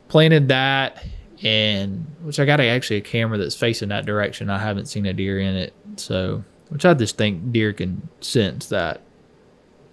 planted 0.08 0.48
that 0.48 1.04
and 1.42 2.06
which 2.22 2.38
I 2.38 2.44
got 2.44 2.60
a, 2.60 2.68
actually 2.68 2.98
a 2.98 3.02
camera 3.02 3.38
that's 3.38 3.54
facing 3.54 3.88
that 3.88 4.06
direction. 4.06 4.50
I 4.50 4.58
haven't 4.58 4.86
seen 4.86 5.06
a 5.06 5.12
deer 5.12 5.40
in 5.40 5.54
it. 5.54 5.74
So 5.96 6.44
which 6.68 6.84
I 6.84 6.94
just 6.94 7.16
think 7.16 7.52
deer 7.52 7.72
can 7.72 8.08
sense 8.20 8.66
that 8.66 9.00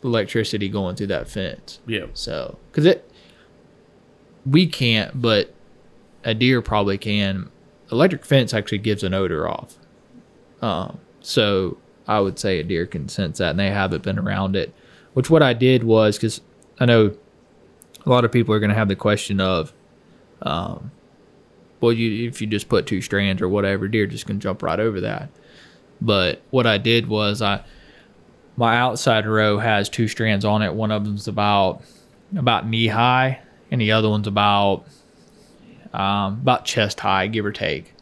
electricity 0.03 0.69
going 0.69 0.95
through 0.95 1.07
that 1.07 1.29
fence. 1.29 1.79
Yeah. 1.85 2.05
So 2.13 2.57
cuz 2.71 2.85
it 2.85 3.11
we 4.45 4.65
can't 4.65 5.21
but 5.21 5.53
a 6.23 6.33
deer 6.33 6.61
probably 6.61 6.97
can. 6.97 7.49
Electric 7.91 8.25
fence 8.25 8.53
actually 8.53 8.77
gives 8.77 9.03
an 9.03 9.13
odor 9.13 9.47
off. 9.47 9.75
Um 10.61 10.99
so 11.21 11.77
I 12.09 12.19
would 12.19 12.39
say 12.39 12.59
a 12.59 12.63
deer 12.63 12.85
can 12.85 13.07
sense 13.07 13.37
that 13.37 13.51
and 13.51 13.59
they 13.59 13.69
haven't 13.69 14.03
been 14.03 14.17
around 14.19 14.55
it. 14.55 14.73
Which 15.13 15.29
what 15.29 15.43
I 15.43 15.53
did 15.53 15.83
was 15.83 16.17
cuz 16.17 16.41
I 16.79 16.85
know 16.85 17.15
a 18.05 18.09
lot 18.09 18.25
of 18.25 18.31
people 18.31 18.53
are 18.53 18.59
going 18.59 18.71
to 18.71 18.75
have 18.75 18.87
the 18.87 18.95
question 18.95 19.39
of, 19.39 19.73
um, 20.41 20.91
well, 21.81 21.93
you 21.93 22.27
if 22.27 22.41
you 22.41 22.47
just 22.47 22.69
put 22.69 22.87
two 22.87 23.01
strands 23.01 23.41
or 23.41 23.49
whatever, 23.49 23.87
deer 23.87 24.07
just 24.07 24.25
can 24.25 24.39
jump 24.39 24.63
right 24.63 24.79
over 24.79 25.01
that. 25.01 25.29
But 26.01 26.41
what 26.49 26.65
I 26.65 26.77
did 26.77 27.07
was 27.07 27.41
I, 27.41 27.63
my 28.55 28.77
outside 28.77 29.25
row 29.25 29.59
has 29.59 29.89
two 29.89 30.07
strands 30.07 30.45
on 30.45 30.61
it. 30.61 30.73
One 30.73 30.91
of 30.91 31.05
them's 31.05 31.27
about 31.27 31.81
about 32.35 32.67
knee 32.67 32.87
high, 32.87 33.39
and 33.71 33.81
the 33.81 33.91
other 33.91 34.09
one's 34.09 34.27
about 34.27 34.85
um, 35.93 36.39
about 36.41 36.65
chest 36.65 36.99
high, 36.99 37.27
give 37.27 37.45
or 37.45 37.51
take. 37.51 37.93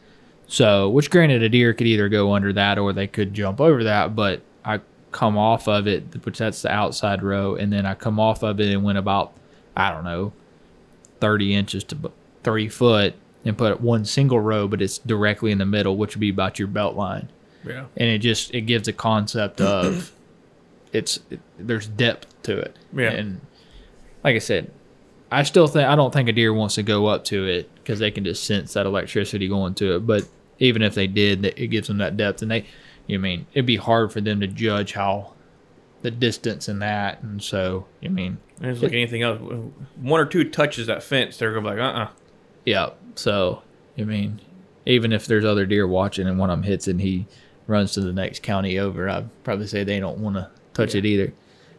So, 0.47 0.89
which 0.89 1.09
granted, 1.09 1.43
a 1.43 1.49
deer 1.49 1.73
could 1.73 1.87
either 1.87 2.07
go 2.09 2.33
under 2.33 2.53
that 2.53 2.77
or 2.79 2.93
they 2.93 3.07
could 3.07 3.33
jump 3.33 3.59
over 3.59 3.83
that. 3.83 4.15
But 4.15 4.41
I 4.63 4.79
come 5.11 5.37
off 5.37 5.67
of 5.67 5.87
it, 5.87 6.25
which 6.25 6.37
that's 6.37 6.61
the 6.61 6.71
outside 6.71 7.21
row, 7.21 7.55
and 7.55 7.71
then 7.71 7.85
I 7.85 7.95
come 7.95 8.19
off 8.19 8.43
of 8.43 8.59
it 8.59 8.71
and 8.71 8.83
went 8.83 8.97
about 8.97 9.33
I 9.77 9.91
don't 9.91 10.03
know, 10.03 10.33
30 11.21 11.53
inches 11.53 11.83
to 11.85 12.11
three 12.43 12.67
foot 12.67 13.13
and 13.45 13.55
put 13.55 13.79
one 13.79 14.03
single 14.05 14.39
row, 14.39 14.67
but 14.67 14.81
it's 14.81 14.97
directly 14.97 15.51
in 15.51 15.59
the 15.59 15.65
middle, 15.67 15.95
which 15.95 16.15
would 16.15 16.19
be 16.19 16.31
about 16.31 16.57
your 16.57 16.67
belt 16.67 16.95
line. 16.95 17.29
Yeah. 17.63 17.85
And 17.95 18.09
it 18.09 18.19
just, 18.19 18.53
it 18.55 18.61
gives 18.61 18.87
a 18.87 18.93
concept 18.93 19.61
of 19.61 20.11
it's, 20.93 21.19
it, 21.29 21.39
there's 21.59 21.85
depth 21.85 22.41
to 22.43 22.57
it. 22.57 22.75
Yeah. 22.91 23.11
And 23.11 23.39
like 24.23 24.35
I 24.35 24.39
said, 24.39 24.71
I 25.31 25.43
still 25.43 25.67
think, 25.67 25.87
I 25.87 25.95
don't 25.95 26.11
think 26.11 26.27
a 26.27 26.33
deer 26.33 26.53
wants 26.53 26.75
to 26.75 26.83
go 26.83 27.05
up 27.05 27.23
to 27.25 27.45
it 27.45 27.69
because 27.75 27.99
they 27.99 28.09
can 28.09 28.23
just 28.23 28.45
sense 28.45 28.73
that 28.73 28.87
electricity 28.87 29.47
going 29.47 29.75
to 29.75 29.97
it. 29.97 30.07
But 30.07 30.27
even 30.59 30.81
if 30.81 30.95
they 30.95 31.07
did, 31.07 31.41
that- 31.43 31.61
it 31.61 31.67
gives 31.67 31.87
them 31.87 31.97
that 31.99 32.17
depth. 32.17 32.41
And 32.41 32.51
they, 32.51 32.65
you 33.07 33.19
mean, 33.19 33.45
it'd 33.53 33.65
be 33.65 33.75
hard 33.77 34.11
for 34.11 34.21
them 34.21 34.39
to 34.41 34.47
judge 34.47 34.93
how 34.93 35.33
the 36.01 36.11
distance 36.11 36.67
in 36.69 36.79
that. 36.79 37.21
And 37.23 37.41
so, 37.41 37.85
you 38.01 38.09
mean, 38.09 38.37
And 38.61 38.71
it's 38.71 38.81
like 38.81 38.93
anything 38.93 39.21
else. 39.23 39.39
One 39.95 40.19
or 40.19 40.25
two 40.25 40.49
touches 40.49 40.87
that 40.87 41.03
fence, 41.03 41.37
they're 41.37 41.51
going 41.53 41.63
to 41.65 41.71
be 41.71 41.77
like, 41.77 41.95
uh 41.95 41.99
uh 41.99 42.09
Yeah. 42.65 42.89
So, 43.15 43.63
I 43.97 44.03
mean, 44.03 44.39
even 44.85 45.11
if 45.11 45.25
there's 45.25 45.43
other 45.45 45.65
deer 45.65 45.87
watching 45.87 46.27
and 46.27 46.37
one 46.37 46.49
of 46.49 46.57
them 46.59 46.63
hits 46.63 46.87
and 46.87 47.01
he 47.01 47.25
runs 47.65 47.93
to 47.93 48.01
the 48.01 48.13
next 48.13 48.43
county 48.43 48.77
over, 48.79 49.09
I'd 49.09 49.29
probably 49.43 49.67
say 49.67 49.83
they 49.83 49.99
don't 49.99 50.19
want 50.19 50.35
to 50.37 50.49
touch 50.73 50.95
it 50.95 51.05
either. 51.05 51.33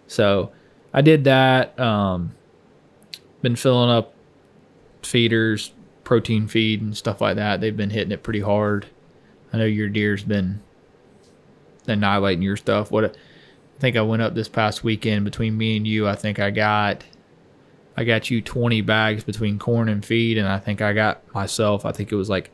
So, 0.09 0.51
I 0.93 1.01
did 1.03 1.25
that. 1.25 1.79
Um, 1.79 2.35
been 3.43 3.57
filling 3.57 3.91
up 3.91 4.15
feeders, 5.03 5.73
protein 6.09 6.49
feed, 6.49 6.81
and 6.81 6.97
stuff 6.97 7.21
like 7.21 7.37
that. 7.37 7.61
They've 7.61 7.77
been 7.77 7.91
hitting 7.91 8.13
it 8.13 8.23
pretty 8.23 8.41
hard. 8.41 8.87
I 9.53 9.59
know 9.59 9.67
your 9.67 9.91
deer's 9.91 10.25
been 10.25 10.63
annihilating 11.87 12.41
your 12.41 12.57
stuff. 12.57 12.91
What 12.91 13.05
I 13.05 13.11
think 13.79 13.95
I 13.95 14.01
went 14.01 14.23
up 14.23 14.35
this 14.35 14.49
past 14.49 14.83
weekend 14.83 15.27
between 15.27 15.59
me 15.59 15.77
and 15.77 15.87
you. 15.87 16.09
I 16.09 16.15
think 16.15 16.39
I 16.39 16.51
got 16.51 17.05
I 17.95 18.05
got 18.05 18.31
you 18.31 18.41
20 18.41 18.81
bags 18.81 19.23
between 19.23 19.59
corn 19.59 19.91
and 19.91 20.03
feed, 20.03 20.39
and 20.39 20.49
I 20.49 20.59
think 20.59 20.81
I 20.81 20.95
got 20.95 21.35
myself, 21.35 21.85
I 21.85 21.93
think 21.93 22.11
it 22.11 22.17
was 22.17 22.31
like, 22.31 22.51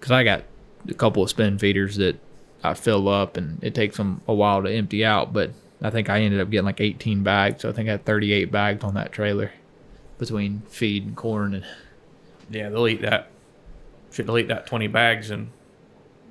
because 0.00 0.10
I 0.10 0.24
got 0.24 0.44
a 0.88 0.94
couple 0.94 1.22
of 1.22 1.28
spin 1.28 1.58
feeders 1.58 1.96
that 1.96 2.18
I 2.64 2.72
fill 2.72 3.06
up, 3.06 3.36
and 3.36 3.62
it 3.62 3.74
takes 3.74 3.98
them 3.98 4.22
a 4.26 4.32
while 4.32 4.62
to 4.62 4.72
empty 4.72 5.04
out, 5.04 5.34
but 5.34 5.50
I 5.82 5.90
think 5.90 6.08
I 6.08 6.22
ended 6.22 6.40
up 6.40 6.48
getting 6.48 6.64
like 6.64 6.80
18 6.80 7.22
bags, 7.22 7.60
so 7.60 7.68
I 7.68 7.72
think 7.72 7.90
I 7.90 7.92
had 7.92 8.06
38 8.06 8.50
bags 8.50 8.82
on 8.82 8.94
that 8.94 9.12
trailer 9.12 9.52
between 10.16 10.62
feed 10.68 11.04
and 11.04 11.14
corn. 11.14 11.52
And 11.52 11.64
Yeah, 12.50 12.68
they'll 12.70 12.88
eat 12.88 13.02
that. 13.02 13.30
shit, 14.10 14.26
they'll 14.26 14.38
eat 14.38 14.48
that 14.48 14.66
20 14.66 14.86
bags 14.86 15.30
in 15.30 15.50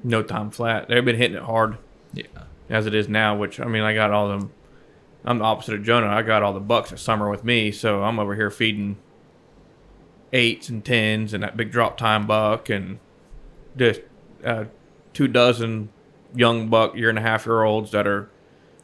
no 0.04 0.24
time 0.24 0.50
flat. 0.52 0.88
They've 0.88 1.04
been 1.06 1.16
hitting 1.18 1.38
it 1.38 1.44
hard 1.44 1.78
Yeah. 2.14 2.26
as 2.70 2.86
it 2.88 2.96
is 2.96 3.08
now, 3.08 3.36
which 3.36 3.60
I 3.60 3.66
mean, 3.66 3.84
I 3.84 3.94
got 3.94 4.12
all 4.12 4.28
them. 4.30 4.52
I'm 5.26 5.40
the 5.40 5.44
opposite 5.46 5.76
of 5.76 5.84
Jonah. 5.84 6.08
I 6.08 6.22
got 6.22 6.42
all 6.44 6.54
the 6.54 6.60
bucks 6.60 6.92
at 6.92 7.00
summer 7.00 7.30
with 7.30 7.44
me, 7.44 7.72
so 7.72 8.04
I'm 8.04 8.18
over 8.20 8.34
here 8.36 8.50
feeding 8.50 8.98
eights 10.34 10.70
and 10.70 10.84
tens 10.84 11.34
and 11.34 11.44
that 11.44 11.56
big 11.58 11.72
drop 11.72 11.98
tine 11.98 12.26
buck 12.26 12.70
and 12.70 13.00
just 13.78 14.02
uh, 14.44 14.66
two 15.14 15.28
dozen 15.28 15.90
young 16.36 16.68
buck 16.68 16.96
year 16.96 17.10
and 17.10 17.18
a 17.18 17.22
half 17.22 17.46
year 17.46 17.64
olds 17.64 17.92
that 17.92 18.08
are 18.08 18.30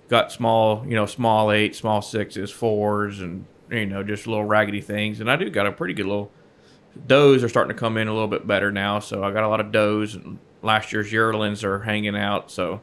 got 0.10 0.32
small, 0.32 0.84
you 0.88 0.96
know, 0.96 1.06
small 1.06 1.52
eight, 1.52 1.76
small 1.76 2.02
sixes, 2.02 2.52
fours, 2.52 3.20
and 3.22 3.46
you 3.72 3.86
know, 3.86 4.04
just 4.04 4.28
little 4.28 4.46
raggedy 4.46 4.82
things. 4.82 5.20
And 5.20 5.30
I 5.32 5.36
do 5.36 5.50
got 5.50 5.66
a 5.66 5.72
pretty 5.72 5.94
good 5.94 6.06
little 6.06 6.32
does 7.08 7.44
are 7.44 7.50
starting 7.50 7.76
to 7.76 7.80
come 7.80 7.98
in 7.98 8.08
a 8.08 8.14
little 8.14 8.28
bit 8.28 8.46
better 8.46 8.72
now. 8.72 9.00
So 9.00 9.24
I 9.24 9.32
got 9.32 9.44
a 9.44 9.48
lot 9.48 9.60
of 9.60 9.72
does, 9.72 10.16
and 10.16 10.40
last 10.62 10.92
year's 10.92 11.12
yearlings 11.12 11.64
are 11.64 11.80
hanging 11.80 12.16
out. 12.16 12.52
So 12.52 12.82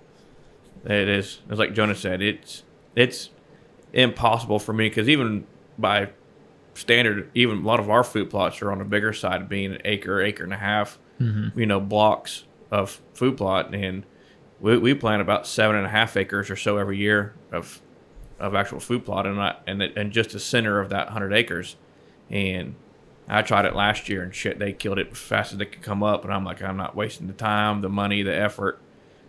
it 0.84 1.08
is, 1.08 1.40
it's 1.48 1.58
like 1.58 1.74
Jonah 1.74 1.94
said, 1.94 2.22
it's 2.22 2.64
it's 2.96 3.30
impossible 3.92 4.58
for 4.58 4.72
me 4.72 4.88
because 4.88 5.08
even 5.08 5.46
by 5.78 6.10
standard, 6.74 7.30
even 7.34 7.58
a 7.58 7.66
lot 7.66 7.80
of 7.80 7.90
our 7.90 8.04
food 8.04 8.30
plots 8.30 8.60
are 8.62 8.72
on 8.72 8.78
the 8.78 8.84
bigger 8.84 9.12
side, 9.12 9.48
being 9.48 9.72
an 9.72 9.80
acre, 9.84 10.20
acre 10.20 10.44
and 10.44 10.52
a 10.52 10.58
half, 10.58 10.98
mm-hmm. 11.20 11.58
you 11.58 11.66
know, 11.66 11.80
blocks 11.80 12.44
of 12.70 13.00
food 13.14 13.36
plot, 13.36 13.74
and 13.74 14.04
we, 14.60 14.78
we 14.78 14.94
plant 14.94 15.22
about 15.22 15.46
seven 15.46 15.76
and 15.76 15.86
a 15.86 15.88
half 15.88 16.16
acres 16.16 16.50
or 16.50 16.56
so 16.56 16.78
every 16.78 16.98
year 16.98 17.34
of 17.52 17.80
of 18.38 18.54
actual 18.54 18.80
food 18.80 19.04
plot, 19.04 19.26
and 19.26 19.40
I, 19.40 19.56
and 19.66 19.82
it, 19.82 19.96
and 19.96 20.12
just 20.12 20.30
the 20.30 20.40
center 20.40 20.80
of 20.80 20.88
that 20.90 21.08
hundred 21.10 21.32
acres, 21.32 21.76
and 22.30 22.74
I 23.32 23.42
tried 23.42 23.64
it 23.64 23.76
last 23.76 24.08
year 24.08 24.22
and 24.22 24.34
shit, 24.34 24.58
they 24.58 24.72
killed 24.72 24.98
it 24.98 25.08
as 25.12 25.18
fast 25.18 25.52
as 25.52 25.58
they 25.58 25.66
could 25.66 25.82
come 25.82 26.02
up, 26.02 26.24
and 26.24 26.32
I'm 26.32 26.44
like, 26.44 26.62
I'm 26.62 26.76
not 26.76 26.96
wasting 26.96 27.28
the 27.28 27.32
time, 27.32 27.80
the 27.80 27.88
money, 27.88 28.22
the 28.22 28.34
effort, 28.34 28.80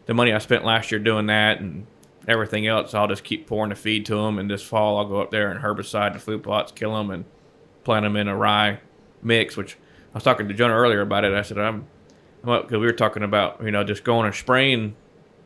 the 0.08 0.14
money 0.14 0.34
I 0.34 0.40
spent 0.40 0.66
last 0.66 0.92
year 0.92 1.00
doing 1.00 1.28
that, 1.28 1.60
and 1.60 1.86
everything 2.28 2.68
else. 2.68 2.94
I'll 2.94 3.08
just 3.08 3.24
keep 3.24 3.48
pouring 3.48 3.70
the 3.70 3.76
feed 3.76 4.06
to 4.08 4.16
them, 4.16 4.40
and 4.40 4.50
this 4.50 4.64
fall 4.64 4.98
I'll 4.98 5.08
go 5.08 5.22
up 5.22 5.32
there 5.32 5.52
and 5.52 5.62
herbicide 5.64 6.14
the 6.14 6.20
food 6.20 6.44
plots, 6.44 6.72
kill 6.72 6.96
them, 6.96 7.12
and 7.12 7.26
plant 7.84 8.04
them 8.04 8.16
in 8.16 8.28
a 8.28 8.36
rye 8.36 8.80
mix. 9.22 9.56
Which 9.56 9.76
I 10.14 10.18
was 10.18 10.24
talking 10.24 10.48
to 10.48 10.54
Jonah 10.54 10.74
earlier 10.74 11.02
about 11.02 11.24
it. 11.24 11.34
I 11.34 11.42
said 11.42 11.58
I'm, 11.58 11.86
well, 12.44 12.62
because 12.62 12.80
we 12.80 12.86
were 12.86 12.94
talking 12.94 13.24
about 13.24 13.64
you 13.64 13.72
know 13.72 13.84
just 13.84 14.04
going 14.04 14.26
and 14.26 14.36
spraying, 14.36 14.96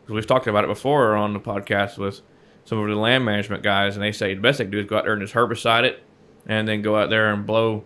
because 0.02 0.15
we've 0.15 0.28
talked 0.28 0.48
about 0.48 0.63
it 0.63 0.68
before 0.68 1.15
on 1.15 1.34
the 1.34 1.39
podcast 1.39 1.98
with 1.98 2.22
some 2.63 2.80
of 2.80 2.88
the 2.88 2.96
land 2.96 3.26
management 3.26 3.63
guys, 3.63 3.96
and 3.96 4.04
they 4.04 4.12
say 4.12 4.34
the 4.34 4.41
best 4.41 4.58
thing 4.58 4.68
to 4.68 4.72
do 4.72 4.80
is 4.80 4.89
go 4.89 4.98
out 4.98 5.04
there 5.04 5.13
and 5.13 5.22
just 5.22 5.34
herbicide 5.34 5.84
it, 5.84 6.04
and 6.46 6.68
then 6.68 6.82
go 6.82 6.98
out 6.98 7.10
there 7.10 7.34
and 7.34 7.46
blow 7.46 7.84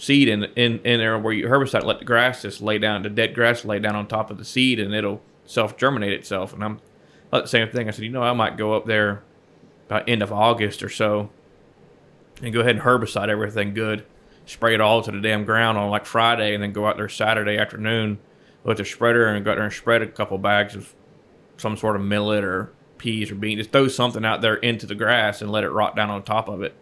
seed 0.00 0.28
in 0.28 0.44
in 0.56 0.80
in 0.80 0.98
there 0.98 1.18
where 1.18 1.32
you 1.32 1.46
herbicide, 1.46 1.84
let 1.84 1.98
the 1.98 2.04
grass 2.04 2.42
just 2.42 2.62
lay 2.62 2.78
down, 2.78 3.02
the 3.02 3.10
dead 3.10 3.34
grass 3.34 3.64
lay 3.64 3.78
down 3.78 3.94
on 3.94 4.08
top 4.08 4.30
of 4.30 4.38
the 4.38 4.44
seed, 4.44 4.80
and 4.80 4.94
it'll 4.94 5.20
self 5.44 5.76
germinate 5.76 6.14
itself. 6.14 6.52
And 6.54 6.64
I'm 6.64 6.80
the 7.30 7.46
same 7.46 7.68
thing. 7.68 7.86
I 7.86 7.90
said, 7.90 8.04
you 8.04 8.10
know, 8.10 8.22
I 8.22 8.32
might 8.32 8.56
go 8.56 8.72
up 8.72 8.86
there 8.86 9.22
by 9.88 10.02
end 10.02 10.22
of 10.22 10.32
August 10.32 10.82
or 10.82 10.88
so, 10.88 11.30
and 12.42 12.52
go 12.52 12.60
ahead 12.60 12.76
and 12.76 12.84
herbicide 12.84 13.28
everything 13.28 13.74
good, 13.74 14.06
spray 14.46 14.74
it 14.74 14.80
all 14.80 15.02
to 15.02 15.10
the 15.10 15.20
damn 15.20 15.44
ground 15.44 15.76
on 15.76 15.90
like 15.90 16.06
Friday, 16.06 16.54
and 16.54 16.62
then 16.62 16.72
go 16.72 16.86
out 16.86 16.96
there 16.96 17.08
Saturday 17.08 17.58
afternoon 17.58 18.18
with 18.64 18.78
the 18.78 18.84
spreader 18.84 19.26
and 19.26 19.44
go 19.44 19.52
out 19.52 19.56
there 19.56 19.64
and 19.64 19.72
spread 19.72 20.02
a 20.02 20.06
couple 20.06 20.38
bags 20.38 20.74
of 20.74 20.94
some 21.58 21.76
sort 21.76 21.96
of 21.96 22.02
millet 22.02 22.42
or 22.42 22.72
peas 22.96 23.30
or 23.30 23.34
beans. 23.34 23.58
Just 23.58 23.72
throw 23.72 23.88
something 23.88 24.24
out 24.24 24.40
there 24.40 24.56
into 24.56 24.86
the 24.86 24.94
grass 24.94 25.42
and 25.42 25.50
let 25.50 25.64
it 25.64 25.70
rot 25.70 25.94
down 25.94 26.08
on 26.08 26.22
top 26.22 26.48
of 26.48 26.62
it. 26.62 26.74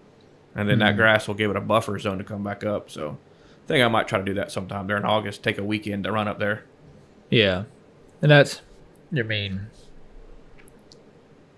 And 0.59 0.69
then 0.69 0.81
that 0.81 0.97
grass 0.97 1.29
will 1.29 1.37
give 1.37 1.53
it 1.53 1.57
a 1.57 1.61
buffer 1.61 2.01
zone 2.01 2.19
to 2.19 2.25
come 2.25 2.43
back 2.43 2.65
up. 2.65 2.91
So 2.91 3.17
I 3.65 3.67
think 3.69 3.85
I 3.85 3.87
might 3.87 4.09
try 4.09 4.19
to 4.19 4.25
do 4.25 4.35
that 4.35 4.51
sometime 4.51 4.89
during 4.89 5.05
August. 5.05 5.45
Take 5.45 5.57
a 5.57 5.63
weekend 5.63 6.03
to 6.03 6.11
run 6.11 6.27
up 6.27 6.41
there. 6.41 6.65
Yeah. 7.31 7.63
And 8.21 8.29
that's, 8.33 8.61
I 9.17 9.23
mean, 9.23 9.69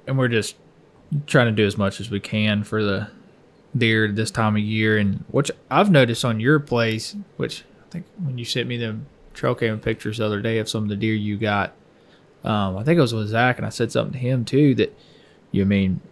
and 0.07 0.19
we're 0.19 0.29
just 0.29 0.57
trying 1.27 1.47
to 1.47 1.53
do 1.53 1.67
as 1.67 1.79
much 1.79 1.99
as 1.99 2.11
we 2.11 2.21
can 2.21 2.63
for 2.63 2.85
the 2.85 3.09
deer 3.75 4.13
this 4.13 4.31
time 4.31 4.55
of 4.57 4.63
year. 4.63 4.99
And 4.99 5.25
which 5.29 5.51
I've 5.71 5.91
noticed 5.91 6.27
on 6.27 6.39
your 6.39 6.61
place, 6.61 7.17
which 7.39 7.65
I 7.87 7.91
think 7.91 8.07
when 8.23 8.37
you 8.37 8.45
sent 8.45 8.69
me 8.69 8.77
the 8.77 8.99
trail 9.33 9.55
cam 9.55 9.81
pictures 9.81 10.19
the 10.19 10.27
other 10.27 10.43
day 10.43 10.59
of 10.59 10.69
some 10.69 10.83
of 10.83 10.91
the 10.91 10.97
deer 10.97 11.15
you 11.15 11.39
got, 11.39 11.73
um, 12.45 12.77
I 12.77 12.85
think 12.85 12.99
it 12.99 13.01
was 13.01 13.15
with 13.15 13.29
Zach, 13.29 13.57
and 13.57 13.67
I 13.67 13.71
said 13.71 13.93
something 13.93 14.13
to 14.13 14.19
him 14.19 14.45
too 14.45 14.75
that 14.75 14.95
you 15.53 15.65
mean 15.65 16.03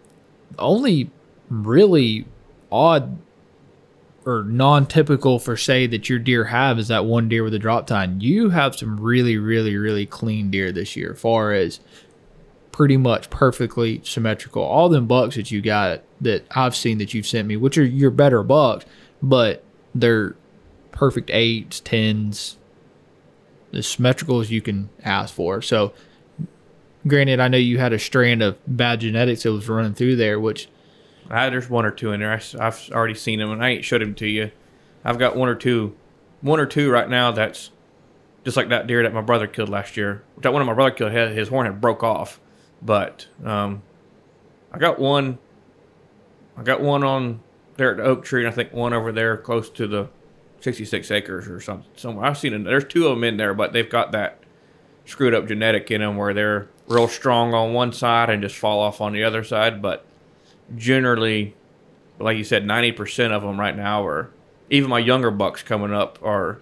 only 0.59 1.11
really 1.51 2.24
odd 2.70 3.18
or 4.24 4.42
non-typical 4.42 5.38
for 5.38 5.57
say 5.57 5.87
that 5.87 6.09
your 6.09 6.18
deer 6.18 6.44
have 6.44 6.78
is 6.78 6.88
that 6.88 7.07
one 7.07 7.28
deer 7.28 7.42
with 7.42 7.54
a 7.54 7.59
drop 7.59 7.87
tine. 7.87 8.20
You 8.20 8.50
have 8.50 8.76
some 8.76 9.00
really, 9.00 9.38
really, 9.38 9.76
really 9.76 10.04
clean 10.04 10.50
deer 10.50 10.70
this 10.70 10.96
year, 10.96 11.14
far 11.14 11.52
as 11.52 11.81
pretty 12.72 12.96
much 12.96 13.31
perfectly 13.31 14.00
symmetrical. 14.04 14.62
All 14.62 14.88
them 14.88 15.07
bucks 15.07 15.37
that 15.37 15.50
you 15.50 15.61
got 15.62 16.02
that 16.20 16.44
I've 16.50 16.76
seen 16.76 16.98
that 16.98 17.14
you've 17.14 17.26
sent 17.26 17.48
me, 17.48 17.57
which 17.57 17.78
are 17.78 17.85
your 17.85 18.11
better 18.11 18.42
bucks, 18.42 18.85
but 19.22 19.64
they're 19.94 20.37
perfect 20.92 21.31
eights, 21.31 21.81
tens, 21.81 22.57
as 23.72 23.87
symmetrical 23.87 24.40
as 24.40 24.50
you 24.50 24.61
can 24.61 24.90
ask 25.02 25.35
for. 25.35 25.62
So, 25.62 25.92
granted, 27.07 27.40
I 27.40 27.48
know 27.48 27.59
you 27.59 27.78
had 27.78 27.92
a 27.92 27.98
strand 27.98 28.42
of 28.42 28.59
bad 28.66 29.00
genetics 29.00 29.44
that 29.44 29.52
was 29.52 29.68
running 29.68 29.94
through 29.94 30.16
there, 30.16 30.38
which 30.38 30.68
I, 31.30 31.50
there's 31.50 31.68
one 31.68 31.84
or 31.84 31.90
two 31.90 32.12
in 32.12 32.20
there. 32.20 32.32
I, 32.32 32.64
have 32.64 32.88
already 32.92 33.14
seen 33.14 33.38
them, 33.38 33.50
and 33.50 33.62
I 33.62 33.70
ain't 33.70 33.84
showed 33.84 34.00
them 34.00 34.14
to 34.16 34.26
you. 34.26 34.50
I've 35.04 35.18
got 35.18 35.36
one 35.36 35.48
or 35.48 35.54
two, 35.54 35.96
one 36.40 36.60
or 36.60 36.66
two 36.66 36.90
right 36.90 37.08
now. 37.08 37.30
That's 37.30 37.70
just 38.44 38.56
like 38.56 38.68
that 38.70 38.86
deer 38.86 39.02
that 39.02 39.12
my 39.12 39.20
brother 39.20 39.46
killed 39.46 39.68
last 39.68 39.96
year. 39.96 40.22
That 40.38 40.52
one 40.52 40.62
of 40.62 40.66
my 40.66 40.74
brother 40.74 40.90
killed, 40.90 41.12
had, 41.12 41.32
his 41.32 41.48
horn 41.48 41.66
had 41.66 41.80
broke 41.80 42.02
off, 42.02 42.40
but 42.80 43.26
um, 43.44 43.82
I 44.72 44.78
got 44.78 44.98
one. 44.98 45.38
I 46.56 46.62
got 46.62 46.80
one 46.80 47.04
on 47.04 47.40
there 47.76 47.92
at 47.92 47.98
the 47.98 48.02
oak 48.04 48.24
tree, 48.24 48.44
and 48.44 48.52
I 48.52 48.54
think 48.54 48.72
one 48.72 48.92
over 48.92 49.12
there 49.12 49.36
close 49.36 49.70
to 49.70 49.86
the 49.86 50.08
66 50.60 51.10
acres 51.10 51.48
or 51.48 51.60
something. 51.60 51.88
Somewhere 51.96 52.26
I've 52.26 52.38
seen 52.38 52.52
them. 52.52 52.64
There's 52.64 52.84
two 52.84 53.06
of 53.06 53.14
them 53.14 53.24
in 53.24 53.36
there, 53.36 53.54
but 53.54 53.72
they've 53.72 53.88
got 53.88 54.12
that 54.12 54.42
screwed 55.04 55.34
up 55.34 55.46
genetic 55.46 55.90
in 55.90 56.00
them 56.00 56.16
where 56.16 56.34
they're 56.34 56.68
real 56.86 57.08
strong 57.08 57.54
on 57.54 57.72
one 57.72 57.92
side 57.92 58.28
and 58.28 58.42
just 58.42 58.56
fall 58.56 58.80
off 58.80 59.00
on 59.00 59.12
the 59.12 59.22
other 59.24 59.44
side, 59.44 59.80
but 59.80 60.04
generally, 60.76 61.54
like 62.18 62.37
you 62.37 62.44
said, 62.44 62.66
ninety 62.66 62.92
percent 62.92 63.33
of 63.33 63.42
them 63.42 63.59
right 63.59 63.76
now 63.76 64.04
are. 64.07 64.31
Even 64.70 64.90
my 64.90 64.98
younger 64.98 65.31
bucks 65.31 65.62
coming 65.62 65.94
up 65.94 66.18
are, 66.22 66.61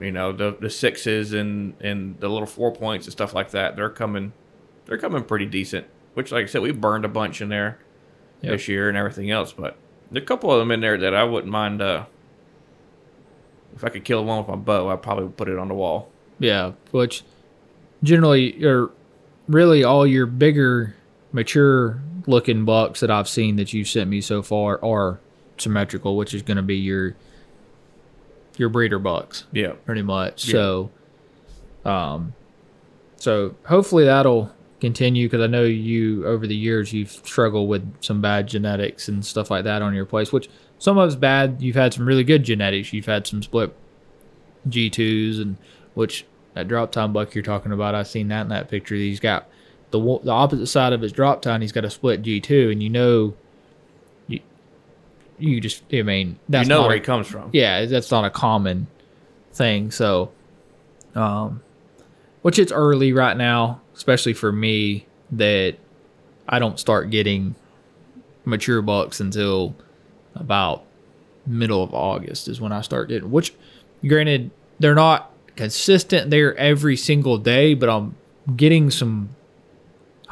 you 0.00 0.12
know, 0.12 0.30
the 0.30 0.56
the 0.60 0.70
sixes 0.70 1.32
and 1.32 1.74
and 1.80 2.20
the 2.20 2.28
little 2.28 2.46
four 2.46 2.70
points 2.72 3.06
and 3.06 3.12
stuff 3.12 3.34
like 3.34 3.50
that. 3.50 3.74
They're 3.74 3.90
coming, 3.90 4.32
they're 4.86 4.98
coming 4.98 5.24
pretty 5.24 5.46
decent. 5.46 5.86
Which, 6.14 6.30
like 6.30 6.44
I 6.44 6.46
said, 6.46 6.62
we 6.62 6.70
burned 6.70 7.04
a 7.04 7.08
bunch 7.08 7.40
in 7.40 7.48
there 7.48 7.78
Yep. 8.42 8.52
this 8.52 8.68
year 8.68 8.88
and 8.88 8.96
everything 8.96 9.30
else. 9.32 9.52
But 9.52 9.76
there 10.12 10.20
are 10.20 10.24
a 10.24 10.26
couple 10.26 10.52
of 10.52 10.60
them 10.60 10.70
in 10.70 10.80
there 10.80 10.96
that 10.98 11.14
I 11.14 11.24
wouldn't 11.24 11.50
mind. 11.50 11.82
Uh, 11.82 12.04
if 13.74 13.82
I 13.82 13.88
could 13.88 14.04
kill 14.04 14.24
one 14.24 14.38
with 14.38 14.46
my 14.48 14.54
bow, 14.54 14.88
I 14.88 14.94
probably 14.94 15.24
would 15.24 15.36
put 15.36 15.48
it 15.48 15.58
on 15.58 15.66
the 15.66 15.74
wall. 15.74 16.08
Yeah, 16.38 16.72
which 16.92 17.24
generally 18.04 18.64
are 18.64 18.90
really 19.48 19.82
all 19.82 20.06
your 20.06 20.26
bigger, 20.26 20.94
mature 21.34 22.00
looking 22.26 22.64
bucks 22.64 23.00
that 23.00 23.10
I've 23.10 23.28
seen 23.28 23.56
that 23.56 23.72
you've 23.72 23.88
sent 23.88 24.08
me 24.08 24.20
so 24.20 24.40
far 24.40 24.82
are 24.82 25.20
symmetrical, 25.58 26.16
which 26.16 26.32
is 26.32 26.40
going 26.42 26.56
to 26.56 26.62
be 26.62 26.76
your 26.76 27.16
your 28.56 28.68
breeder 28.68 29.00
bucks 29.00 29.44
Yeah, 29.52 29.72
pretty 29.84 30.02
much. 30.02 30.46
Yeah. 30.46 30.52
So, 30.52 30.90
um, 31.84 32.34
so 33.16 33.56
hopefully 33.66 34.04
that'll 34.04 34.52
continue 34.80 35.26
because 35.26 35.42
I 35.42 35.48
know 35.48 35.64
you 35.64 36.24
over 36.24 36.46
the 36.46 36.54
years 36.54 36.92
you've 36.92 37.10
struggled 37.10 37.68
with 37.68 38.00
some 38.00 38.20
bad 38.20 38.46
genetics 38.46 39.08
and 39.08 39.26
stuff 39.26 39.50
like 39.50 39.64
that 39.64 39.82
on 39.82 39.92
your 39.92 40.06
place, 40.06 40.32
which 40.32 40.48
some 40.78 40.98
of 40.98 41.08
it's 41.08 41.16
bad. 41.16 41.60
You've 41.60 41.74
had 41.74 41.92
some 41.92 42.06
really 42.06 42.24
good 42.24 42.44
genetics. 42.44 42.92
You've 42.92 43.06
had 43.06 43.26
some 43.26 43.42
split 43.42 43.74
G 44.68 44.88
twos 44.88 45.40
and 45.40 45.56
which 45.94 46.26
that 46.54 46.68
drop 46.68 46.92
tine 46.92 47.12
buck 47.12 47.34
you're 47.34 47.42
talking 47.42 47.72
about. 47.72 47.96
I've 47.96 48.06
seen 48.06 48.28
that 48.28 48.42
in 48.42 48.48
that 48.48 48.68
picture. 48.68 48.94
He's 48.94 49.20
got 49.20 49.48
the 49.98 50.20
the 50.24 50.30
opposite 50.32 50.66
side 50.66 50.92
of 50.92 51.00
his 51.00 51.12
drop 51.12 51.42
tine. 51.42 51.60
He's 51.60 51.72
got 51.72 51.84
a 51.84 51.90
split 51.90 52.22
G 52.22 52.40
two, 52.40 52.70
and 52.70 52.82
you 52.82 52.90
know, 52.90 53.34
you 54.26 54.40
you 55.38 55.60
just 55.60 55.82
I 55.92 56.02
mean 56.02 56.38
that's 56.48 56.66
you 56.66 56.68
know 56.70 56.80
not 56.82 56.88
where 56.88 56.96
a- 56.96 57.00
he 57.00 57.04
comes 57.04 57.26
from. 57.26 57.50
yeah, 57.52 57.84
that's 57.86 58.10
not 58.10 58.24
a 58.24 58.30
common 58.30 58.86
thing. 59.52 59.90
So, 59.90 60.30
um, 61.14 61.62
which 62.42 62.58
it's 62.58 62.72
early 62.72 63.12
right 63.12 63.36
now, 63.36 63.80
especially 63.94 64.32
for 64.34 64.50
me 64.52 65.06
that 65.32 65.76
I 66.48 66.58
don't 66.58 66.78
start 66.78 67.10
getting 67.10 67.54
mature 68.44 68.82
bucks 68.82 69.20
until 69.20 69.74
about 70.34 70.84
middle 71.46 71.82
of 71.82 71.94
August 71.94 72.48
is 72.48 72.60
when 72.60 72.72
I 72.72 72.80
start 72.80 73.08
getting. 73.08 73.30
Which, 73.30 73.54
granted, 74.06 74.50
they're 74.80 74.94
not 74.94 75.30
consistent 75.56 76.30
there 76.30 76.56
every 76.56 76.96
single 76.96 77.38
day, 77.38 77.74
but 77.74 77.88
I'm 77.88 78.16
getting 78.56 78.90
some 78.90 79.30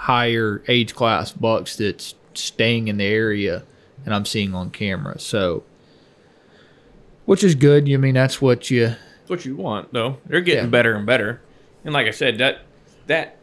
higher 0.03 0.63
age 0.67 0.95
class 0.95 1.31
bucks 1.31 1.77
that's 1.77 2.15
staying 2.35 2.89
in 2.89 2.97
the 2.97 3.05
area 3.05 3.63
and 4.05 4.13
I'm 4.13 4.25
seeing 4.25 4.53
on 4.55 4.71
camera. 4.71 5.19
So, 5.21 5.63
which 7.25 7.45
is 7.45 7.55
good. 7.55 7.87
You 7.87 7.99
mean 7.99 8.15
that's 8.15 8.43
what 8.43 8.69
you 8.71 8.89
That's 8.89 9.31
what 9.31 9.45
you 9.45 9.55
want, 9.55 9.93
though. 9.93 10.19
They're 10.27 10.41
getting 10.41 10.65
Yeah. 10.65 10.71
better 10.71 10.95
and 10.95 11.07
better. 11.07 11.41
And 11.85 11.95
like 11.95 12.07
I 12.09 12.11
said, 12.11 12.39
that 12.39 12.63
that 13.07 13.37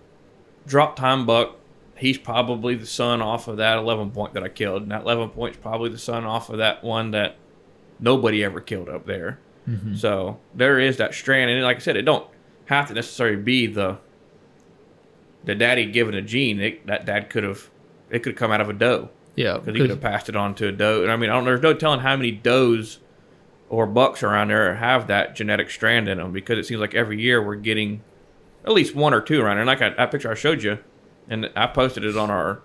drop 0.67 0.98
tine 0.98 1.26
buck, 1.26 1.56
he's 1.98 2.17
probably 2.17 2.76
the 2.76 2.86
son 2.86 3.22
off 3.22 3.48
of 3.48 3.58
that 3.58 3.78
11 3.78 4.12
point 4.12 4.34
that 4.34 4.43
I 4.43 4.50
killed. 4.50 4.82
And 4.82 4.91
that 4.91 5.04
11 5.04 5.30
point's 5.30 5.58
probably 5.58 5.89
the 5.89 5.98
son 5.98 6.26
off 6.26 6.50
of 6.50 6.58
that 6.58 6.84
one 6.84 7.12
that 7.12 7.38
nobody 8.02 8.43
ever 8.43 8.60
killed 8.60 8.89
up 8.89 9.06
there. 9.06 9.39
Mm-hmm. 9.67 9.95
So 9.95 10.39
there 10.54 10.78
is 10.80 10.98
that 10.98 11.13
strand, 11.13 11.50
and 11.52 11.63
like 11.63 11.78
I 11.78 11.80
said, 11.80 11.95
it 11.95 12.02
don't 12.04 12.28
have 12.65 12.88
to 12.89 12.93
necessarily 12.93 13.38
be 13.38 13.65
the 13.67 13.98
the 15.43 15.56
daddy 15.56 15.86
given 15.86 16.13
a 16.13 16.21
gene. 16.21 16.60
It, 16.60 16.88
that 16.88 17.06
dad 17.06 17.30
could 17.30 17.43
have 17.43 17.69
it 18.10 18.19
could 18.19 18.34
have 18.34 18.39
come 18.39 18.52
out 18.52 18.62
of 18.62 18.69
a 18.69 18.73
doe 18.73 19.10
Yeah, 19.36 19.58
because 19.58 19.73
he 19.73 19.82
could 19.82 19.89
have 19.89 20.02
passed 20.02 20.30
it 20.30 20.36
on 20.36 20.56
to 20.56 20.67
a 20.67 20.71
doe. 20.71 21.04
And 21.04 21.12
I 21.12 21.15
mean, 21.15 21.30
I 21.30 21.34
don't 21.34 21.45
there's 21.45 21.62
no 21.62 21.73
telling 21.73 21.99
how 22.02 22.15
many 22.15 22.32
does 22.32 22.99
or 23.69 23.86
bucks 23.86 24.23
around 24.23 24.49
there 24.49 24.75
have 24.75 25.08
that 25.08 25.36
genetic 25.36 25.69
strand 25.69 26.10
in 26.10 26.17
them 26.17 26.32
because 26.32 26.58
it 26.58 26.65
seems 26.65 26.82
like 26.82 26.95
every 26.95 27.21
year 27.21 27.41
we're 27.41 27.56
getting 27.56 28.02
at 28.65 28.71
least 28.71 28.95
one 28.95 29.13
or 29.13 29.21
two 29.21 29.41
around 29.41 29.56
there. 29.56 29.62
And 29.62 29.67
like 29.67 29.82
I, 29.82 29.89
that 29.89 30.12
picture 30.12 30.32
I 30.32 30.36
showed 30.36 30.63
you, 30.63 30.80
and 31.30 31.49
I 31.56 31.67
posted 31.67 32.04
it 32.04 32.17
on 32.17 32.30
our 32.30 32.62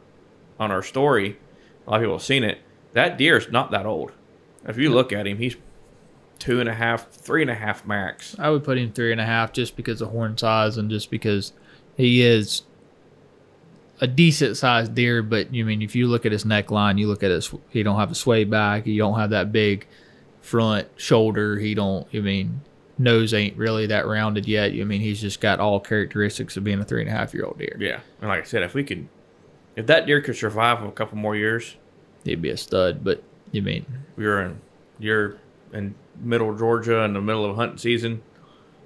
on 0.59 0.71
our 0.71 0.83
story. 0.83 1.39
A 1.87 1.91
lot 1.91 1.97
of 1.97 2.03
people 2.03 2.15
have 2.17 2.23
seen 2.23 2.45
it. 2.45 2.59
That 2.93 3.19
deer 3.19 3.37
is 3.37 3.51
not 3.51 3.71
that 3.73 3.87
old. 3.87 4.13
If 4.67 4.79
you 4.79 4.91
look 4.91 5.13
at 5.13 5.27
him, 5.27 5.39
he's 5.39 5.57
two 6.39 6.61
and 6.61 6.69
a 6.69 6.75
half, 6.75 7.11
three 7.11 7.43
and 7.43 7.51
a 7.51 7.55
half 7.55 7.87
max. 7.87 8.35
I 8.39 8.51
would 8.51 8.65
put 8.65 8.79
him 8.79 8.93
three 8.93 9.13
and 9.13 9.21
a 9.21 9.27
half 9.27 9.53
just 9.53 9.77
because 9.77 10.01
of 10.01 10.11
horn 10.11 10.39
size 10.39 10.77
and 10.77 10.91
just 10.91 11.11
because 11.11 11.53
he 11.97 12.23
is 12.23 12.63
a 14.01 14.07
decent 14.07 14.57
sized 14.57 14.95
deer. 14.95 15.23
But 15.23 15.55
you 15.55 15.65
mean 15.65 15.83
if 15.83 15.95
you 15.95 16.07
look 16.07 16.27
at 16.27 16.33
his 16.33 16.45
neckline, 16.45 16.99
you 16.99 17.09
look 17.09 17.23
at 17.23 17.31
his 17.31 17.53
he 17.71 17.83
don't 17.83 17.99
have 17.99 18.11
a 18.11 18.15
sway 18.15 18.45
back, 18.45 18.85
he 18.85 18.97
don't 18.99 19.19
have 19.19 19.31
that 19.31 19.53
big 19.53 19.87
front 20.41 20.89
shoulder. 20.97 21.59
He 21.59 21.75
don't. 21.75 22.07
I 22.15 22.19
mean 22.19 22.61
nose 22.97 23.35
ain't 23.35 23.57
really 23.57 23.87
that 23.87 24.07
rounded 24.07 24.47
yet. 24.47 24.73
I 24.73 24.85
mean 24.85 25.01
he's 25.01 25.21
just 25.21 25.41
got 25.41 25.59
all 25.61 25.81
characteristics 25.81 26.57
of 26.57 26.65
being 26.65 26.81
a 26.81 26.85
three 26.85 27.01
and 27.01 27.11
a 27.11 27.13
half 27.13 27.35
year 27.35 27.45
old 27.45 27.59
deer. 27.59 27.77
Yeah, 27.81 28.01
and 28.21 28.29
like 28.29 28.41
I 28.41 28.45
said, 28.45 28.63
if 28.63 28.75
we 28.75 28.85
could, 28.85 29.09
if 29.77 29.87
that 29.87 30.07
deer 30.07 30.21
could 30.21 30.37
survive 30.37 30.83
a 30.83 30.93
couple 30.93 31.19
more 31.19 31.35
years, 31.35 31.77
He'd 32.25 32.43
be 32.43 32.51
a 32.51 32.57
stud. 32.57 33.05
But 33.05 33.23
you 33.53 33.63
mean 33.63 33.87
we're 34.17 34.41
in 34.43 34.61
you're 34.99 35.39
in 35.73 35.95
middle 36.21 36.57
Georgia 36.57 37.01
in 37.01 37.13
the 37.13 37.21
middle 37.21 37.45
of 37.45 37.57
hunting 37.57 37.79
season. 37.79 38.23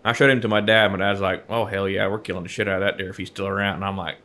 I 0.04 0.12
showed 0.12 0.30
him 0.30 0.40
to 0.42 0.48
my 0.48 0.60
dad. 0.60 0.90
My 0.92 0.98
dad's 0.98 1.20
like, 1.20 1.44
"Oh 1.48 1.64
hell 1.64 1.88
yeah, 1.88 2.06
we're 2.06 2.18
killing 2.18 2.42
the 2.42 2.48
shit 2.48 2.68
out 2.68 2.76
of 2.76 2.80
that 2.80 2.98
deer 2.98 3.10
if 3.10 3.16
he's 3.16 3.28
still 3.28 3.46
around." 3.46 3.76
And 3.76 3.84
I'm 3.84 3.96
like, 3.96 4.16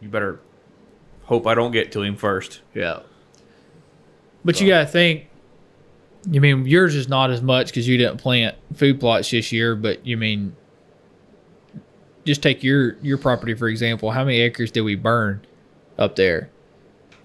"You 0.00 0.08
better 0.08 0.40
hope 1.28 1.46
I 1.46 1.54
don't 1.54 1.72
get 1.72 1.92
to 1.92 2.02
him 2.02 2.16
first. 2.16 2.62
Yeah. 2.74 3.00
But 4.44 4.60
you 4.60 4.68
got 4.68 4.80
to 4.80 4.86
think, 4.86 5.26
you 6.30 6.40
mean 6.40 6.64
yours 6.64 6.94
is 6.94 7.06
not 7.06 7.30
as 7.30 7.42
much 7.42 7.68
because 7.68 7.86
you 7.86 7.98
didn't 7.98 8.16
plant 8.16 8.56
food 8.74 8.98
plots 8.98 9.30
this 9.30 9.52
year, 9.52 9.76
but 9.76 10.04
you 10.06 10.16
mean, 10.16 10.56
just 12.24 12.42
take 12.42 12.62
your 12.62 12.96
your 13.02 13.18
property 13.18 13.54
for 13.54 13.68
example. 13.68 14.10
How 14.10 14.24
many 14.24 14.40
acres 14.40 14.70
did 14.70 14.82
we 14.82 14.94
burn 14.94 15.46
up 15.98 16.16
there? 16.16 16.50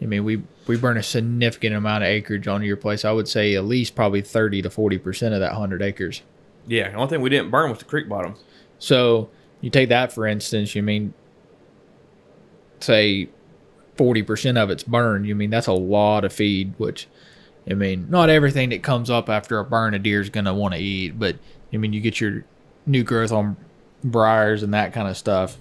I 0.01 0.05
mean, 0.05 0.25
we 0.25 0.43
we 0.67 0.75
burn 0.77 0.97
a 0.97 1.03
significant 1.03 1.73
amount 1.73 2.03
of 2.03 2.09
acreage 2.09 2.47
on 2.47 2.61
your 2.61 2.77
place. 2.77 3.05
I 3.05 3.11
would 3.13 3.27
say 3.29 3.55
at 3.55 3.63
least 3.63 3.95
probably 3.95 4.21
thirty 4.21 4.61
to 4.61 4.69
forty 4.69 4.97
percent 4.97 5.33
of 5.33 5.39
that 5.39 5.53
hundred 5.53 5.81
acres. 5.81 6.23
Yeah, 6.67 6.89
the 6.89 6.95
only 6.95 7.09
thing 7.09 7.21
we 7.21 7.29
didn't 7.29 7.51
burn 7.51 7.69
was 7.69 7.79
the 7.79 7.85
creek 7.85 8.07
bottom. 8.07 8.35
So 8.79 9.29
you 9.61 9.69
take 9.69 9.89
that 9.89 10.11
for 10.13 10.25
instance. 10.27 10.75
You 10.75 10.83
mean, 10.83 11.13
say, 12.79 13.29
forty 13.95 14.23
percent 14.23 14.57
of 14.57 14.69
it's 14.69 14.83
burned. 14.83 15.25
You 15.25 15.35
mean 15.35 15.49
that's 15.49 15.67
a 15.67 15.73
lot 15.73 16.23
of 16.25 16.33
feed. 16.33 16.73
Which, 16.77 17.07
I 17.69 17.73
mean, 17.73 18.07
not 18.09 18.29
everything 18.29 18.69
that 18.69 18.83
comes 18.83 19.09
up 19.09 19.29
after 19.29 19.59
a 19.59 19.65
burn 19.65 19.93
a 19.93 19.99
deer 19.99 20.21
is 20.21 20.29
gonna 20.29 20.53
want 20.53 20.73
to 20.73 20.79
eat. 20.79 21.17
But 21.19 21.37
I 21.73 21.77
mean, 21.77 21.93
you 21.93 22.01
get 22.01 22.19
your 22.21 22.45
new 22.85 23.03
growth 23.03 23.31
on 23.31 23.55
briars 24.03 24.63
and 24.63 24.73
that 24.73 24.93
kind 24.93 25.07
of 25.07 25.17
stuff. 25.17 25.57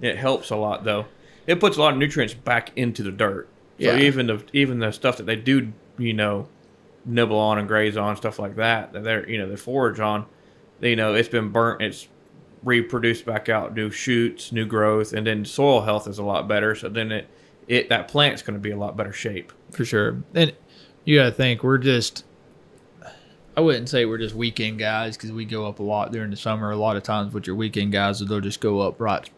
It 0.00 0.16
helps 0.16 0.50
a 0.50 0.56
lot 0.56 0.84
though. 0.84 1.06
It 1.46 1.60
puts 1.60 1.76
a 1.76 1.80
lot 1.80 1.92
of 1.92 1.98
nutrients 1.98 2.34
back 2.34 2.72
into 2.76 3.02
the 3.02 3.12
dirt. 3.12 3.48
So 3.80 3.86
Yeah. 3.92 3.98
even 3.98 4.26
the 4.26 4.42
even 4.52 4.78
the 4.80 4.90
stuff 4.92 5.16
that 5.18 5.26
they 5.26 5.36
do, 5.36 5.72
you 5.98 6.12
know, 6.12 6.48
nibble 7.04 7.38
on 7.38 7.58
and 7.58 7.68
graze 7.68 7.96
on, 7.96 8.16
stuff 8.16 8.38
like 8.38 8.56
that, 8.56 8.92
that 8.92 9.04
they're 9.04 9.28
you 9.28 9.38
know 9.38 9.48
they 9.48 9.56
forage 9.56 10.00
on, 10.00 10.26
you 10.80 10.96
know, 10.96 11.14
it's 11.14 11.28
been 11.28 11.50
burnt. 11.50 11.82
It's 11.82 12.08
reproduced 12.62 13.24
back 13.24 13.48
out, 13.48 13.74
new 13.74 13.90
shoots, 13.90 14.52
new 14.52 14.66
growth, 14.66 15.12
and 15.12 15.26
then 15.26 15.44
soil 15.44 15.82
health 15.82 16.08
is 16.08 16.18
a 16.18 16.24
lot 16.24 16.48
better. 16.48 16.74
So 16.74 16.88
then 16.88 17.12
it 17.12 17.28
it 17.68 17.88
that 17.88 18.08
plant's 18.08 18.42
going 18.42 18.54
to 18.54 18.60
be 18.60 18.70
a 18.70 18.76
lot 18.76 18.96
better 18.96 19.12
shape. 19.12 19.52
for 19.72 19.84
sure. 19.84 20.22
And 20.34 20.54
you 21.04 21.16
got 21.18 21.24
to 21.24 21.32
think 21.32 21.62
we're 21.62 21.78
just. 21.78 22.24
I 23.56 23.62
wouldn't 23.62 23.88
say 23.88 24.04
we're 24.04 24.18
just 24.18 24.34
weekend 24.34 24.78
guys 24.78 25.16
because 25.16 25.32
we 25.32 25.46
go 25.46 25.66
up 25.66 25.78
a 25.78 25.82
lot 25.82 26.12
during 26.12 26.30
the 26.30 26.36
summer. 26.36 26.70
A 26.70 26.76
lot 26.76 26.96
of 26.96 27.02
times 27.02 27.32
with 27.32 27.46
your 27.46 27.56
weekend 27.56 27.90
guys, 27.90 28.18
they'll 28.18 28.40
just 28.40 28.60
go 28.60 28.80
up 28.80 29.00
right 29.00 29.30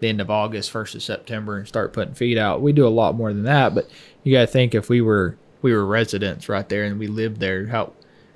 the 0.00 0.08
end 0.08 0.20
of 0.20 0.30
August, 0.30 0.70
first 0.70 0.94
of 0.94 1.02
September, 1.02 1.56
and 1.56 1.68
start 1.68 1.92
putting 1.92 2.14
feed 2.14 2.36
out. 2.36 2.62
We 2.62 2.72
do 2.72 2.86
a 2.86 2.88
lot 2.88 3.14
more 3.14 3.32
than 3.32 3.44
that, 3.44 3.74
but 3.74 3.88
you 4.24 4.32
got 4.32 4.40
to 4.40 4.46
think 4.46 4.74
if 4.74 4.88
we 4.88 5.00
were 5.00 5.36
we 5.62 5.72
were 5.72 5.84
residents 5.86 6.48
right 6.48 6.68
there 6.68 6.84
and 6.84 6.98
we 6.98 7.06
lived 7.06 7.38
there, 7.38 7.66
how 7.66 7.92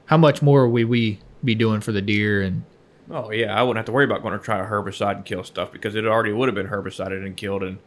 how 0.06 0.16
much 0.16 0.42
more 0.42 0.68
would 0.68 0.88
we 0.88 1.18
be 1.44 1.54
doing 1.54 1.80
for 1.80 1.92
the 1.92 2.02
deer 2.02 2.42
and 2.42 2.64
Oh 3.10 3.30
yeah, 3.30 3.54
I 3.54 3.62
wouldn't 3.62 3.76
have 3.76 3.84
to 3.86 3.92
worry 3.92 4.04
about 4.06 4.22
going 4.22 4.36
to 4.38 4.42
try 4.42 4.58
a 4.58 4.66
herbicide 4.66 5.16
and 5.16 5.24
kill 5.26 5.44
stuff 5.44 5.70
because 5.70 5.94
it 5.94 6.06
already 6.06 6.32
would 6.32 6.48
have 6.48 6.54
been 6.54 6.68
herbicided 6.68 7.24
and 7.24 7.36
killed. 7.36 7.62
And 7.62 7.78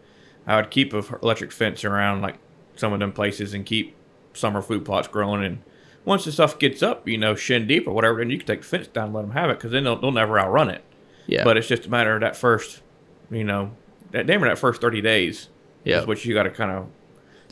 I 0.46 0.58
would 0.58 0.70
keep 0.70 0.94
a 0.94 1.00
electric 1.24 1.52
fence 1.52 1.84
around 1.84 2.22
like 2.22 2.36
some 2.76 2.94
of 2.94 3.00
them 3.00 3.12
places 3.12 3.56
and 3.56 3.66
keep 3.66 3.96
summer 4.34 4.62
food 4.62 4.86
plots 4.86 5.08
growing. 5.08 5.44
And 5.44 5.64
once 6.06 6.26
the 6.26 6.32
stuff 6.32 6.60
gets 6.60 6.84
up, 6.84 7.08
you 7.08 7.18
know, 7.18 7.34
shin 7.34 7.66
deep 7.66 7.88
or 7.88 7.94
whatever, 7.94 8.20
then 8.20 8.30
you 8.30 8.38
can 8.38 8.46
take 8.46 8.62
the 8.62 8.68
fence 8.68 8.86
down 8.88 9.06
and 9.06 9.14
let 9.16 9.22
them 9.24 9.32
have 9.32 9.50
it 9.50 9.58
because 9.58 9.72
then 9.72 9.86
they'll, 9.86 10.00
they'll 10.00 10.12
never 10.12 10.40
outrun 10.40 10.70
it. 10.70 10.84
yeah, 11.26 11.44
But 11.44 11.58
it's 11.58 11.68
just 11.68 11.88
a 11.88 11.90
matter 11.90 12.14
of 12.14 12.22
that 12.22 12.36
first, 12.38 12.84
you 13.32 13.44
know, 13.44 13.72
that 14.12 14.28
damn 14.28 14.42
that 14.42 14.60
first 14.60 14.82
thirty 14.82 15.02
days. 15.02 15.50
yeah. 15.84 16.00
is 16.02 16.06
what 16.06 16.24
you 16.24 16.36
got 16.36 16.44
to 16.44 16.52
kind 16.52 16.70
of. 16.72 16.88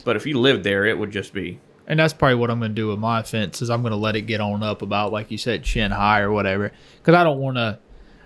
But 0.04 0.14
if 0.14 0.24
you 0.24 0.38
lived 0.38 0.62
there, 0.62 0.86
it 0.86 0.96
would 0.96 1.10
just 1.10 1.32
be 1.32 1.58
And 1.86 2.00
that's 2.00 2.12
probably 2.12 2.36
what 2.36 2.50
I'm 2.50 2.58
going 2.58 2.72
to 2.72 2.74
do 2.74 2.88
with 2.88 2.98
my 2.98 3.22
fence 3.22 3.62
is 3.62 3.70
I'm 3.70 3.82
going 3.82 3.92
to 3.92 3.96
let 3.96 4.16
it 4.16 4.22
get 4.22 4.40
on 4.40 4.62
up 4.62 4.82
about 4.82 5.12
like 5.12 5.30
you 5.30 5.38
said 5.38 5.62
chin 5.62 5.92
high 5.92 6.20
or 6.20 6.32
whatever 6.32 6.72
because 6.98 7.14
I 7.14 7.22
don't 7.24 7.38
want 7.38 7.56
to. 7.56 7.78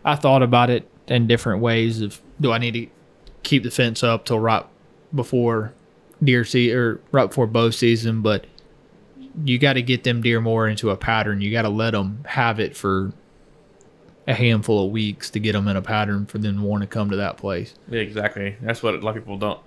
I 0.04 0.16
thought 0.16 0.42
about 0.42 0.70
it 0.70 0.88
in 1.08 1.26
different 1.26 1.60
ways. 1.60 2.00
Of 2.00 2.20
do 2.40 2.52
I 2.52 2.58
need 2.58 2.72
to 2.72 2.86
keep 3.42 3.62
the 3.62 3.70
fence 3.70 4.02
up 4.02 4.24
till 4.24 4.38
right 4.38 4.64
before 5.14 5.74
deer 6.22 6.44
season 6.44 6.78
or 6.78 7.00
right 7.12 7.26
before 7.26 7.46
bow 7.46 7.70
season? 7.70 8.22
But 8.22 8.46
you 9.44 9.58
got 9.58 9.74
to 9.74 9.82
get 9.82 10.04
them 10.04 10.22
deer 10.22 10.40
more 10.40 10.66
into 10.66 10.88
a 10.88 10.96
pattern. 10.96 11.42
You 11.42 11.52
got 11.52 11.62
to 11.62 11.68
let 11.68 11.90
them 11.90 12.24
have 12.26 12.60
it 12.60 12.74
for 12.74 13.12
a 14.26 14.34
handful 14.34 14.86
of 14.86 14.90
weeks 14.90 15.28
to 15.30 15.38
get 15.38 15.52
them 15.52 15.68
in 15.68 15.76
a 15.76 15.82
pattern 15.82 16.24
for 16.24 16.38
them 16.38 16.56
to 16.56 16.62
want 16.62 16.82
to 16.82 16.86
come 16.86 17.10
to 17.10 17.16
that 17.16 17.36
place. 17.36 17.74
Yeah, 17.88 18.00
exactly. 18.00 18.56
That's 18.62 18.82
what 18.82 18.94
a 18.94 18.98
lot 18.98 19.16
of 19.16 19.22
people 19.22 19.36
don't 19.36 19.60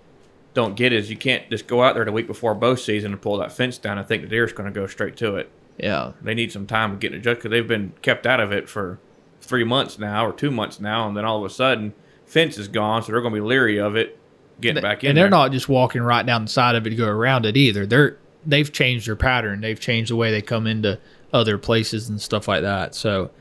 don't 0.53 0.75
get 0.75 0.93
is 0.93 1.09
you 1.09 1.17
can't 1.17 1.49
just 1.49 1.67
go 1.67 1.83
out 1.83 1.95
there 1.95 2.05
the 2.05 2.11
week 2.11 2.27
before 2.27 2.53
bow 2.53 2.75
season 2.75 3.11
and 3.11 3.21
pull 3.21 3.37
that 3.37 3.51
fence 3.51 3.77
down 3.77 3.97
and 3.97 4.07
think 4.07 4.21
the 4.21 4.29
deer's 4.29 4.53
going 4.53 4.71
to 4.71 4.79
go 4.79 4.87
straight 4.87 5.17
to 5.17 5.35
it. 5.35 5.51
Yeah, 5.77 6.11
They 6.21 6.35
need 6.35 6.51
some 6.51 6.67
time 6.67 6.91
to 6.91 6.97
get 6.97 7.13
adjusted 7.13 7.37
because 7.37 7.51
they've 7.51 7.67
been 7.67 7.93
kept 8.03 8.27
out 8.27 8.39
of 8.39 8.51
it 8.51 8.69
for 8.69 8.99
three 9.41 9.63
months 9.63 9.97
now 9.97 10.25
or 10.25 10.31
two 10.31 10.51
months 10.51 10.79
now, 10.79 11.07
and 11.07 11.17
then 11.17 11.25
all 11.25 11.43
of 11.43 11.51
a 11.51 11.53
sudden 11.53 11.93
fence 12.25 12.57
is 12.57 12.67
gone, 12.67 13.01
so 13.01 13.11
they're 13.11 13.21
going 13.21 13.33
to 13.33 13.41
be 13.41 13.45
leery 13.45 13.79
of 13.79 13.95
it 13.95 14.19
getting 14.61 14.81
back 14.83 15.03
in. 15.03 15.09
and 15.09 15.17
they're 15.17 15.25
there. 15.25 15.31
not 15.31 15.51
just 15.51 15.67
walking 15.67 16.01
right 16.01 16.25
down 16.25 16.43
the 16.43 16.51
side 16.51 16.75
of 16.75 16.85
it 16.85 16.91
to 16.91 16.95
go 16.95 17.07
around 17.07 17.45
it 17.45 17.57
either. 17.57 17.85
They're 17.87 18.17
they've 18.45 18.71
changed 18.71 19.07
their 19.07 19.15
pattern. 19.15 19.61
They've 19.61 19.79
changed 19.79 20.11
the 20.11 20.15
way 20.15 20.29
they 20.31 20.41
come 20.41 20.67
into 20.67 20.99
other 21.31 21.57
places 21.57 22.09
and 22.09 22.21
stuff 22.21 22.47
like 22.47 22.61
that. 22.61 22.93
So, 22.93 23.31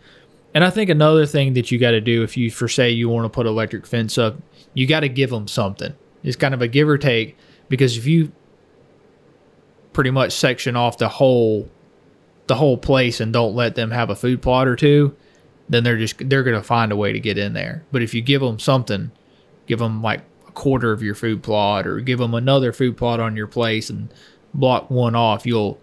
and 0.54 0.64
I 0.64 0.70
think 0.70 0.88
another 0.88 1.26
thing 1.26 1.52
that 1.54 1.70
you 1.70 1.78
got 1.78 1.90
to 1.90 2.00
do 2.00 2.22
if 2.22 2.36
you 2.36 2.50
for 2.50 2.68
say 2.68 2.90
you 2.90 3.08
want 3.08 3.26
to 3.26 3.28
put 3.28 3.46
electric 3.46 3.86
fence 3.86 4.16
up, 4.16 4.36
you 4.74 4.86
got 4.86 5.00
to 5.00 5.08
give 5.08 5.30
them 5.30 5.46
something. 5.46 5.94
It's 6.22 6.36
kind 6.36 6.54
of 6.54 6.62
a 6.62 6.68
give 6.68 6.88
or 6.88 6.98
take 6.98 7.36
because 7.68 7.96
if 7.96 8.06
you 8.06 8.32
pretty 9.92 10.10
much 10.10 10.32
section 10.32 10.76
off 10.76 10.98
the 10.98 11.08
whole 11.08 11.68
the 12.46 12.54
whole 12.54 12.76
place 12.76 13.20
and 13.20 13.32
don't 13.32 13.54
let 13.54 13.74
them 13.74 13.90
have 13.90 14.10
a 14.10 14.16
food 14.16 14.42
plot 14.42 14.66
or 14.68 14.76
two, 14.76 15.16
then 15.68 15.84
they're 15.84 15.98
just 15.98 16.28
they're 16.28 16.42
going 16.42 16.56
to 16.56 16.62
find 16.62 16.92
a 16.92 16.96
way 16.96 17.12
to 17.12 17.20
get 17.20 17.38
in 17.38 17.52
there. 17.52 17.84
But 17.92 18.02
if 18.02 18.14
you 18.14 18.22
give 18.22 18.40
them 18.40 18.58
something, 18.58 19.10
give 19.66 19.78
them 19.78 20.02
like 20.02 20.22
a 20.46 20.52
quarter 20.52 20.92
of 20.92 21.02
your 21.02 21.14
food 21.14 21.42
plot 21.42 21.86
or 21.86 22.00
give 22.00 22.18
them 22.18 22.34
another 22.34 22.72
food 22.72 22.96
plot 22.96 23.20
on 23.20 23.36
your 23.36 23.46
place 23.46 23.90
and 23.90 24.12
block 24.54 24.90
one 24.90 25.14
off, 25.14 25.46
you'll 25.46 25.78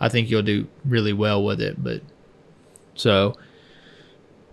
I 0.00 0.08
think 0.08 0.30
you'll 0.30 0.42
do 0.42 0.68
really 0.84 1.12
well 1.12 1.42
with 1.42 1.60
it. 1.60 1.82
But 1.82 2.02
so 2.94 3.36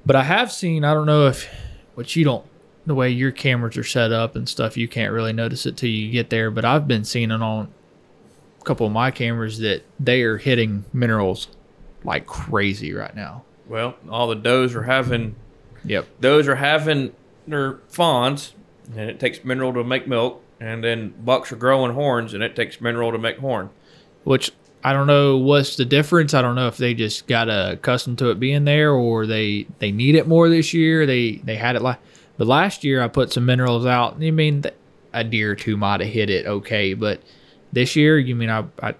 but 0.05 0.15
I 0.15 0.23
have 0.23 0.51
seen 0.51 0.83
I 0.83 0.93
don't 0.93 1.05
know 1.05 1.27
if 1.27 1.47
what 1.95 2.15
you 2.15 2.23
don't 2.23 2.45
the 2.89 2.95
way 2.95 3.09
your 3.09 3.31
cameras 3.31 3.77
are 3.77 3.83
set 3.83 4.11
up 4.11 4.35
and 4.35 4.47
stuff, 4.49 4.75
you 4.75 4.87
can't 4.87 5.13
really 5.13 5.33
notice 5.33 5.65
it 5.65 5.77
till 5.77 5.89
you 5.89 6.11
get 6.11 6.29
there. 6.29 6.51
But 6.51 6.65
I've 6.65 6.87
been 6.87 7.05
seeing 7.05 7.31
it 7.31 7.41
on 7.41 7.69
a 8.59 8.63
couple 8.65 8.85
of 8.85 8.91
my 8.91 9.11
cameras 9.11 9.59
that 9.59 9.83
they 9.99 10.21
are 10.23 10.37
hitting 10.37 10.85
minerals 10.91 11.47
like 12.03 12.25
crazy 12.25 12.93
right 12.93 13.15
now. 13.15 13.43
Well, 13.67 13.95
all 14.09 14.27
the 14.27 14.35
does 14.35 14.75
are 14.75 14.83
having 14.83 15.35
Yep. 15.85 16.07
those 16.19 16.47
are 16.47 16.55
having 16.55 17.13
their 17.47 17.77
fawns, 17.87 18.53
and 18.95 19.09
it 19.09 19.19
takes 19.19 19.43
mineral 19.45 19.73
to 19.73 19.83
make 19.83 20.07
milk, 20.07 20.41
and 20.59 20.83
then 20.83 21.13
bucks 21.23 21.51
are 21.51 21.55
growing 21.55 21.93
horns, 21.93 22.33
and 22.33 22.43
it 22.43 22.55
takes 22.55 22.81
mineral 22.81 23.11
to 23.11 23.17
make 23.17 23.37
horn. 23.37 23.69
Which 24.23 24.51
I 24.83 24.93
don't 24.93 25.07
know 25.07 25.37
what's 25.37 25.75
the 25.75 25.85
difference. 25.85 26.33
I 26.33 26.41
don't 26.41 26.55
know 26.55 26.67
if 26.67 26.77
they 26.77 26.93
just 26.93 27.27
got 27.27 27.49
accustomed 27.49 28.17
to 28.19 28.29
it 28.29 28.39
being 28.39 28.65
there, 28.65 28.91
or 28.91 29.25
they 29.25 29.67
they 29.79 29.91
need 29.91 30.15
it 30.15 30.27
more 30.27 30.49
this 30.49 30.73
year. 30.73 31.05
They 31.05 31.33
they 31.43 31.55
had 31.55 31.75
it 31.75 31.81
like, 31.81 31.99
but 32.39 32.47
last 32.47 32.85
year 32.85 33.03
I 33.03 33.09
put 33.09 33.33
some 33.33 33.45
minerals 33.45 33.85
out. 33.85 34.15
I 34.15 34.31
mean, 34.31 34.63
a 35.13 35.23
deer 35.25 35.51
or 35.51 35.55
two 35.55 35.75
might 35.75 35.99
have 35.99 36.09
hit 36.09 36.29
it 36.29 36.47
okay, 36.47 36.93
but 36.93 37.21
this 37.73 37.95
year, 37.97 38.17
you 38.17 38.33
mean 38.33 38.49
I, 38.49 38.63
I 38.81 38.95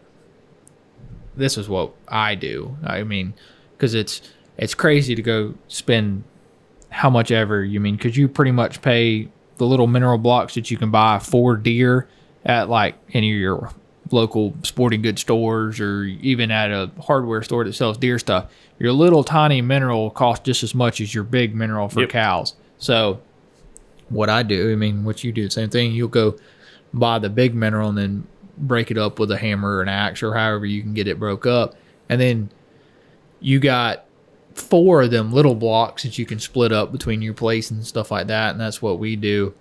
this 1.35 1.57
is 1.57 1.69
what 1.69 1.93
I 2.07 2.35
do. 2.35 2.77
I 2.83 3.03
mean, 3.03 3.33
because 3.75 3.95
it's 3.95 4.21
it's 4.57 4.75
crazy 4.75 5.15
to 5.15 5.21
go 5.21 5.55
spend 5.69 6.25
how 6.89 7.09
much 7.09 7.31
ever 7.31 7.63
you 7.63 7.79
mean 7.79 7.95
because 7.95 8.17
you 8.17 8.27
pretty 8.27 8.51
much 8.51 8.81
pay 8.81 9.29
the 9.57 9.65
little 9.65 9.87
mineral 9.87 10.17
blocks 10.17 10.55
that 10.55 10.69
you 10.69 10.75
can 10.75 10.91
buy 10.91 11.17
for 11.19 11.55
deer 11.55 12.07
at 12.43 12.67
like 12.67 12.95
any 13.13 13.31
of 13.31 13.39
your 13.39 13.71
local 14.11 14.53
sporting 14.63 15.01
goods 15.01 15.21
stores 15.21 15.79
or 15.79 16.03
even 16.03 16.51
at 16.51 16.71
a 16.71 16.91
hardware 17.01 17.41
store 17.41 17.63
that 17.63 17.73
sells 17.73 17.97
deer 17.97 18.19
stuff. 18.19 18.51
Your 18.79 18.91
little 18.91 19.23
tiny 19.23 19.61
mineral 19.61 20.09
costs 20.09 20.43
just 20.45 20.63
as 20.63 20.75
much 20.75 20.99
as 20.99 21.13
your 21.13 21.23
big 21.23 21.55
mineral 21.55 21.87
for 21.87 22.01
Yep. 22.01 22.09
cows. 22.09 22.55
So 22.79 23.21
what 24.09 24.29
I 24.29 24.43
do, 24.43 24.71
I 24.71 24.75
mean, 24.75 25.03
what 25.03 25.23
you 25.23 25.31
do, 25.31 25.49
same 25.49 25.69
thing. 25.69 25.91
You'll 25.91 26.07
go 26.07 26.35
buy 26.93 27.19
the 27.19 27.29
big 27.29 27.53
mineral 27.53 27.89
and 27.89 27.97
then 27.97 28.27
break 28.57 28.91
it 28.91 28.97
up 28.97 29.19
with 29.19 29.31
a 29.31 29.37
hammer 29.37 29.77
or 29.77 29.81
an 29.81 29.89
axe 29.89 30.21
or 30.21 30.33
however 30.33 30.65
you 30.65 30.81
can 30.81 30.93
get 30.93 31.07
it 31.07 31.19
broke 31.19 31.45
up. 31.45 31.75
And 32.09 32.19
then 32.19 32.49
you 33.39 33.59
got 33.59 34.05
four 34.53 35.03
of 35.03 35.11
them 35.11 35.31
little 35.31 35.55
blocks 35.55 36.03
that 36.03 36.17
you 36.17 36.25
can 36.25 36.39
split 36.39 36.71
up 36.71 36.91
between 36.91 37.21
your 37.21 37.33
place 37.33 37.71
and 37.71 37.85
stuff 37.85 38.11
like 38.11 38.27
that. 38.27 38.51
And 38.51 38.59
that's 38.59 38.81
what 38.81 38.99
we 38.99 39.15
do. 39.15 39.53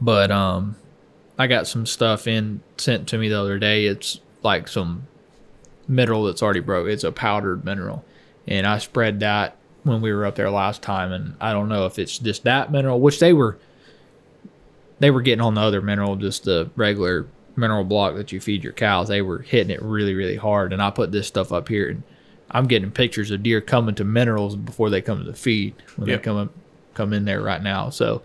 But 0.00 0.30
um 0.30 0.76
I 1.38 1.46
got 1.46 1.66
some 1.66 1.86
stuff 1.86 2.26
in 2.26 2.60
sent 2.76 3.08
to 3.08 3.18
me 3.18 3.28
the 3.28 3.40
other 3.40 3.58
day. 3.58 3.86
It's 3.86 4.20
like 4.42 4.68
some 4.68 5.06
mineral 5.88 6.24
that's 6.24 6.42
already 6.42 6.60
broke. 6.60 6.88
It's 6.88 7.04
a 7.04 7.12
powdered 7.12 7.64
mineral. 7.64 8.04
And 8.46 8.66
I 8.66 8.78
spread 8.78 9.20
that 9.20 9.56
when 9.84 10.00
we 10.00 10.12
were 10.12 10.26
up 10.26 10.34
there 10.34 10.50
last 10.50 10.82
time 10.82 11.12
and 11.12 11.34
I 11.40 11.52
don't 11.52 11.68
know 11.68 11.86
if 11.86 11.98
it's 11.98 12.18
just 12.18 12.44
that 12.44 12.72
mineral, 12.72 13.00
which 13.00 13.20
they 13.20 13.32
were 13.32 13.58
they 15.00 15.10
were 15.10 15.22
getting 15.22 15.40
on 15.42 15.54
the 15.54 15.60
other 15.60 15.80
mineral, 15.82 16.16
just 16.16 16.44
the 16.44 16.70
regular 16.76 17.26
mineral 17.56 17.84
block 17.84 18.14
that 18.16 18.32
you 18.32 18.40
feed 18.40 18.64
your 18.64 18.72
cows. 18.72 19.08
They 19.08 19.22
were 19.22 19.38
hitting 19.40 19.70
it 19.70 19.82
really, 19.82 20.14
really 20.14 20.36
hard. 20.36 20.72
And 20.72 20.80
I 20.82 20.90
put 20.90 21.12
this 21.12 21.26
stuff 21.26 21.52
up 21.52 21.68
here 21.68 21.88
and 21.90 22.02
I'm 22.50 22.66
getting 22.66 22.90
pictures 22.90 23.30
of 23.30 23.42
deer 23.42 23.60
coming 23.60 23.94
to 23.96 24.04
minerals 24.04 24.56
before 24.56 24.90
they 24.90 25.00
come 25.02 25.18
to 25.18 25.24
the 25.24 25.36
feed 25.36 25.74
when 25.96 26.08
Yep. 26.08 26.20
they 26.20 26.24
come 26.24 26.36
up, 26.36 26.52
come 26.94 27.12
in 27.12 27.24
there 27.24 27.40
right 27.42 27.62
now. 27.62 27.90
So 27.90 28.22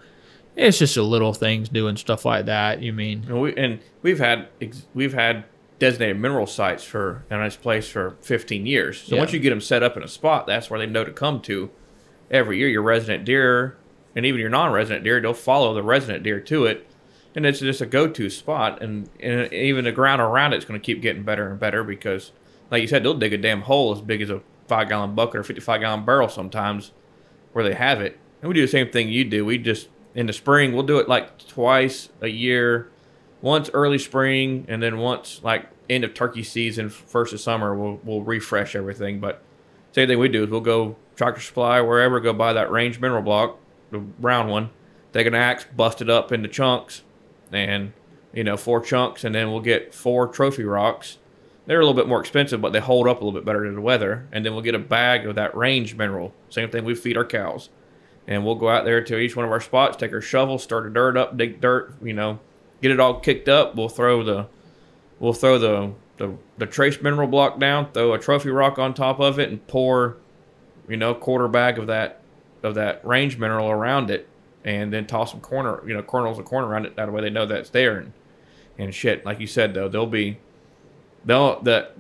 it's 0.55 0.77
just 0.79 0.97
a 0.97 1.03
little 1.03 1.33
things 1.33 1.69
doing 1.69 1.97
stuff 1.97 2.25
like 2.25 2.45
that. 2.45 2.81
You 2.81 2.93
mean 2.93 3.25
And 3.27 3.41
we 3.41 3.55
and 3.55 3.79
we've 4.01 4.19
had 4.19 4.47
ex- 4.61 4.85
we've 4.93 5.13
had 5.13 5.45
designated 5.79 6.19
mineral 6.19 6.45
sites 6.45 6.83
for 6.83 7.23
in 7.31 7.41
this 7.41 7.55
place 7.55 7.87
for 7.89 8.17
15 8.21 8.65
years. 8.65 8.99
So 9.01 9.15
Yeah. 9.15 9.21
once 9.21 9.33
you 9.33 9.39
get 9.39 9.49
them 9.49 9.61
set 9.61 9.81
up 9.81 9.95
in 9.97 10.03
a 10.03 10.07
spot, 10.07 10.45
that's 10.45 10.69
where 10.69 10.79
they 10.79 10.85
know 10.85 11.03
to 11.03 11.11
come 11.11 11.39
to 11.41 11.69
every 12.29 12.57
year. 12.57 12.67
Your 12.67 12.81
resident 12.81 13.25
deer 13.25 13.77
and 14.15 14.25
even 14.25 14.39
your 14.41 14.49
non-resident 14.49 15.03
deer, 15.03 15.19
they'll 15.21 15.33
follow 15.33 15.73
the 15.73 15.83
resident 15.83 16.23
deer 16.23 16.39
to 16.41 16.65
it, 16.65 16.85
and 17.35 17.45
it's 17.45 17.59
just 17.59 17.79
a 17.79 17.85
go-to 17.85 18.29
spot. 18.29 18.81
And, 18.81 19.09
and 19.19 19.51
even 19.53 19.85
the 19.85 19.91
ground 19.91 20.21
around 20.21 20.53
it's 20.53 20.65
going 20.65 20.79
to 20.79 20.83
keep 20.85 21.01
getting 21.01 21.23
better 21.23 21.49
and 21.49 21.59
better 21.59 21.83
because, 21.83 22.31
like 22.71 22.81
you 22.81 22.87
said, 22.87 23.03
they'll 23.03 23.13
dig 23.13 23.33
a 23.33 23.37
damn 23.37 23.61
hole 23.61 23.93
as 23.93 24.01
big 24.01 24.21
as 24.21 24.29
a 24.29 24.41
five-gallon 24.67 25.15
bucket 25.15 25.35
or 25.39 25.43
55-gallon 25.43 26.05
barrel 26.05 26.27
sometimes 26.27 26.91
where 27.53 27.63
they 27.63 27.73
have 27.73 28.01
it. 28.01 28.17
And 28.41 28.49
we 28.49 28.55
do 28.55 28.61
the 28.61 28.67
same 28.67 28.89
thing 28.89 29.09
you 29.09 29.23
do. 29.25 29.45
We 29.45 29.57
just 29.57 29.87
in 30.15 30.25
the 30.25 30.33
spring 30.33 30.73
we'll 30.73 30.83
do 30.83 30.97
it 30.99 31.07
like 31.07 31.37
twice 31.47 32.09
a 32.21 32.27
year, 32.27 32.89
once 33.41 33.69
early 33.73 33.97
spring 33.97 34.65
and 34.67 34.81
then 34.81 34.97
once 34.97 35.41
like 35.43 35.67
end 35.89 36.03
of 36.03 36.13
turkey 36.13 36.43
season, 36.43 36.89
first 36.89 37.33
of 37.33 37.41
summer. 37.41 37.75
We'll 37.75 37.99
we'll 38.03 38.23
refresh 38.23 38.75
everything. 38.75 39.19
But 39.19 39.41
same 39.91 40.07
thing 40.07 40.19
we 40.19 40.29
do 40.29 40.43
is 40.43 40.49
we'll 40.49 40.61
go 40.61 40.95
tractor 41.15 41.41
supply 41.41 41.81
wherever, 41.81 42.19
go 42.19 42.33
buy 42.33 42.53
that 42.53 42.71
range 42.71 42.99
mineral 42.99 43.23
block, 43.23 43.57
the 43.91 43.99
round 44.19 44.49
one, 44.49 44.69
take 45.13 45.27
an 45.27 45.35
axe, 45.35 45.65
bust 45.75 46.01
it 46.01 46.09
up 46.09 46.31
into 46.31 46.47
chunks, 46.47 47.03
and 47.51 47.93
you 48.33 48.43
know 48.43 48.57
four 48.57 48.81
chunks, 48.81 49.23
and 49.23 49.33
then 49.33 49.51
we'll 49.51 49.61
get 49.61 49.93
four 49.93 50.27
trophy 50.27 50.63
rocks. 50.63 51.17
They're 51.65 51.79
a 51.79 51.85
little 51.85 51.99
bit 51.99 52.07
more 52.07 52.19
expensive, 52.19 52.61
but 52.61 52.73
they 52.73 52.79
hold 52.79 53.07
up 53.07 53.21
a 53.21 53.23
little 53.23 53.39
bit 53.39 53.45
better 53.45 53.65
to 53.65 53.71
the 53.71 53.81
weather. 53.81 54.27
And 54.31 54.43
then 54.43 54.53
we'll 54.53 54.63
get 54.63 54.73
a 54.73 54.79
bag 54.79 55.27
of 55.27 55.35
that 55.35 55.55
range 55.55 55.95
mineral. 55.95 56.33
Same 56.49 56.71
thing 56.71 56.83
we 56.83 56.95
feed 56.95 57.15
our 57.15 57.25
cows 57.25 57.69
and 58.29 58.45
we'll 58.45 58.55
go 58.55 58.69
out 58.69 58.85
there 58.85 59.03
to 59.03 59.17
each 59.17 59.35
one 59.35 59.43
of 59.43 59.51
our 59.51 59.59
spots, 59.59 59.97
take 59.97 60.13
our 60.13 60.21
shovel, 60.21 60.59
stir 60.59 60.83
the 60.83 60.89
dirt 60.91 61.17
up, 61.17 61.35
dig 61.35 61.59
dirt, 61.59 61.95
you 62.01 62.13
know, 62.13 62.39
get 62.81 62.91
it 62.91 62.99
all 62.99 63.19
kicked 63.19 63.49
up. 63.49 63.75
We'll 63.75 63.89
throw 63.89 64.23
the, 64.23 64.47
we'll 65.19 65.33
throw 65.33 65.57
the 65.57 65.93
the, 66.17 66.35
the 66.57 66.65
trace 66.65 67.01
mineral 67.01 67.27
block 67.27 67.59
down, 67.59 67.91
throw 67.93 68.13
a 68.13 68.19
trophy 68.19 68.49
rock 68.49 68.77
on 68.77 68.93
top 68.93 69.19
of 69.19 69.39
it, 69.39 69.49
and 69.49 69.65
pour, 69.67 70.17
you 70.87 70.97
know, 70.97 71.15
quarter 71.15 71.47
bag 71.47 71.79
of 71.79 71.87
that 71.87 72.21
of 72.61 72.75
that 72.75 73.05
range 73.05 73.37
mineral 73.37 73.69
around 73.69 74.11
it, 74.11 74.27
and 74.65 74.91
then 74.91 75.07
toss 75.07 75.31
some 75.31 75.39
corner, 75.39 75.81
you 75.87 75.93
know, 75.93 76.03
kernels 76.03 76.37
of 76.37 76.45
corn 76.45 76.65
around 76.65 76.85
it. 76.85 76.95
That 76.97 77.11
way 77.11 77.21
they 77.21 77.29
know 77.29 77.45
that's 77.45 77.69
there 77.69 77.97
and 77.97 78.13
and 78.77 78.93
shit. 78.93 79.25
Like 79.25 79.39
you 79.39 79.47
said 79.47 79.73
though, 79.73 79.87
they'll 79.87 80.05
be, 80.05 80.37
they'll 81.25 81.61
that. 81.61 81.95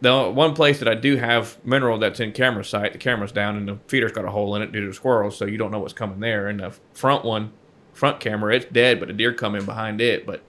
The 0.00 0.28
one 0.28 0.52
place 0.54 0.80
that 0.80 0.88
I 0.88 0.96
do 0.96 1.14
have 1.14 1.64
mineral 1.64 1.96
that's 1.96 2.18
in 2.18 2.32
camera 2.32 2.64
sight, 2.64 2.92
the 2.92 2.98
camera's 2.98 3.30
down 3.30 3.56
and 3.56 3.68
the 3.68 3.78
feeder's 3.86 4.10
got 4.10 4.24
a 4.24 4.32
hole 4.32 4.56
in 4.56 4.62
it 4.62 4.72
due 4.72 4.80
to 4.80 4.88
the 4.88 4.92
squirrels, 4.92 5.36
so 5.36 5.44
you 5.44 5.56
don't 5.56 5.70
know 5.70 5.78
what's 5.78 5.92
coming 5.92 6.18
there. 6.18 6.48
And 6.48 6.58
the 6.58 6.74
front 6.92 7.24
one, 7.24 7.52
front 7.92 8.20
camera, 8.20 8.54
it's 8.54 8.66
dead, 8.66 9.00
but 9.00 9.10
a 9.10 9.12
deer 9.12 9.32
come 9.32 9.54
in 9.54 9.64
behind 9.64 10.00
it. 10.00 10.26
But 10.26 10.42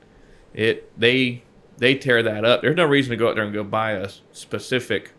it 0.53 0.91
they 0.99 1.43
they 1.77 1.95
tear 1.95 2.23
that 2.23 2.45
up. 2.45 2.61
There's 2.61 2.75
no 2.75 2.85
reason 2.85 3.11
to 3.11 3.17
go 3.17 3.29
out 3.29 3.35
there 3.35 3.43
and 3.43 3.53
go 3.53 3.63
buy 3.63 3.91
a 3.91 4.09
specific 4.31 5.11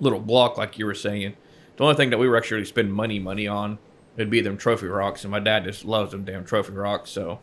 little 0.00 0.20
block 0.20 0.56
like 0.56 0.78
you 0.78 0.86
were 0.86 0.94
saying. 0.94 1.36
The 1.76 1.84
only 1.84 1.96
thing 1.96 2.10
that 2.10 2.18
we 2.18 2.28
were 2.28 2.36
actually 2.36 2.64
spending 2.64 2.94
money 2.94 3.18
money 3.18 3.46
on 3.46 3.78
would 4.16 4.30
be 4.30 4.40
them 4.40 4.56
trophy 4.56 4.86
rocks, 4.86 5.24
and 5.24 5.30
my 5.30 5.40
dad 5.40 5.64
just 5.64 5.84
loves 5.84 6.12
them 6.12 6.24
damn 6.24 6.44
trophy 6.44 6.72
rocks. 6.72 7.10
So, 7.10 7.40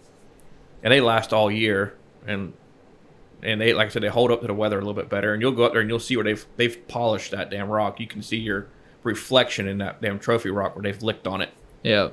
and 0.84 0.92
they 0.92 1.02
last 1.02 1.34
all 1.34 1.52
year, 1.52 1.96
and 2.26 2.54
and 3.42 3.62
they 3.62 3.74
like 3.74 3.88
I 3.88 3.90
said 3.90 4.04
they 4.04 4.10
hold 4.10 4.32
up 4.32 4.42
to 4.42 4.48
the 4.48 4.54
weather 4.54 4.78
a 4.78 4.82
little 4.82 4.94
bit 4.94 5.10
better. 5.10 5.34
And 5.34 5.42
you'll 5.42 5.52
go 5.52 5.64
up 5.64 5.74
there 5.74 5.82
and 5.82 5.90
you'll 5.90 6.00
see 6.00 6.16
where 6.16 6.26
they've 6.26 6.46
they've 6.56 6.88
polished 6.88 7.32
that 7.32 7.50
damn 7.50 7.70
rock. 7.70 8.00
You 8.00 8.08
can 8.08 8.22
see 8.22 8.38
your 8.38 8.68
reflection 9.04 9.68
in 9.68 9.78
that 9.80 10.02
damn 10.02 10.20
trophy 10.20 10.50
rock 10.50 10.76
where 10.76 10.84
they've 10.84 11.02
licked 11.02 11.28
on 11.28 11.42
it. 11.42 11.50
Yeah. 11.84 12.10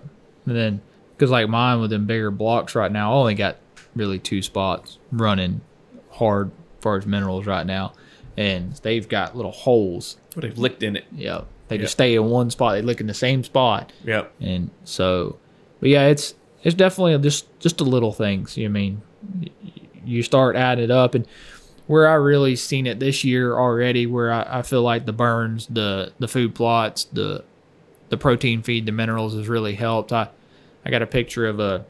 And 0.46 0.56
then, 0.56 0.82
because 1.16 1.30
like 1.30 1.48
mine 1.48 1.80
with 1.80 1.90
them 1.90 2.06
bigger 2.06 2.30
blocks 2.30 2.74
right 2.74 2.90
now, 2.92 3.12
I 3.12 3.16
only 3.16 3.34
got 3.34 3.56
really 3.94 4.18
two 4.18 4.42
spots 4.42 4.98
running 5.12 5.60
hard 6.10 6.48
as 6.78 6.82
far 6.82 6.96
as 6.96 7.06
minerals 7.06 7.46
right 7.46 7.66
now. 7.66 7.92
And 8.36 8.72
they've 8.82 9.08
got 9.08 9.36
little 9.36 9.52
holes. 9.52 10.16
Where 10.34 10.42
they've 10.42 10.58
licked 10.58 10.82
in 10.82 10.96
it. 10.96 11.04
Yeah. 11.14 11.42
They 11.68 11.76
Yeah. 11.76 11.82
just 11.82 11.92
stay 11.92 12.14
in 12.16 12.24
one 12.26 12.50
spot. 12.50 12.74
They 12.74 12.82
lick 12.82 13.00
in 13.00 13.06
the 13.06 13.14
same 13.14 13.44
spot. 13.44 13.92
Yep. 14.04 14.32
And 14.40 14.70
so, 14.84 15.36
but 15.80 15.88
yeah, 15.90 16.06
it's, 16.08 16.34
it's 16.64 16.74
definitely 16.74 17.16
just, 17.18 17.46
just 17.60 17.78
the 17.78 17.84
little 17.84 18.12
things. 18.12 18.56
You 18.56 18.68
mean, 18.70 19.02
you 20.04 20.22
start 20.22 20.56
adding 20.56 20.84
it 20.84 20.90
up 20.90 21.14
and 21.14 21.26
where 21.86 22.08
I 22.08 22.14
really 22.14 22.56
seen 22.56 22.86
it 22.86 22.98
this 22.98 23.22
year 23.24 23.56
already, 23.56 24.06
where 24.06 24.32
I, 24.32 24.58
I 24.58 24.62
feel 24.62 24.82
like 24.82 25.06
the 25.06 25.12
burns, 25.12 25.66
the, 25.68 26.12
the 26.18 26.26
food 26.28 26.54
plots, 26.54 27.04
the, 27.04 27.44
the 28.08 28.16
protein 28.16 28.62
feed, 28.62 28.86
the 28.86 28.92
minerals 28.92 29.34
has 29.34 29.48
really 29.48 29.74
helped. 29.74 30.12
I, 30.12 30.28
I 30.84 30.90
got 30.90 31.02
a 31.02 31.06
picture 31.06 31.46
of 31.46 31.60
a 31.60 31.84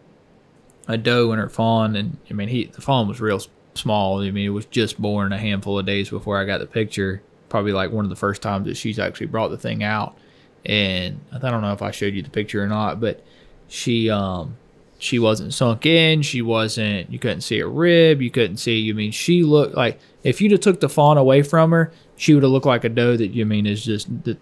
a 0.86 0.98
doe 0.98 1.32
and 1.32 1.40
her 1.40 1.48
fawn, 1.48 1.96
and 1.96 2.18
I 2.30 2.34
mean 2.34 2.48
he 2.48 2.66
the 2.66 2.80
fawn 2.80 3.08
was 3.08 3.20
real 3.20 3.40
small. 3.74 4.20
I 4.20 4.30
mean 4.30 4.46
it 4.46 4.50
was 4.50 4.66
just 4.66 5.00
born 5.00 5.32
a 5.32 5.38
handful 5.38 5.78
of 5.78 5.86
days 5.86 6.10
before 6.10 6.38
I 6.38 6.44
got 6.44 6.58
the 6.60 6.66
picture. 6.66 7.22
Probably 7.48 7.72
like 7.72 7.90
one 7.90 8.04
of 8.04 8.10
the 8.10 8.16
first 8.16 8.42
times 8.42 8.66
that 8.66 8.76
she's 8.76 8.98
actually 8.98 9.26
brought 9.26 9.48
the 9.48 9.58
thing 9.58 9.82
out, 9.82 10.16
and 10.64 11.20
I 11.32 11.50
don't 11.50 11.62
know 11.62 11.72
if 11.72 11.82
I 11.82 11.90
showed 11.90 12.14
you 12.14 12.22
the 12.22 12.30
picture 12.30 12.62
or 12.62 12.66
not, 12.66 13.00
but 13.00 13.24
she 13.68 14.10
um 14.10 14.56
she 14.98 15.18
wasn't 15.18 15.52
sunk 15.52 15.86
in. 15.86 16.22
She 16.22 16.40
wasn't. 16.40 17.10
You 17.10 17.18
couldn't 17.18 17.42
see 17.42 17.60
a 17.60 17.66
rib. 17.66 18.22
You 18.22 18.30
couldn't 18.30 18.56
see. 18.56 18.78
You 18.78 18.94
mean 18.94 19.12
she 19.12 19.42
looked 19.42 19.74
like 19.74 19.98
if 20.22 20.40
you'd 20.40 20.52
have 20.52 20.60
took 20.60 20.80
the 20.80 20.88
fawn 20.88 21.18
away 21.18 21.42
from 21.42 21.72
her, 21.72 21.92
she 22.16 22.34
would 22.34 22.42
have 22.42 22.52
looked 22.52 22.66
like 22.66 22.84
a 22.84 22.88
doe 22.88 23.16
that 23.16 23.28
you 23.28 23.44
mean 23.44 23.66
is 23.66 23.84
just 23.84 24.24
that 24.24 24.38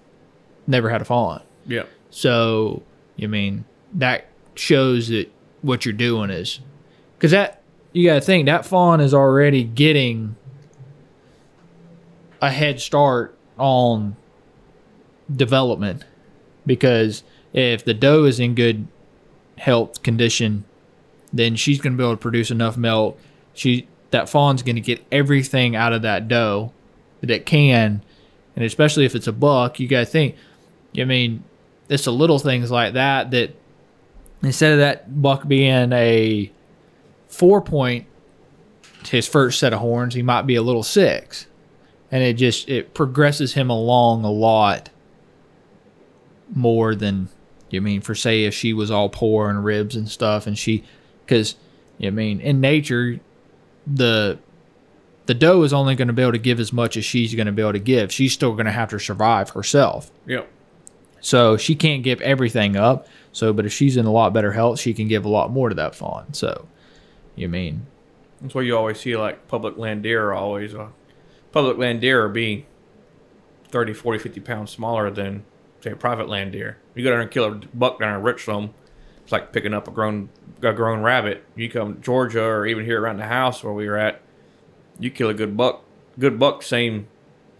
never 0.66 0.88
had 0.90 1.02
a 1.02 1.04
fawn. 1.04 1.42
Yep. 1.66 1.88
So, 2.10 2.82
you 3.16 3.28
mean 3.28 3.64
that 3.94 4.26
shows 4.54 5.08
that 5.08 5.32
what 5.62 5.84
you're 5.84 5.92
doing 5.92 6.30
is 6.30 6.60
because 7.16 7.30
that 7.30 7.62
you 7.92 8.08
got 8.08 8.14
to 8.14 8.20
think 8.20 8.46
that 8.46 8.66
fawn 8.66 9.00
is 9.00 9.14
already 9.14 9.62
getting 9.64 10.36
a 12.40 12.50
head 12.50 12.80
start 12.80 13.36
on 13.58 14.16
development 15.34 16.04
because 16.66 17.22
if 17.52 17.84
the 17.84 17.94
doe 17.94 18.24
is 18.24 18.40
in 18.40 18.54
good 18.54 18.88
health 19.58 20.02
condition, 20.02 20.64
then 21.32 21.54
she's 21.54 21.80
going 21.80 21.92
to 21.92 21.96
be 21.96 22.02
able 22.02 22.14
to 22.14 22.20
produce 22.20 22.50
enough 22.50 22.76
milk. 22.76 23.18
She 23.54 23.88
that 24.10 24.28
fawn's 24.28 24.62
going 24.62 24.76
to 24.76 24.82
get 24.82 25.04
everything 25.10 25.74
out 25.74 25.92
of 25.92 26.02
that 26.02 26.28
doe 26.28 26.72
that 27.20 27.30
it 27.30 27.46
can, 27.46 28.02
and 28.56 28.64
especially 28.64 29.04
if 29.04 29.14
it's 29.14 29.26
a 29.26 29.32
buck, 29.32 29.78
you 29.80 29.88
got 29.88 30.00
to 30.00 30.06
think. 30.06 30.36
I 30.98 31.04
mean, 31.04 31.44
it's 31.88 32.04
the 32.04 32.12
little 32.12 32.38
things 32.38 32.70
like 32.70 32.94
that 32.94 33.30
that 33.30 33.54
instead 34.42 34.72
of 34.72 34.78
that 34.78 35.20
buck 35.22 35.46
being 35.46 35.92
a 35.92 36.50
four 37.28 37.60
point, 37.60 38.06
his 39.08 39.26
first 39.26 39.58
set 39.58 39.72
of 39.72 39.80
horns, 39.80 40.14
he 40.14 40.22
might 40.22 40.42
be 40.42 40.54
a 40.56 40.62
little 40.62 40.82
six. 40.82 41.46
and 42.10 42.22
it 42.22 42.34
just 42.34 42.68
it 42.68 42.92
progresses 42.94 43.54
him 43.54 43.70
along 43.70 44.24
a 44.24 44.30
lot 44.30 44.90
more 46.54 46.94
than 46.94 47.28
you 47.70 47.80
mean 47.80 48.00
for 48.02 48.14
say 48.14 48.44
if 48.44 48.52
she 48.54 48.72
was 48.72 48.90
all 48.90 49.08
poor 49.08 49.48
and 49.48 49.64
ribs 49.64 49.96
and 49.96 50.08
stuff 50.08 50.46
and 50.46 50.58
she 50.58 50.84
because 51.24 51.56
you 51.98 52.12
mean 52.12 52.38
in 52.40 52.60
nature 52.60 53.18
the 53.86 54.38
the 55.24 55.32
doe 55.34 55.62
is 55.62 55.72
only 55.72 55.94
going 55.94 56.08
to 56.08 56.12
be 56.12 56.20
able 56.20 56.32
to 56.32 56.38
give 56.38 56.60
as 56.60 56.72
much 56.72 56.96
as 56.98 57.04
she's 57.04 57.34
going 57.34 57.46
to 57.46 57.52
be 57.52 57.62
able 57.62 57.72
to 57.72 57.78
give 57.78 58.12
she's 58.12 58.32
still 58.34 58.52
going 58.52 58.66
to 58.66 58.72
have 58.72 58.90
to 58.90 58.98
survive 58.98 59.50
herself 59.50 60.10
Yep. 60.26 60.46
so 61.22 61.56
she 61.56 61.74
can't 61.74 62.02
give 62.02 62.20
everything 62.20 62.76
up 62.76 63.06
so 63.32 63.52
but 63.52 63.66
if 63.66 63.72
she's 63.72 63.96
in 63.96 64.06
a 64.06 64.12
lot 64.12 64.32
better 64.32 64.52
health 64.52 64.78
she 64.78 64.94
can 64.94 65.08
give 65.08 65.24
a 65.24 65.28
lot 65.28 65.50
more 65.50 65.68
to 65.68 65.74
that 65.74 65.94
fawn 65.94 66.32
so 66.32 66.68
you 67.34 67.48
mean 67.48 67.86
That's 68.40 68.54
why 68.54 68.62
you 68.62 68.76
always 68.76 69.00
see 69.00 69.16
like 69.16 69.48
public 69.48 69.76
land 69.76 70.02
deer 70.02 70.28
are 70.28 70.34
always 70.34 70.74
uh, 70.74 70.88
public 71.52 71.78
land 71.78 72.00
deer 72.00 72.28
being 72.28 72.66
30, 73.72 73.94
40, 73.94 74.18
50 74.18 74.40
pounds 74.40 74.70
smaller 74.70 75.10
than 75.10 75.44
say 75.80 75.90
a 75.90 75.96
private 75.96 76.28
land 76.28 76.52
deer. 76.52 76.78
You 76.94 77.02
go 77.02 77.10
down 77.10 77.20
and 77.22 77.30
kill 77.30 77.44
a 77.44 77.54
buck 77.74 77.98
down 77.98 78.14
in 78.14 78.22
Richland, 78.22 78.72
it's 79.22 79.32
like 79.32 79.52
picking 79.52 79.74
up 79.74 79.88
a 79.88 79.90
grown 79.90 80.28
a 80.62 80.72
grown 80.72 81.00
rabbit. 81.00 81.44
You 81.56 81.68
come 81.68 81.94
to 81.94 82.00
Georgia 82.00 82.42
or 82.44 82.66
even 82.66 82.84
here 82.84 83.00
around 83.00 83.16
the 83.16 83.26
house 83.26 83.64
where 83.64 83.72
we 83.72 83.88
were 83.88 83.96
at, 83.96 84.20
you 84.98 85.10
kill 85.10 85.28
a 85.28 85.34
good 85.34 85.56
buck, 85.56 85.82
good 86.18 86.38
buck, 86.38 86.62
same 86.62 87.08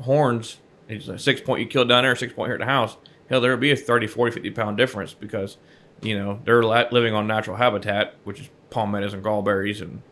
horns. 0.02 0.58
It's 0.88 1.08
a 1.08 1.18
six 1.18 1.40
point 1.40 1.60
you 1.60 1.66
kill 1.66 1.84
down 1.84 2.04
there, 2.04 2.14
six 2.14 2.32
point 2.32 2.48
here 2.48 2.54
at 2.54 2.60
the 2.60 2.66
house. 2.66 2.96
Hell, 3.28 3.40
there 3.40 3.50
would 3.50 3.60
be 3.60 3.70
a 3.70 3.76
30, 3.76 4.06
40, 4.06 4.34
50 4.34 4.50
pound 4.50 4.76
difference 4.76 5.14
because, 5.14 5.56
you 6.02 6.18
know, 6.18 6.40
they're 6.44 6.62
living 6.62 7.14
on 7.14 7.26
natural 7.26 7.56
habitat, 7.56 8.14
which 8.24 8.40
is 8.40 8.50
palmettos 8.70 9.14
and 9.14 9.24
gallberries 9.24 9.80
and 9.80 10.02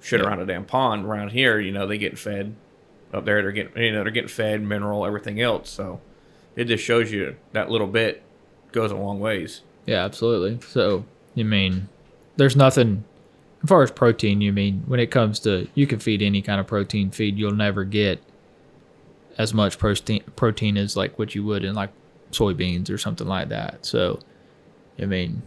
shit 0.00 0.20
around 0.20 0.40
a 0.40 0.46
damn 0.46 0.64
pond. 0.64 1.04
Around 1.04 1.30
here, 1.30 1.58
you 1.58 1.72
know, 1.72 1.86
they 1.86 1.98
get 1.98 2.18
fed. 2.18 2.54
Up 3.12 3.24
there, 3.24 3.40
they're 3.40 3.52
getting, 3.52 3.82
you 3.82 3.92
know, 3.92 4.02
they're 4.02 4.12
getting 4.12 4.28
fed 4.28 4.62
mineral, 4.62 5.06
everything 5.06 5.40
else. 5.40 5.70
So 5.70 6.00
it 6.54 6.64
just 6.64 6.84
shows 6.84 7.10
you 7.10 7.36
that 7.52 7.70
little 7.70 7.86
bit 7.86 8.22
goes 8.72 8.90
a 8.90 8.96
long 8.96 9.18
ways. 9.18 9.62
Yeah, 9.86 10.04
absolutely. 10.04 10.60
So, 10.68 11.06
you 11.34 11.46
mean, 11.46 11.88
there's 12.36 12.54
nothing, 12.54 13.04
as 13.62 13.68
far 13.68 13.82
as 13.82 13.90
protein, 13.90 14.42
you 14.42 14.52
mean, 14.52 14.82
when 14.86 15.00
it 15.00 15.10
comes 15.10 15.40
to, 15.40 15.68
you 15.74 15.86
can 15.86 15.98
feed 15.98 16.20
any 16.20 16.42
kind 16.42 16.60
of 16.60 16.66
protein 16.66 17.10
feed, 17.10 17.38
you'll 17.38 17.52
never 17.52 17.84
get 17.84 18.22
as 19.38 19.54
much 19.54 19.78
protein, 19.78 20.22
protein 20.36 20.76
as 20.76 20.96
like 20.96 21.18
what 21.18 21.34
you 21.34 21.42
would 21.44 21.64
in 21.64 21.74
like 21.74 21.90
soybeans 22.32 22.90
or 22.90 22.98
something 22.98 23.26
like 23.26 23.48
that. 23.48 23.84
So, 23.84 24.20
I 25.00 25.04
mean, 25.06 25.42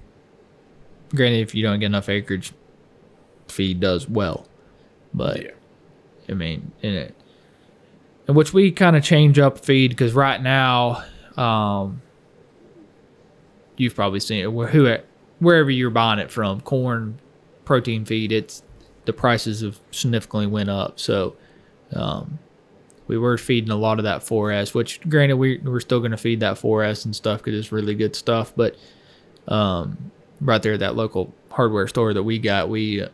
granted, 1.14 1.42
if 1.42 1.56
you 1.56 1.64
don't 1.64 1.80
get 1.80 1.88
enough 1.88 2.10
acreage, 2.10 2.54
feed 3.48 3.80
does 3.80 4.08
well. 4.08 4.48
But, 5.14 5.44
Yeah. 5.44 5.52
I 6.30 6.34
mean, 6.34 6.72
in 6.82 6.94
it, 6.94 7.16
in 8.28 8.36
which 8.36 8.54
we 8.54 8.72
kind 8.72 8.96
of 8.96 9.04
change 9.04 9.38
up 9.40 9.60
feed 9.60 9.90
because 9.90 10.14
right 10.14 10.42
now, 10.42 11.04
um, 11.36 12.02
you've 13.76 13.96
probably 13.96 14.20
seen 14.20 14.42
it 14.44 14.54
where 14.54 14.68
who 14.68 14.96
wherever 15.40 15.70
you're 15.70 15.90
buying 15.90 16.20
it 16.20 16.32
from, 16.32 16.62
corn, 16.62 17.20
protein 17.66 18.06
feed, 18.06 18.32
it's 18.32 18.64
the 19.06 19.14
prices 19.14 19.62
have 19.62 19.80
significantly 19.92 20.48
went 20.48 20.70
up. 20.70 21.00
So, 21.00 21.36
um, 21.94 22.40
we 23.12 23.18
were 23.18 23.38
feeding 23.38 23.72
a 23.72 23.76
lot 23.76 24.00
of 24.00 24.06
that 24.06 24.22
4S, 24.22 24.74
which 24.74 25.02
granted 25.10 25.36
we 25.36 25.58
we're 25.58 25.82
still 25.82 26.00
going 26.00 26.12
to 26.12 26.18
feed 26.18 26.40
that 26.40 26.56
4S 26.56 27.04
and 27.04 27.14
stuff 27.14 27.44
because 27.44 27.60
it's 27.60 27.70
really 27.70 27.94
good 27.94 28.16
stuff. 28.16 28.54
But 28.56 28.78
um, 29.50 30.12
right 30.40 30.64
there 30.64 30.76
at 30.76 30.80
that 30.80 30.96
local 30.96 31.34
hardware 31.50 31.90
store 31.90 32.14
that 32.14 32.24
we 32.24 32.40
got, 32.40 32.70
we 32.70 33.02
uh, 33.04 33.10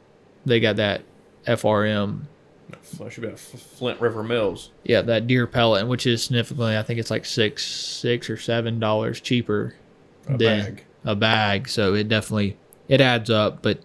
they 0.45 0.59
got 0.59 0.75
that 0.75 1.01
FRM 1.47 2.25
it 2.69 3.11
should 3.11 3.21
be 3.23 3.29
a 3.29 3.33
F- 3.33 3.39
Flint 3.39 3.99
River 3.99 4.21
Mills. 4.23 4.69
yeah, 4.83 5.01
that 5.01 5.25
deer 5.25 5.47
pellet, 5.47 5.87
which 5.87 6.05
is 6.05 6.23
significantly, 6.23 6.77
I 6.77 6.83
think 6.83 6.99
it's 6.99 7.09
like 7.09 7.25
six, 7.25 7.65
six 7.65 8.29
or 8.29 8.37
seven 8.37 8.79
dollars 8.79 9.19
cheaper 9.19 9.73
A 10.27 10.37
than 10.37 10.61
bag. 10.61 10.83
a 11.05 11.15
bag. 11.15 11.69
So 11.69 11.95
it 11.95 12.07
definitely 12.07 12.55
it 12.87 13.01
adds 13.01 13.29
up, 13.31 13.63
but 13.63 13.79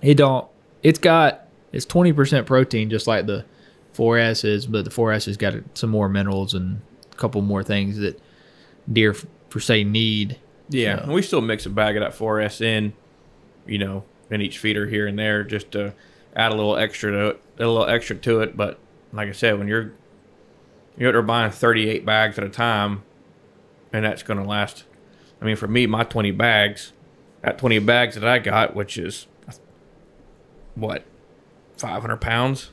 it 0.00 0.14
don't. 0.14 0.46
It's 0.84 0.98
got 1.00 1.48
it's 1.72 1.86
twenty 1.86 2.12
percent 2.12 2.46
protein, 2.46 2.88
just 2.90 3.06
like 3.08 3.26
the 3.26 3.46
4S 3.94 4.44
is, 4.44 4.66
but 4.66 4.84
the 4.84 4.90
4S 4.90 5.26
has 5.26 5.36
got 5.36 5.54
some 5.74 5.90
more 5.90 6.08
minerals 6.08 6.54
and 6.54 6.80
a 7.12 7.16
couple 7.16 7.40
more 7.42 7.62
things 7.62 7.98
that 7.98 8.20
deer 8.92 9.14
per 9.50 9.60
se 9.60 9.84
need. 9.84 10.38
Yeah, 10.68 10.96
So- 10.98 11.02
and 11.04 11.12
we 11.12 11.22
still 11.22 11.40
mix 11.40 11.64
a 11.66 11.70
bag 11.70 11.96
of 11.96 12.02
that 12.02 12.14
4S 12.14 12.60
in, 12.60 12.92
you 13.66 13.78
know, 13.78 14.04
in 14.30 14.40
each 14.40 14.58
feeder 14.58 14.86
here 14.86 15.06
and 15.06 15.18
there, 15.18 15.44
just 15.44 15.70
to 15.72 15.94
add 16.34 16.50
a 16.52 16.54
little 16.54 16.76
extra 16.76 17.12
to 17.12 17.26
it, 17.28 17.40
a 17.58 17.66
little 17.66 17.86
extra 17.86 18.16
to 18.16 18.40
it. 18.40 18.56
But 18.56 18.78
like 19.12 19.28
I 19.28 19.32
said, 19.32 19.58
when 19.58 19.68
you're 19.68 19.92
you're 20.96 21.22
buying 21.22 21.50
38 21.50 22.04
bags 22.06 22.38
at 22.38 22.44
a 22.44 22.48
time, 22.48 23.02
and 23.92 24.04
that's 24.04 24.22
going 24.22 24.40
to 24.40 24.48
last. 24.48 24.84
I 25.42 25.44
mean, 25.44 25.56
for 25.56 25.66
me, 25.66 25.86
my 25.86 26.04
20 26.04 26.30
bags, 26.30 26.92
that 27.42 27.58
20 27.58 27.80
bags 27.80 28.14
that 28.14 28.24
I 28.24 28.38
got, 28.38 28.74
which 28.76 28.96
is 28.96 29.26
what 30.74 31.04
500 31.76 32.16
pounds. 32.20 32.70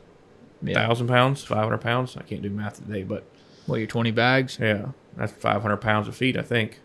Thousand 0.66 1.08
pounds, 1.08 1.44
500 1.44 1.78
pounds. 1.80 2.16
I 2.18 2.22
can't 2.24 2.42
do 2.42 2.50
math 2.50 2.76
today, 2.78 3.04
but 3.04 3.24
What 3.66 3.78
your 3.78 3.88
twenty 3.88 4.12
bags? 4.12 4.58
yeah, 4.62 4.88
that's 5.18 5.32
500 5.34 5.78
pounds 5.78 6.08
of 6.08 6.16
feed, 6.16 6.38
I 6.38 6.42
think. 6.44 6.80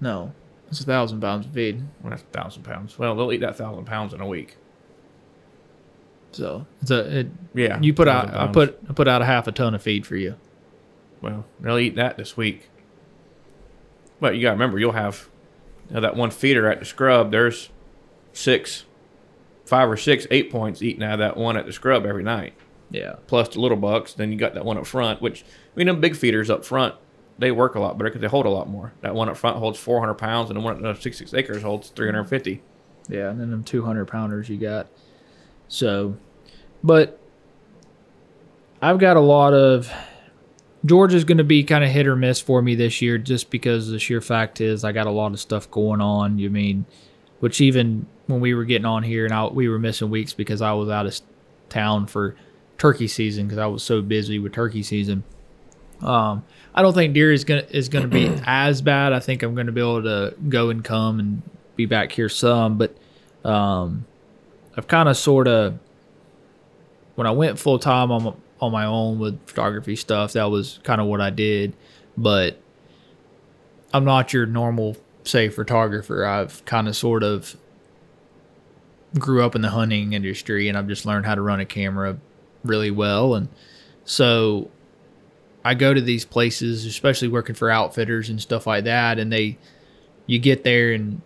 No, 0.00 0.32
it's 0.68 0.80
a 0.80 0.84
thousand 0.84 1.20
pounds 1.20 1.46
of 1.46 1.52
feed. 1.52 1.82
Well, 2.02 2.10
that's 2.10 2.22
a 2.22 2.26
thousand 2.26 2.62
pounds. 2.64 2.98
Well, 2.98 3.14
they'll 3.16 3.32
eat 3.32 3.40
that 3.40 3.56
thousand 3.56 3.84
pounds 3.86 4.12
in 4.14 4.20
a 4.20 4.26
week. 4.26 4.56
So 6.32 6.66
it's 6.82 6.90
a 6.90 7.20
it, 7.20 7.26
Yeah, 7.54 7.80
you 7.80 7.94
put 7.94 8.08
out. 8.08 8.26
1,000 8.26 8.48
I 8.48 8.52
put 8.52 8.78
I 8.88 8.92
put 8.92 9.08
out 9.08 9.22
a 9.22 9.24
half 9.24 9.46
a 9.46 9.52
ton 9.52 9.74
of 9.74 9.82
feed 9.82 10.06
for 10.06 10.16
you. 10.16 10.36
Well, 11.22 11.46
they'll 11.60 11.78
eat 11.78 11.96
that 11.96 12.16
this 12.18 12.36
week. 12.36 12.68
But 14.20 14.36
you 14.36 14.42
got 14.42 14.48
to 14.50 14.52
remember, 14.54 14.78
you'll 14.78 14.92
have 14.92 15.28
you 15.88 15.94
know, 15.94 16.00
that 16.02 16.14
one 16.16 16.30
feeder 16.30 16.70
at 16.70 16.78
the 16.78 16.84
scrub. 16.84 17.30
There's 17.30 17.70
six, 18.32 18.84
five 19.64 19.88
or 19.90 19.96
six, 19.96 20.26
eight 20.30 20.50
points 20.50 20.82
eating 20.82 21.02
out 21.02 21.14
of 21.14 21.18
that 21.20 21.36
one 21.36 21.56
at 21.56 21.64
the 21.66 21.72
scrub 21.72 22.04
every 22.06 22.22
night. 22.22 22.52
Yeah. 22.90 23.16
Plus 23.26 23.48
the 23.48 23.60
little 23.60 23.76
bucks. 23.76 24.12
Then 24.12 24.32
you 24.32 24.38
got 24.38 24.54
that 24.54 24.64
one 24.64 24.78
up 24.78 24.86
front, 24.86 25.20
which 25.20 25.42
I 25.42 25.78
mean, 25.78 25.86
them 25.86 26.00
big 26.00 26.16
feeders 26.16 26.50
up 26.50 26.64
front, 26.64 26.94
they 27.38 27.50
work 27.50 27.74
a 27.74 27.80
lot 27.80 27.98
better 27.98 28.10
because 28.10 28.20
they 28.20 28.28
hold 28.28 28.46
a 28.46 28.50
lot 28.50 28.68
more. 28.68 28.92
That 29.00 29.14
one 29.14 29.28
up 29.28 29.36
front 29.36 29.58
holds 29.58 29.78
400 29.78 30.14
pounds, 30.14 30.50
and 30.50 30.56
the 30.56 30.60
one 30.62 30.76
at 30.76 30.82
the 30.82 30.90
uh, 30.90 30.94
66 30.94 31.34
acres 31.34 31.62
holds 31.62 31.90
350. 31.90 32.62
Yeah, 33.08 33.30
and 33.30 33.40
then 33.40 33.50
them 33.50 33.64
200 33.64 34.06
pounders 34.06 34.48
you 34.48 34.56
got. 34.56 34.88
So, 35.68 36.16
but 36.82 37.20
I've 38.80 38.98
got 38.98 39.16
a 39.16 39.20
lot 39.20 39.54
of. 39.54 39.92
Georgia's 40.84 41.24
going 41.24 41.38
to 41.38 41.44
be 41.44 41.64
kind 41.64 41.82
of 41.82 41.90
hit 41.90 42.06
or 42.06 42.14
miss 42.14 42.40
for 42.40 42.62
me 42.62 42.76
this 42.76 43.02
year 43.02 43.18
just 43.18 43.50
because 43.50 43.88
the 43.88 43.98
sheer 43.98 44.20
fact 44.20 44.60
is 44.60 44.84
I 44.84 44.92
got 44.92 45.08
a 45.08 45.10
lot 45.10 45.32
of 45.32 45.40
stuff 45.40 45.68
going 45.70 46.00
on. 46.00 46.38
You 46.38 46.48
mean, 46.48 46.86
which 47.40 47.60
even 47.60 48.06
when 48.26 48.40
we 48.40 48.54
were 48.54 48.64
getting 48.64 48.84
on 48.84 49.02
here 49.02 49.24
and 49.24 49.34
I, 49.34 49.46
we 49.46 49.68
were 49.68 49.80
missing 49.80 50.10
weeks 50.10 50.32
because 50.32 50.62
I 50.62 50.72
was 50.74 50.88
out 50.88 51.06
of 51.06 51.18
town 51.68 52.06
for 52.06 52.36
turkey 52.78 53.08
season 53.08 53.46
because 53.46 53.58
I 53.58 53.66
was 53.66 53.82
so 53.82 54.02
busy 54.02 54.38
with 54.38 54.52
turkey 54.52 54.82
season. 54.82 55.24
Um, 56.00 56.44
I 56.74 56.82
don't 56.82 56.94
think 56.94 57.14
deer 57.14 57.32
is 57.32 57.44
gonna 57.44 57.66
is 57.70 57.88
gonna 57.88 58.08
be 58.08 58.28
as 58.46 58.82
bad. 58.82 59.12
I 59.12 59.20
think 59.20 59.42
I'm 59.42 59.54
gonna 59.54 59.72
be 59.72 59.80
able 59.80 60.02
to 60.02 60.34
go 60.48 60.70
and 60.70 60.84
come 60.84 61.18
and 61.18 61.42
be 61.74 61.86
back 61.86 62.12
here 62.12 62.28
some, 62.28 62.78
but 62.78 62.96
um, 63.44 64.06
I've 64.76 64.88
kind 64.88 65.08
of 65.08 65.16
sort 65.16 65.48
of 65.48 65.78
when 67.14 67.26
I 67.26 67.30
went 67.30 67.58
full 67.58 67.78
time 67.78 68.12
on 68.12 68.36
on 68.60 68.72
my 68.72 68.86
own 68.86 69.18
with 69.18 69.46
photography 69.46 69.96
stuff, 69.96 70.32
that 70.32 70.50
was 70.50 70.80
kind 70.82 71.00
of 71.00 71.06
what 71.06 71.20
I 71.20 71.30
did. 71.30 71.74
But 72.16 72.58
I'm 73.92 74.04
not 74.04 74.32
your 74.32 74.46
normal 74.46 74.96
say 75.24 75.48
photographer. 75.48 76.24
I've 76.24 76.64
kind 76.64 76.88
of 76.88 76.96
sort 76.96 77.22
of 77.22 77.56
grew 79.18 79.44
up 79.44 79.54
in 79.54 79.62
the 79.62 79.70
hunting 79.70 80.12
industry, 80.12 80.68
and 80.68 80.76
I've 80.76 80.88
just 80.88 81.06
learned 81.06 81.26
how 81.26 81.34
to 81.34 81.40
run 81.40 81.60
a 81.60 81.66
camera 81.66 82.18
really 82.66 82.90
well, 82.90 83.34
and 83.34 83.48
so 84.04 84.70
I 85.64 85.74
go 85.74 85.92
to 85.92 86.00
these 86.00 86.24
places, 86.24 86.84
especially 86.84 87.28
working 87.28 87.54
for 87.56 87.70
outfitters 87.70 88.28
and 88.28 88.40
stuff 88.40 88.66
like 88.66 88.84
that, 88.84 89.18
and 89.18 89.32
they 89.32 89.58
you 90.26 90.38
get 90.38 90.64
there 90.64 90.92
and 90.92 91.22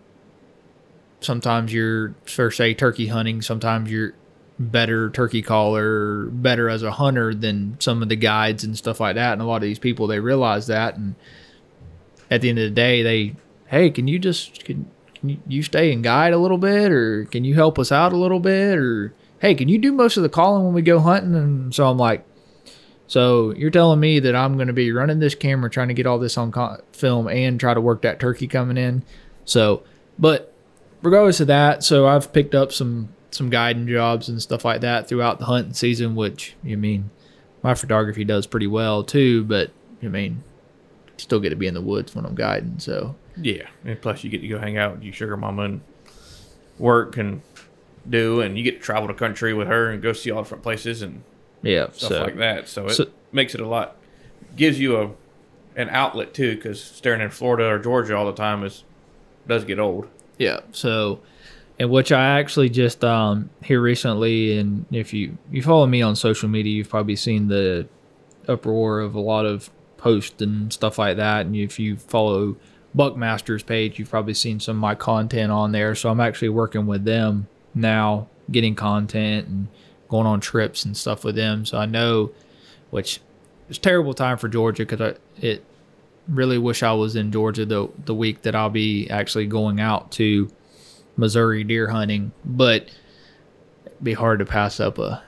sometimes 1.21 1.73
you're 1.73 2.15
for 2.25 2.51
say 2.51 2.73
turkey 2.73 3.07
hunting, 3.07 3.41
sometimes 3.41 3.91
you're 3.91 4.13
better 4.59 5.09
turkey 5.09 5.41
caller, 5.41 6.25
better 6.25 6.69
as 6.69 6.83
a 6.83 6.91
hunter 6.91 7.33
than 7.33 7.77
some 7.79 8.01
of 8.01 8.09
the 8.09 8.15
guides 8.15 8.63
and 8.63 8.77
stuff 8.77 8.99
like 8.99 9.15
that. 9.15 9.33
And 9.33 9.41
a 9.41 9.45
lot 9.45 9.57
of 9.57 9.61
these 9.61 9.79
people 9.79 10.07
they 10.07 10.19
realize 10.19 10.67
that. 10.67 10.95
And 10.97 11.15
at 12.29 12.41
the 12.41 12.49
end 12.49 12.59
of 12.59 12.63
the 12.63 12.75
day 12.75 13.03
they 13.03 13.35
hey, 13.67 13.89
can 13.89 14.07
you 14.07 14.19
just 14.19 14.63
can, 14.65 14.89
can 15.15 15.41
you, 15.47 15.63
stay 15.63 15.93
and 15.93 16.03
guide 16.03 16.33
a 16.33 16.37
little 16.37 16.57
bit? 16.57 16.91
Or 16.91 17.25
can 17.25 17.43
you 17.43 17.55
help 17.55 17.79
us 17.79 17.91
out 17.91 18.11
a 18.11 18.17
little 18.17 18.39
bit? 18.39 18.77
Or 18.77 19.13
hey, 19.41 19.55
can 19.55 19.67
you 19.67 19.77
do 19.77 19.91
most 19.91 20.17
of 20.17 20.23
the 20.23 20.29
calling 20.29 20.63
when 20.63 20.73
we 20.73 20.81
go 20.81 20.99
hunting? 20.99 21.35
And 21.35 21.75
so 21.75 21.87
I'm 21.87 21.97
like 21.97 22.25
so 23.11 23.53
you're 23.55 23.71
telling 23.71 23.99
me 23.99 24.21
that 24.21 24.37
I'm 24.37 24.55
going 24.55 24.67
to 24.67 24.73
be 24.73 24.93
running 24.93 25.19
this 25.19 25.35
camera, 25.35 25.69
trying 25.69 25.89
to 25.89 25.93
get 25.93 26.05
all 26.07 26.17
this 26.17 26.37
on 26.37 26.53
co- 26.53 26.81
film, 26.93 27.27
and 27.27 27.59
try 27.59 27.73
to 27.73 27.81
work 27.81 28.03
that 28.03 28.21
turkey 28.21 28.47
coming 28.47 28.77
in. 28.77 29.03
So, 29.43 29.83
but 30.17 30.53
regardless 31.01 31.41
of 31.41 31.47
that, 31.47 31.83
so 31.83 32.07
I've 32.07 32.31
picked 32.31 32.55
up 32.55 32.71
some 32.71 33.09
some 33.31 33.49
guiding 33.49 33.85
jobs 33.85 34.29
and 34.29 34.41
stuff 34.41 34.63
like 34.63 34.79
that 34.79 35.09
throughout 35.09 35.39
the 35.39 35.45
hunting 35.45 35.73
season. 35.73 36.15
Which 36.15 36.55
you 36.63 36.77
mean, 36.77 37.09
my 37.63 37.73
photography 37.73 38.23
does 38.23 38.47
pretty 38.47 38.67
well 38.67 39.03
too. 39.03 39.43
But 39.43 39.71
I 40.01 40.07
mean, 40.07 40.41
still 41.17 41.41
get 41.41 41.49
to 41.49 41.57
be 41.57 41.67
in 41.67 41.73
the 41.73 41.81
woods 41.81 42.15
when 42.15 42.25
I'm 42.25 42.33
guiding. 42.33 42.79
So 42.79 43.17
Yeah, 43.35 43.67
and 43.83 44.01
plus 44.01 44.23
you 44.23 44.29
get 44.29 44.39
to 44.39 44.47
go 44.47 44.57
hang 44.57 44.77
out 44.77 44.93
with 44.93 45.03
your 45.03 45.11
sugar 45.11 45.35
mama 45.35 45.63
and 45.63 45.81
work 46.79 47.17
and 47.17 47.41
do, 48.09 48.41
and 48.41 48.57
you 48.57 48.63
get 48.63 48.79
to 48.79 48.79
travel 48.79 49.07
the 49.07 49.13
country 49.13 49.53
with 49.53 49.67
her 49.67 49.89
and 49.89 50.01
go 50.01 50.13
see 50.13 50.31
all 50.31 50.41
different 50.41 50.63
places 50.63 51.01
and 51.01 51.23
yeah, 51.61 51.85
stuff 51.91 52.09
so 52.09 52.21
like 52.23 52.37
that. 52.37 52.67
So 52.67 52.87
it 52.87 52.93
so- 52.93 53.09
makes 53.31 53.53
it 53.55 53.61
a 53.61 53.67
lot, 53.67 53.95
gives 54.55 54.79
you 54.79 54.97
a 54.97 55.11
an 55.75 55.89
outlet 55.89 56.33
too, 56.33 56.55
because 56.55 56.83
staring 56.83 57.21
in 57.21 57.29
Florida 57.29 57.65
or 57.65 57.79
Georgia 57.79 58.15
all 58.15 58.25
the 58.25 58.33
time 58.33 58.63
is 58.63 58.83
does 59.47 59.63
get 59.65 59.79
old. 59.79 60.07
Yeah. 60.37 60.61
So, 60.71 61.21
and 61.79 61.89
which 61.89 62.11
I 62.11 62.39
actually 62.39 62.69
just 62.69 63.03
um 63.03 63.49
here 63.63 63.81
recently, 63.81 64.57
and 64.57 64.85
if 64.91 65.13
you 65.13 65.37
you 65.51 65.61
follow 65.61 65.85
me 65.85 66.01
on 66.01 66.15
social 66.15 66.49
media, 66.49 66.73
you've 66.73 66.89
probably 66.89 67.15
seen 67.15 67.47
the 67.47 67.87
uproar 68.47 68.99
of 68.99 69.15
a 69.15 69.19
lot 69.19 69.45
of 69.45 69.69
posts 69.97 70.41
and 70.41 70.73
stuff 70.73 70.97
like 70.97 71.17
that. 71.17 71.45
And 71.45 71.55
if 71.55 71.79
you 71.79 71.95
follow 71.95 72.55
Buckmasters' 72.97 73.65
page, 73.65 73.99
you've 73.99 74.09
probably 74.09 74.33
seen 74.33 74.59
some 74.59 74.77
of 74.77 74.81
my 74.81 74.95
content 74.95 75.51
on 75.51 75.71
there. 75.71 75.95
So 75.95 76.09
I'm 76.09 76.19
actually 76.19 76.49
working 76.49 76.87
with 76.87 77.05
them 77.05 77.47
now, 77.73 78.27
getting 78.51 78.75
content 78.75 79.47
and 79.47 79.67
going 80.09 80.27
on 80.27 80.41
trips 80.41 80.85
and 80.85 80.95
stuff 80.95 81.23
with 81.23 81.35
them. 81.35 81.65
So 81.65 81.77
I 81.77 81.85
know, 81.85 82.31
which 82.89 83.21
is 83.69 83.77
terrible 83.77 84.13
time 84.13 84.37
for 84.37 84.49
Georgia 84.49 84.85
because 84.85 85.01
I 85.01 85.15
it 85.41 85.63
really 86.27 86.57
wish 86.57 86.83
I 86.83 86.93
was 86.93 87.15
in 87.15 87.31
Georgia 87.31 87.65
the 87.65 87.89
the 88.05 88.13
week 88.13 88.43
that 88.43 88.55
I'll 88.55 88.69
be 88.69 89.09
actually 89.09 89.47
going 89.47 89.79
out 89.79 90.11
to 90.13 90.49
Missouri 91.17 91.63
deer 91.63 91.87
hunting, 91.87 92.31
but 92.45 92.89
it'd 93.85 94.03
be 94.03 94.13
hard 94.13 94.39
to 94.39 94.45
pass 94.45 94.79
up 94.79 94.97
a 94.97 95.23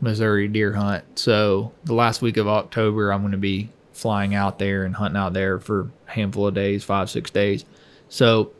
Missouri 0.00 0.48
deer 0.48 0.72
hunt. 0.72 1.18
So 1.18 1.72
the 1.84 1.94
last 1.94 2.22
week 2.22 2.36
of 2.36 2.48
October, 2.48 3.10
I'm 3.10 3.22
going 3.22 3.32
to 3.32 3.38
be 3.38 3.70
flying 3.92 4.34
out 4.34 4.58
there 4.58 4.84
and 4.84 4.94
hunting 4.94 5.16
out 5.16 5.32
there 5.32 5.58
for 5.58 5.90
a 6.06 6.10
handful 6.12 6.46
of 6.46 6.54
days, 6.54 6.84
five 6.84 7.08
six 7.10 7.30
days. 7.30 7.64
So 8.08 8.52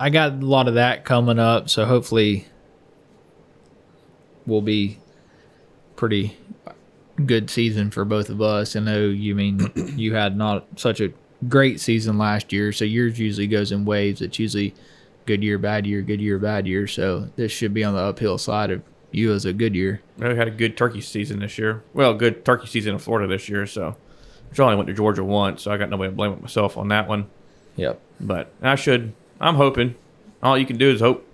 I 0.00 0.08
got 0.08 0.32
a 0.32 0.36
lot 0.36 0.66
of 0.66 0.74
that 0.74 1.04
coming 1.04 1.38
up. 1.38 1.68
So 1.68 1.84
hopefully 1.84 2.46
we'll 4.46 4.62
be 4.62 4.98
pretty 5.94 6.36
good 7.26 7.50
season 7.50 7.90
for 7.90 8.06
both 8.06 8.30
of 8.30 8.40
us. 8.40 8.74
I 8.74 8.80
know 8.80 9.04
you 9.04 9.34
mean 9.34 9.70
you 9.96 10.14
had 10.14 10.38
not 10.38 10.66
such 10.76 11.02
a 11.02 11.12
great 11.48 11.80
season 11.80 12.16
last 12.16 12.50
year, 12.50 12.72
so 12.72 12.86
yours 12.86 13.18
usually 13.18 13.46
goes 13.46 13.72
in 13.72 13.84
waves. 13.84 14.22
It's 14.22 14.38
usually 14.38 14.74
good 15.26 15.44
year, 15.44 15.58
bad 15.58 15.86
year, 15.86 16.00
good 16.00 16.20
year, 16.20 16.38
bad 16.38 16.66
year. 16.66 16.86
So 16.86 17.28
this 17.36 17.52
should 17.52 17.74
be 17.74 17.84
on 17.84 17.94
the 17.94 18.00
uphill 18.00 18.38
side 18.38 18.70
of 18.70 18.82
you 19.12 19.34
as 19.34 19.44
a 19.44 19.52
good 19.52 19.74
year. 19.74 20.00
We 20.16 20.34
had 20.34 20.48
a 20.48 20.50
good 20.50 20.78
turkey 20.78 21.02
season 21.02 21.40
this 21.40 21.58
year. 21.58 21.82
Well, 21.92 22.14
good 22.14 22.42
turkey 22.44 22.68
season 22.68 22.94
in 22.94 22.98
Florida 22.98 23.28
this 23.28 23.50
year. 23.50 23.66
So, 23.66 23.96
which 24.48 24.58
I 24.58 24.64
only 24.64 24.76
went 24.76 24.86
to 24.86 24.94
Georgia 24.94 25.24
once, 25.24 25.62
so 25.62 25.70
I 25.70 25.76
got 25.76 25.90
nobody 25.90 26.10
to 26.10 26.16
blame 26.16 26.32
but 26.32 26.40
myself 26.40 26.78
on 26.78 26.88
that 26.88 27.06
one. 27.06 27.28
Yep. 27.76 28.00
But 28.18 28.50
I 28.62 28.76
should. 28.76 29.12
I'm 29.40 29.54
hoping. 29.56 29.94
All 30.42 30.56
you 30.58 30.66
can 30.66 30.76
do 30.78 30.90
is 30.90 31.00
hope. 31.00 31.26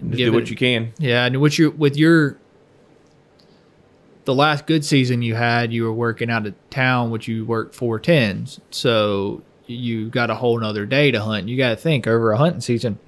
And 0.00 0.10
just 0.12 0.18
do 0.18 0.32
what 0.32 0.44
it- 0.44 0.50
you 0.50 0.56
can. 0.56 0.92
Yeah, 0.98 1.24
and 1.26 1.40
what 1.40 1.58
you 1.58 1.70
with 1.70 1.96
your 1.96 2.36
the 4.24 4.34
last 4.34 4.66
good 4.66 4.84
season 4.84 5.22
you 5.22 5.34
had, 5.36 5.72
you 5.72 5.84
were 5.84 5.92
working 5.92 6.30
out 6.30 6.46
of 6.46 6.54
town, 6.68 7.10
which 7.10 7.28
you 7.28 7.44
worked 7.44 7.74
four 7.74 7.98
tens. 8.00 8.60
So 8.70 9.42
you 9.66 10.08
got 10.08 10.30
a 10.30 10.34
whole 10.34 10.58
nother 10.58 10.84
day 10.84 11.10
to 11.12 11.20
hunt. 11.20 11.48
You 11.48 11.56
got 11.56 11.70
to 11.70 11.76
think 11.76 12.06
over 12.06 12.32
a 12.32 12.36
hunting 12.36 12.60
season, 12.60 12.98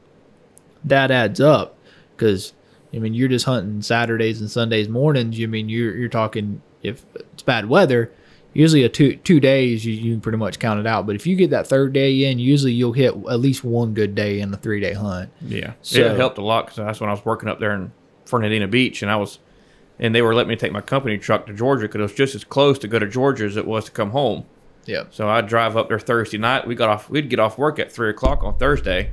that 0.85 1.11
adds 1.11 1.41
up 1.41 1.77
because 2.17 2.53
I 2.95 2.99
mean 2.99 3.15
you're 3.15 3.29
just 3.29 3.45
hunting 3.47 3.83
Saturdays 3.83 4.41
and 4.41 4.51
Sundays 4.51 4.89
mornings. 4.89 5.39
You 5.39 5.49
mean 5.49 5.69
you're 5.69 5.95
you're 5.97 6.09
talking 6.09 6.63
if 6.83 7.05
it's 7.15 7.43
bad 7.43 7.69
weather. 7.69 8.13
Usually 8.55 8.83
a 8.85 8.89
two 8.89 9.17
two 9.17 9.41
days 9.41 9.85
you, 9.85 9.93
you 9.93 10.13
can 10.15 10.21
pretty 10.21 10.39
much 10.39 10.59
count 10.59 10.81
it 10.81 10.87
out. 10.87 11.07
But 11.07 11.15
if 11.17 11.27
you 11.27 11.37
get 11.37 11.51
that 11.51 11.67
third 11.67 11.93
day 11.93 12.25
in, 12.31 12.39
usually 12.39 12.73
you'll 12.73 12.93
hit 12.93 13.15
at 13.31 13.41
least 13.41 13.63
one 13.63 13.95
good 13.95 14.15
day 14.15 14.41
in 14.41 14.51
the 14.51 14.57
three 14.57 14.81
day 14.81 14.95
hunt. 14.95 15.31
Yeah, 15.43 15.73
So- 15.83 16.01
it 16.01 16.17
helped 16.17 16.39
a 16.39 16.43
lot 16.43 16.67
because 16.67 16.77
that's 16.77 17.01
when 17.01 17.09
I 17.11 17.13
was 17.13 17.25
working 17.25 17.49
up 17.49 17.61
there 17.61 17.75
in 17.75 17.93
Fernandina 18.25 18.67
Beach, 18.67 19.03
and 19.03 19.11
I 19.11 19.17
was, 19.17 19.39
and 19.99 20.15
they 20.15 20.23
were 20.23 20.35
letting 20.35 20.49
me 20.49 20.57
take 20.57 20.73
my 20.73 20.81
company 20.81 21.19
truck 21.19 21.47
to 21.47 21.53
Georgia 21.53 21.83
because 21.83 21.99
it 21.99 22.03
was 22.03 22.13
just 22.15 22.35
as 22.35 22.45
close 22.45 22.79
to 22.81 22.89
go 22.89 22.99
to 22.99 23.07
Georgia 23.07 23.45
as 23.45 23.57
it 23.57 23.67
was 23.67 23.85
to 23.87 23.91
come 23.91 24.11
home. 24.11 24.45
yeah 24.87 25.05
So 25.11 25.29
I'd 25.29 25.47
drive 25.47 25.77
up 25.77 25.89
there 25.89 25.99
Thursday 25.99 26.39
night. 26.39 26.67
We 26.67 26.75
got 26.75 26.89
off. 26.89 27.09
We'd 27.11 27.29
get 27.31 27.39
off 27.39 27.59
work 27.59 27.79
at 27.79 27.93
three 27.93 28.11
o'clock 28.11 28.43
on 28.43 28.57
Thursday, 28.57 29.13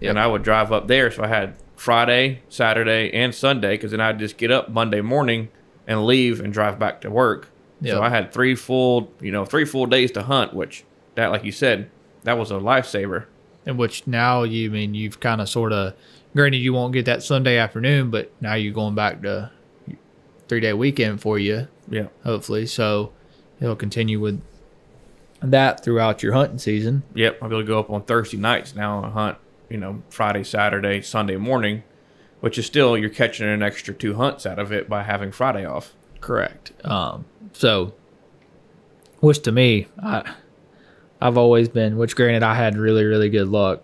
Yep. 0.00 0.10
and 0.10 0.18
I 0.18 0.26
would 0.26 0.42
drive 0.42 0.72
up 0.72 0.86
there. 0.88 1.10
So 1.10 1.22
I 1.24 1.26
had 1.28 1.54
Friday, 1.76 2.40
Saturday, 2.48 3.10
and 3.12 3.34
Sunday 3.34 3.72
because 3.74 3.90
then 3.90 4.00
I'd 4.00 4.18
just 4.18 4.36
get 4.36 4.50
up 4.50 4.68
Monday 4.70 5.00
morning 5.00 5.48
and 5.86 6.04
leave 6.06 6.40
and 6.40 6.52
drive 6.52 6.78
back 6.78 7.00
to 7.02 7.10
work. 7.10 7.48
Yep. 7.82 7.94
So 7.94 8.02
I 8.02 8.08
had 8.10 8.32
three 8.32 8.54
full, 8.54 9.10
you 9.20 9.32
know, 9.32 9.44
three 9.44 9.64
full 9.64 9.86
days 9.86 10.10
to 10.12 10.22
hunt, 10.22 10.52
which 10.54 10.84
that, 11.14 11.28
like 11.28 11.44
you 11.44 11.52
said, 11.52 11.90
that 12.24 12.36
was 12.38 12.50
a 12.50 12.54
lifesaver. 12.54 13.24
And 13.66 13.78
which 13.78 14.06
now 14.06 14.42
you 14.42 14.70
mean 14.70 14.94
you've 14.94 15.20
kind 15.20 15.40
of 15.40 15.48
sort 15.48 15.72
of 15.72 15.94
granted 16.34 16.58
you 16.58 16.72
won't 16.72 16.92
get 16.92 17.04
that 17.06 17.22
sunday 17.22 17.56
afternoon 17.58 18.08
but 18.10 18.30
now 18.40 18.54
you're 18.54 18.72
going 18.72 18.94
back 18.94 19.20
to 19.20 19.50
three 20.48 20.60
day 20.60 20.72
weekend 20.72 21.20
for 21.20 21.38
you 21.38 21.66
Yeah. 21.88 22.06
hopefully 22.24 22.66
so 22.66 23.12
it'll 23.60 23.74
continue 23.76 24.20
with 24.20 24.40
that 25.42 25.82
throughout 25.82 26.22
your 26.22 26.32
hunting 26.34 26.58
season 26.58 27.02
Yep, 27.14 27.38
I'll 27.42 27.48
be 27.48 27.54
able 27.56 27.62
to 27.62 27.66
go 27.66 27.78
up 27.80 27.90
on 27.90 28.02
Thursday 28.02 28.36
nights 28.36 28.74
now 28.74 29.02
and 29.02 29.12
hunt, 29.12 29.38
you 29.68 29.76
know, 29.78 30.02
Friday, 30.10 30.44
Saturday, 30.44 31.00
Sunday 31.02 31.36
morning, 31.36 31.82
which 32.40 32.58
is 32.58 32.66
still 32.66 32.96
you're 32.96 33.10
catching 33.10 33.48
an 33.48 33.62
extra 33.62 33.92
two 33.94 34.14
hunts 34.14 34.46
out 34.46 34.58
of 34.58 34.70
it 34.72 34.88
by 34.88 35.02
having 35.02 35.32
Friday 35.32 35.64
off. 35.64 35.94
Correct. 36.20 36.72
Um 36.84 37.24
so 37.52 37.94
which 39.20 39.42
to 39.42 39.52
me 39.52 39.86
i 40.02 40.34
i've 41.20 41.36
always 41.36 41.68
been 41.68 41.96
which 41.96 42.16
granted 42.16 42.42
i 42.42 42.54
had 42.54 42.76
really 42.76 43.04
really 43.04 43.28
good 43.28 43.48
luck 43.48 43.82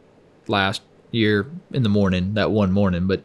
last 0.49 0.82
year 1.12 1.47
in 1.72 1.82
the 1.82 1.89
morning 1.89 2.34
that 2.34 2.51
one 2.51 2.72
morning 2.72 3.07
but 3.07 3.22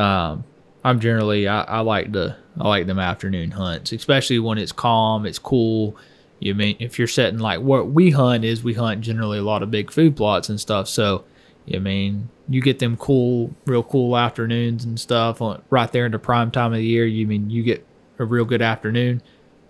um 0.00 0.44
i'm 0.84 1.00
generally 1.00 1.46
i, 1.46 1.62
I 1.62 1.80
like 1.80 2.12
the 2.12 2.36
i 2.58 2.68
like 2.68 2.86
them 2.86 2.98
afternoon 2.98 3.52
hunts 3.52 3.92
especially 3.92 4.38
when 4.38 4.58
it's 4.58 4.72
calm 4.72 5.26
it's 5.26 5.38
cool. 5.38 5.96
You 6.40 6.56
mean 6.56 6.74
if 6.80 6.98
you're 6.98 7.06
setting 7.06 7.38
like 7.38 7.60
what 7.60 7.92
we 7.92 8.10
hunt 8.10 8.44
is 8.44 8.64
we 8.64 8.74
hunt 8.74 9.00
generally 9.00 9.38
a 9.38 9.42
lot 9.42 9.62
of 9.62 9.70
big 9.70 9.92
food 9.92 10.16
plots 10.16 10.48
and 10.48 10.58
stuff 10.58 10.88
so 10.88 11.24
you 11.66 11.78
mean 11.78 12.30
you 12.48 12.60
get 12.60 12.80
them 12.80 12.96
cool 12.96 13.54
real 13.64 13.84
cool 13.84 14.16
afternoons 14.16 14.84
and 14.84 14.98
stuff 14.98 15.40
on, 15.40 15.62
right 15.70 15.92
there 15.92 16.04
in 16.04 16.10
the 16.10 16.18
prime 16.18 16.50
time 16.50 16.72
of 16.72 16.78
the 16.78 16.84
year 16.84 17.06
you 17.06 17.28
mean 17.28 17.48
you 17.48 17.62
get 17.62 17.86
a 18.22 18.26
real 18.26 18.44
good 18.44 18.62
afternoon 18.62 19.22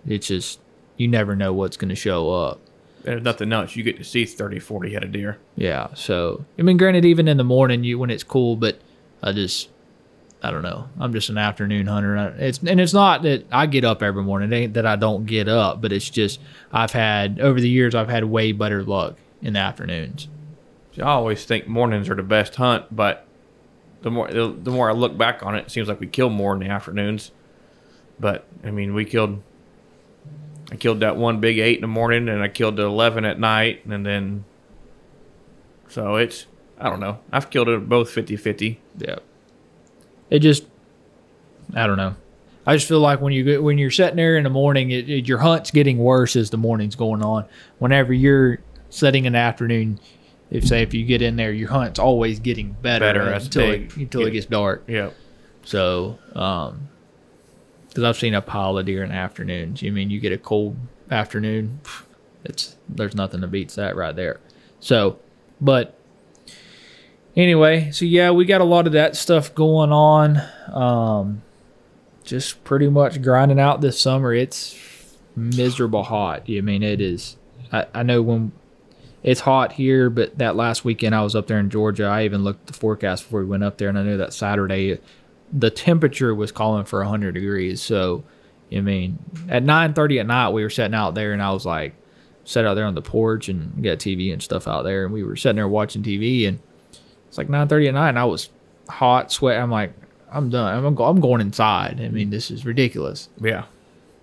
it's 0.07 0.27
just 0.27 0.59
you 0.97 1.07
never 1.07 1.35
know 1.35 1.51
what's 1.53 1.77
going 1.77 1.89
to 1.89 1.95
show 1.95 2.31
up 2.31 2.59
And 3.05 3.15
if 3.17 3.23
nothing 3.23 3.51
else, 3.51 3.75
you 3.75 3.83
get 3.83 3.97
to 3.97 4.03
see 4.03 4.25
30, 4.25 4.59
40 4.59 4.93
head 4.93 5.03
of 5.03 5.11
deer. 5.11 5.37
yeah. 5.55 5.87
So 5.95 6.45
I 6.57 6.61
mean, 6.61 6.77
granted, 6.77 7.03
even 7.05 7.27
in 7.27 7.37
the 7.37 7.43
morning, 7.43 7.83
you 7.83 7.99
when 7.99 8.09
it's 8.09 8.23
cool, 8.23 8.55
but 8.55 8.79
I 9.21 9.31
just 9.33 9.69
I 10.45 10.51
don't 10.51 10.61
know. 10.61 10.89
I'm 10.99 11.13
just 11.13 11.29
an 11.29 11.37
afternoon 11.37 11.87
hunter. 11.87 12.17
I- 12.17 12.27
It's 12.47 12.59
and 12.59 12.79
it's 12.81 12.93
not 12.93 13.23
that 13.23 13.45
I 13.51 13.65
get 13.65 13.83
up 13.85 14.03
every 14.03 14.23
morning. 14.23 14.51
It 14.51 14.55
ain't 14.55 14.73
that 14.75 14.85
I 14.85 14.95
don't 14.97 15.25
get 15.25 15.47
up, 15.47 15.81
but 15.81 15.91
it's 15.93 16.09
just 16.09 16.39
I've 16.71 16.91
had 16.91 17.39
over 17.39 17.59
the 17.61 17.69
years 17.69 17.95
I've 17.95 18.09
had 18.09 18.25
way 18.25 18.51
better 18.51 18.83
luck 18.83 19.15
in 19.41 19.53
the 19.53 19.59
afternoons. 19.59 20.27
See, 20.95 21.01
I 21.01 21.09
always 21.11 21.43
think 21.45 21.67
mornings 21.67 22.09
are 22.09 22.15
the 22.15 22.23
best 22.23 22.55
hunt, 22.55 22.85
but 22.95 23.25
the 24.01 24.11
more 24.11 24.27
the, 24.29 24.47
the 24.61 24.71
more 24.71 24.89
I 24.89 24.93
look 24.93 25.17
back 25.17 25.43
on 25.43 25.55
it, 25.55 25.65
it 25.67 25.71
seems 25.71 25.87
like 25.87 25.99
we 25.99 26.07
kill 26.07 26.29
more 26.29 26.53
in 26.53 26.59
the 26.59 26.67
afternoons. 26.67 27.31
But 28.19 28.45
I 28.63 28.71
mean, 28.71 28.93
we 28.93 29.05
killed. 29.05 29.41
I 30.71 30.75
killed 30.75 31.01
that 31.01 31.17
one 31.17 31.39
big 31.39 31.59
eight 31.59 31.75
in 31.75 31.81
the 31.81 31.87
morning, 31.87 32.29
and 32.29 32.41
I 32.41 32.47
killed 32.47 32.77
the 32.77 32.83
eleven 32.83 33.25
at 33.25 33.39
night, 33.39 33.85
and 33.85 34.05
then. 34.05 34.45
So 35.89 36.15
it's 36.15 36.45
I 36.79 36.89
don't 36.89 36.99
know. 36.99 37.19
I've 37.31 37.49
killed 37.49 37.69
it 37.69 37.87
both 37.87 38.09
50-50. 38.09 38.77
Yeah. 38.97 39.17
It 40.29 40.39
just 40.39 40.65
I 41.75 41.85
don't 41.87 41.97
know. 41.97 42.15
I 42.65 42.75
just 42.75 42.87
feel 42.87 42.99
like 42.99 43.21
when 43.21 43.33
you 43.33 43.43
get 43.43 43.61
when 43.63 43.77
you're 43.77 43.91
sitting 43.91 44.15
there 44.15 44.37
in 44.37 44.43
the 44.43 44.49
morning, 44.49 44.89
it, 44.91 45.09
it- 45.09 45.27
your 45.27 45.37
hunt's 45.39 45.69
getting 45.71 45.97
worse 45.99 46.35
as 46.35 46.49
the 46.49 46.57
morning's 46.57 46.95
going 46.95 47.21
on. 47.21 47.45
Whenever 47.79 48.13
you're 48.13 48.59
setting 48.89 49.27
an 49.27 49.35
afternoon, 49.35 49.99
if 50.49 50.65
say 50.67 50.81
if 50.81 50.93
you 50.93 51.05
get 51.05 51.21
in 51.21 51.35
there, 51.35 51.51
your 51.51 51.69
hunt's 51.69 51.99
always 51.99 52.39
getting 52.39 52.71
better, 52.81 53.05
Better 53.05 53.29
until 53.31 53.69
it, 53.71 53.95
until 53.95 54.25
it 54.25 54.31
gets 54.31 54.45
dark. 54.47 54.83
Yeah. 54.87 55.11
So, 55.65 56.17
um, 56.33 56.89
because 57.93 58.03
I've 58.03 58.17
seen 58.17 58.33
a 58.33 58.41
pile 58.41 58.77
of 58.77 58.87
deer 58.87 59.03
in 59.03 59.11
afternoons. 59.11 59.83
You 59.83 59.91
mean 59.91 60.09
you 60.09 60.19
get 60.19 60.31
a 60.31 60.37
cold 60.37 60.75
afternoon? 61.11 61.79
It's 62.43 62.75
there's 62.89 63.13
nothing 63.13 63.41
that 63.41 63.51
beats 63.51 63.75
that 63.75 63.95
right 63.95 64.15
there. 64.15 64.39
So, 64.79 65.19
but 65.61 65.95
anyway, 67.35 67.91
so 67.91 68.05
yeah, 68.05 68.31
we 68.31 68.45
got 68.45 68.61
a 68.61 68.65
lot 68.65 68.87
of 68.87 68.93
that 68.93 69.15
stuff 69.15 69.53
going 69.53 69.91
on. 69.91 70.41
Um, 70.73 71.43
just 72.23 72.63
pretty 72.63 72.89
much 72.89 73.21
grinding 73.21 73.59
out 73.59 73.81
this 73.81 73.99
summer. 73.99 74.33
It's 74.33 75.15
miserable 75.35 76.03
hot. 76.03 76.43
I 76.49 76.61
mean, 76.61 76.81
it 76.81 76.99
is. 76.99 77.37
I, 77.71 77.85
I 77.93 78.03
know 78.03 78.23
when 78.23 78.53
it's 79.21 79.41
hot 79.41 79.73
here, 79.73 80.09
but 80.09 80.37
that 80.39 80.55
last 80.55 80.83
weekend 80.83 81.13
I 81.13 81.21
was 81.21 81.35
up 81.35 81.45
there 81.45 81.59
in 81.59 81.69
Georgia. 81.69 82.05
I 82.05 82.25
even 82.25 82.43
looked 82.43 82.61
at 82.61 82.73
the 82.73 82.79
forecast 82.79 83.23
before 83.23 83.41
we 83.41 83.45
went 83.45 83.63
up 83.63 83.77
there, 83.77 83.89
and 83.89 83.99
I 83.99 84.03
knew 84.03 84.17
that 84.17 84.33
Saturday 84.33 84.99
the 85.53 85.69
temperature 85.69 86.33
was 86.33 86.51
calling 86.51 86.85
for 86.85 86.99
100 86.99 87.33
degrees. 87.33 87.81
So 87.81 88.23
I 88.75 88.81
mean, 88.81 89.19
at 89.49 89.63
nine 89.63 89.93
thirty 89.93 90.19
at 90.19 90.27
night, 90.27 90.49
we 90.49 90.63
were 90.63 90.69
sitting 90.69 90.95
out 90.95 91.15
there, 91.15 91.33
and 91.33 91.41
I 91.41 91.51
was 91.51 91.65
like, 91.65 91.93
sat 92.43 92.65
out 92.65 92.73
there 92.73 92.85
on 92.85 92.95
the 92.95 93.01
porch 93.01 93.49
and 93.49 93.83
got 93.83 93.99
TV 93.99 94.33
and 94.33 94.41
stuff 94.41 94.67
out 94.67 94.83
there, 94.83 95.05
and 95.05 95.13
we 95.13 95.23
were 95.23 95.35
sitting 95.35 95.57
there 95.57 95.67
watching 95.67 96.03
TV, 96.03 96.47
and 96.47 96.59
it's 97.27 97.37
like 97.37 97.49
nine 97.49 97.67
thirty 97.67 97.87
at 97.87 97.93
night, 97.93 98.09
and 98.09 98.19
I 98.19 98.25
was 98.25 98.49
hot, 98.89 99.31
sweat. 99.31 99.59
I'm 99.59 99.71
like, 99.71 99.93
I'm 100.31 100.49
done. 100.49 100.85
I'm, 100.85 100.97
I'm 100.97 101.21
going 101.21 101.41
inside. 101.41 102.01
I 102.01 102.09
mean, 102.09 102.29
this 102.29 102.49
is 102.49 102.65
ridiculous. 102.65 103.29
Yeah. 103.39 103.65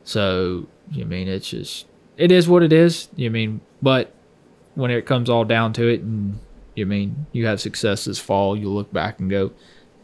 So, 0.04 0.66
you 0.90 1.04
mean 1.04 1.28
it's 1.28 1.48
just 1.48 1.86
it 2.16 2.32
is 2.32 2.48
what 2.48 2.62
it 2.62 2.72
is. 2.72 3.08
You 3.16 3.30
mean, 3.30 3.60
but 3.80 4.12
when 4.74 4.90
it 4.90 5.06
comes 5.06 5.30
all 5.30 5.44
down 5.44 5.72
to 5.74 5.86
it, 5.86 6.00
and 6.00 6.38
you 6.74 6.86
mean 6.86 7.26
you 7.32 7.46
have 7.46 7.60
success 7.60 8.06
this 8.06 8.18
fall, 8.18 8.56
you 8.56 8.68
look 8.68 8.92
back 8.92 9.20
and 9.20 9.30
go, 9.30 9.52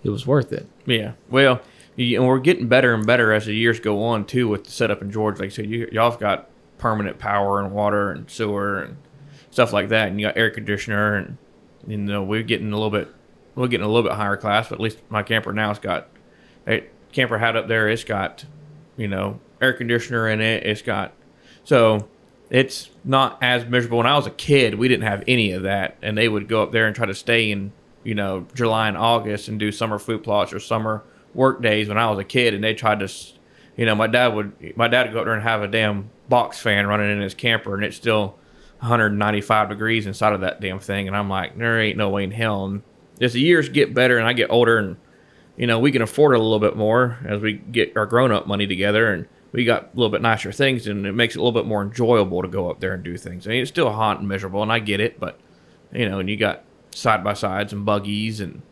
it 0.07 0.11
was 0.11 0.27
worth 0.27 0.53
it. 0.53 0.67
Yeah. 0.87 1.13
Well, 1.29 1.61
and 1.99 2.27
we're 2.27 2.39
getting 2.39 2.69
better 2.69 2.95
and 2.95 3.07
better 3.07 3.33
as 3.33 3.47
the 3.47 3.55
years 3.55 3.81
go 3.81 4.03
on 4.05 4.25
too 4.25 4.49
with 4.49 4.65
the 4.65 4.71
setup 4.71 5.03
in 5.03 5.11
Georgia. 5.11 5.41
Like 5.43 5.51
I 5.51 5.55
said, 5.55 5.67
you, 5.67 5.89
y'all've 5.91 6.21
got 6.21 6.49
permanent 6.79 7.19
power 7.19 7.61
and 7.61 7.73
water 7.73 8.11
and 8.11 8.31
sewer 8.31 8.83
and 8.83 8.97
stuff 9.51 9.73
like 9.73 9.89
that, 9.89 10.09
and 10.09 10.21
you 10.21 10.27
got 10.27 10.37
air 10.37 10.51
conditioner, 10.51 11.17
and 11.17 11.39
you 11.87 11.97
know 11.97 12.23
we're 12.23 12.43
getting 12.43 12.73
a 12.73 12.77
little 12.77 12.91
bit, 12.91 13.09
we're 13.55 13.67
getting 13.69 13.85
a 13.87 13.89
little 13.89 14.09
bit 14.09 14.13
higher 14.13 14.37
class. 14.37 14.69
But 14.69 14.77
at 14.77 14.81
least 14.81 14.99
my 15.09 15.23
camper 15.23 15.53
now 15.53 15.69
has 15.69 15.79
got, 15.79 16.09
a 16.67 16.85
camper 17.13 17.39
had 17.39 17.57
up 17.57 17.67
there, 17.67 17.89
it's 17.89 18.05
got, 18.05 18.45
you 18.97 19.09
know, 19.09 19.41
air 19.61 19.73
conditioner 19.73 20.29
in 20.29 20.41
it. 20.41 20.67
It's 20.67 20.83
got, 20.83 21.15
so 21.65 22.07
it's 22.51 22.91
not 23.05 23.39
as 23.41 23.65
miserable. 23.65 23.99
When 23.99 24.07
I 24.07 24.17
was 24.17 24.27
a 24.27 24.31
kid, 24.31 24.75
we 24.75 24.87
didn't 24.87 25.05
have 25.05 25.25
any 25.27 25.53
of 25.53 25.63
that, 25.63 25.97
and 26.03 26.17
they 26.17 26.29
would 26.29 26.47
go 26.47 26.63
up 26.63 26.73
there 26.73 26.87
and 26.87 26.95
try 26.95 27.07
to 27.07 27.15
stay 27.15 27.51
in, 27.51 27.73
you 28.07 28.15
know, 28.15 28.47
July 28.55 28.89
and 28.89 28.97
August 28.97 29.49
and 29.49 29.59
do 29.59 29.73
summer 29.73 29.99
food 29.99 30.23
plots 30.23 30.53
or 30.53 30.61
summer 30.61 31.03
work 31.35 31.61
days 31.61 31.89
when 31.89 31.99
I 31.99 32.09
was 32.09 32.19
a 32.19 32.25
kid, 32.25 32.55
and 32.55 32.63
they 32.63 32.75
tried 32.75 33.01
to, 33.01 33.13
you 33.77 33.85
know, 33.85 33.95
my 33.95 34.07
dad 34.07 34.29
would, 34.29 34.77
my 34.77 34.89
dad 34.89 35.07
would 35.07 35.13
go 35.13 35.19
up 35.21 35.25
there 35.25 35.35
and 35.35 35.43
have 35.43 35.63
a 35.63 35.69
damn 35.69 36.11
box 36.29 36.59
fan 36.59 36.87
running 36.87 37.11
in 37.11 37.21
his 37.21 37.35
camper, 37.35 37.75
and 37.75 37.85
it's 37.85 37.97
still 37.97 38.39
195 38.79 39.69
degrees 39.69 40.07
inside 40.07 40.33
of 40.33 40.41
that 40.41 40.61
damn 40.61 40.79
thing, 40.79 41.09
and 41.09 41.17
I'm 41.17 41.29
like, 41.29 41.59
there 41.59 41.81
ain't 41.81 41.99
no 41.99 42.09
way 42.09 42.25
in 42.25 42.31
hell. 42.31 42.65
And 42.65 42.83
as 43.21 43.33
the 43.33 43.41
years 43.41 43.69
get 43.69 43.93
better 43.93 44.19
and 44.19 44.27
I 44.27 44.33
get 44.33 44.51
older, 44.51 44.79
and 44.79 44.97
you 45.57 45.67
know, 45.67 45.79
we 45.79 45.91
can 45.91 46.03
afford 46.03 46.35
it 46.35 46.41
a 46.41 46.43
little 46.43 46.61
bit 46.61 46.77
more 46.77 47.19
as 47.25 47.41
we 47.41 47.55
get 47.55 47.97
our 47.97 48.07
grown 48.07 48.31
up 48.31 48.47
money 48.47 48.67
together 48.67 49.13
and 49.13 49.27
we 49.53 49.65
got 49.65 49.85
a 49.85 49.89
little 49.95 50.11
bit 50.11 50.21
nicer 50.21 50.53
things 50.53 50.87
and 50.87 51.07
it 51.07 51.13
makes 51.13 51.35
it 51.35 51.39
a 51.39 51.43
little 51.43 51.59
bit 51.59 51.67
more 51.67 51.83
enjoyable 51.83 52.43
to 52.43 52.49
go 52.49 52.71
up 52.71 52.81
there 52.81 52.93
and 52.93 53.03
do 53.03 53.17
things. 53.17 53.47
I 53.47 53.51
mean, 53.51 53.63
it's 53.63 53.71
still 53.71 53.91
hot 53.91 54.19
and 54.19 54.29
miserable 54.29 54.63
and 54.63 54.71
I 54.71 54.81
get 54.81 55.01
it, 55.01 55.19
but 55.19 55.41
you 55.93 56.09
know, 56.09 56.19
and 56.19 56.29
you 56.29 56.37
got 56.37 56.65
side 56.97 57.23
by 57.23 57.35
sides 57.35 57.73
and 57.73 57.85
buggies 57.85 58.41
and 58.41 58.63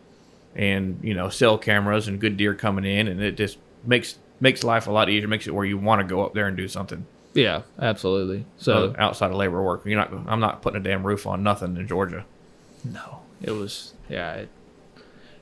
and 0.56 0.98
you 1.02 1.14
know, 1.14 1.28
cell 1.28 1.58
cameras 1.58 2.08
and 2.08 2.20
good 2.20 2.36
deer 2.36 2.54
coming 2.54 2.84
in 2.84 3.08
and 3.08 3.20
it 3.20 3.36
just 3.36 3.58
makes 3.84 4.18
makes 4.40 4.64
life 4.64 4.86
a 4.86 4.90
lot 4.90 5.08
easier, 5.08 5.28
makes 5.28 5.46
it 5.46 5.54
where 5.54 5.64
you 5.64 5.76
want 5.78 6.00
to 6.00 6.06
go 6.06 6.24
up 6.24 6.34
there 6.34 6.46
and 6.46 6.56
do 6.56 6.68
something. 6.68 7.06
Yeah, 7.34 7.62
absolutely. 7.78 8.46
So 8.56 8.92
So 8.92 8.96
outside 8.98 9.30
of 9.30 9.36
labor 9.36 9.62
work, 9.62 9.84
you're 9.84 9.98
not. 9.98 10.12
I'm 10.26 10.40
not 10.40 10.62
putting 10.62 10.80
a 10.80 10.84
damn 10.84 11.04
roof 11.06 11.26
on 11.26 11.42
nothing 11.42 11.76
in 11.76 11.86
Georgia. 11.88 12.24
no, 12.84 13.20
it 13.42 13.50
was 13.50 13.94
yeah. 14.08 14.34
It, 14.34 14.48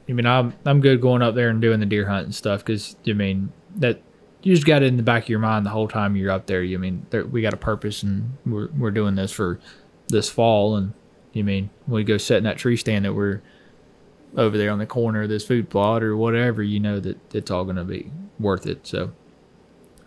I 0.08 0.12
mean, 0.12 0.26
I'm 0.26 0.54
I'm 0.64 0.80
good 0.80 1.00
going 1.00 1.22
up 1.22 1.34
there 1.34 1.50
and 1.50 1.60
doing 1.60 1.80
the 1.80 1.86
deer 1.86 2.08
hunt 2.08 2.24
and 2.24 2.34
stuff 2.34 2.64
because 2.64 2.96
I 3.06 3.12
mean 3.12 3.52
that 3.76 4.00
you 4.42 4.54
just 4.54 4.66
got 4.66 4.82
it 4.82 4.86
in 4.86 4.96
the 4.96 5.02
back 5.02 5.24
of 5.24 5.28
your 5.28 5.38
mind 5.38 5.64
the 5.66 5.70
whole 5.70 5.86
time 5.88 6.16
you're 6.16 6.32
up 6.32 6.46
there. 6.46 6.62
You 6.62 6.78
mean 6.78 7.06
there, 7.10 7.24
we 7.24 7.42
got 7.42 7.54
a 7.54 7.58
purpose 7.58 8.02
and 8.02 8.36
we're 8.46 8.68
we're 8.76 8.90
doing 8.90 9.14
this 9.14 9.30
for 9.30 9.60
this 10.08 10.28
fall 10.30 10.74
and 10.76 10.94
you 11.32 11.44
mean 11.44 11.70
we 11.86 12.04
go 12.04 12.18
sit 12.18 12.38
in 12.38 12.44
that 12.44 12.58
tree 12.58 12.76
stand 12.76 13.04
that 13.04 13.14
we're 13.14 13.40
over 14.36 14.56
there 14.56 14.70
on 14.70 14.78
the 14.78 14.86
corner 14.86 15.22
of 15.22 15.28
this 15.28 15.46
food 15.46 15.68
plot 15.68 16.02
or 16.02 16.16
whatever, 16.16 16.62
you 16.62 16.80
know 16.80 17.00
that 17.00 17.34
it's 17.34 17.50
all 17.50 17.64
gonna 17.64 17.84
be 17.84 18.10
worth 18.38 18.66
it. 18.66 18.86
So, 18.86 19.12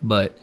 but 0.02 0.38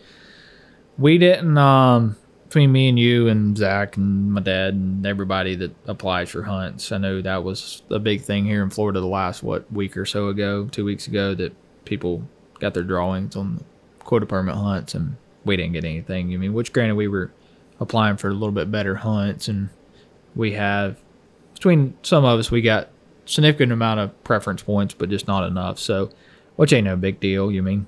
we 0.99 1.19
didn't 1.19 1.59
um 1.59 2.17
between 2.53 2.71
me 2.71 2.87
and 2.91 2.99
you 2.99 3.29
and 3.29 3.57
Zach 3.57 3.97
and 3.97 4.31
my 4.31 4.43
dad 4.43 4.75
and 4.75 5.07
everybody 5.07 5.55
that 5.55 5.75
applies 5.87 6.29
for 6.29 6.43
hunts. 6.43 6.93
I 6.93 6.99
know 6.99 7.23
that 7.23 7.43
was 7.43 7.83
a 7.89 7.99
big 7.99 8.21
thing 8.21 8.45
here 8.45 8.63
in 8.63 8.69
Florida 8.69 9.01
the 9.01 9.07
last 9.07 9.43
what 9.43 9.73
week 9.73 9.97
or 9.97 10.05
so 10.05 10.29
ago, 10.29 10.69
two 10.71 10.85
weeks 10.85 11.07
ago, 11.07 11.35
that 11.35 11.55
people 11.87 12.29
got 12.61 12.75
their 12.75 12.83
drawings 12.83 13.37
on 13.37 13.57
the 13.57 13.65
quota 14.05 14.27
permit 14.27 14.55
hunts 14.55 14.95
and 14.95 15.17
we 15.47 15.57
didn't 15.57 15.73
get 15.73 15.87
anything. 15.87 16.35
I 16.35 16.37
mean, 16.37 16.53
which 16.53 16.75
granted 16.75 16.97
we 16.97 17.09
were 17.09 17.33
applying 17.81 18.19
for 18.19 18.29
a 18.29 18.35
little 18.35 18.53
bit 18.53 18.71
better 18.71 18.97
hunts 18.97 19.49
and 19.49 19.71
we 20.35 20.53
have 20.53 21.01
between 21.55 21.95
some 22.03 22.25
of 22.25 22.39
us 22.39 22.51
we 22.51 22.61
got 22.63 22.89
significant 23.25 23.73
amount 23.73 24.01
of 24.01 24.25
preference 24.25 24.63
points, 24.63 24.95
but 24.95 25.09
just 25.09 25.27
not 25.29 25.47
enough. 25.47 25.79
So, 25.79 26.11
which 26.57 26.73
ain't 26.73 26.85
no 26.87 26.97
big 26.97 27.21
deal. 27.21 27.51
You 27.51 27.63
mean? 27.63 27.87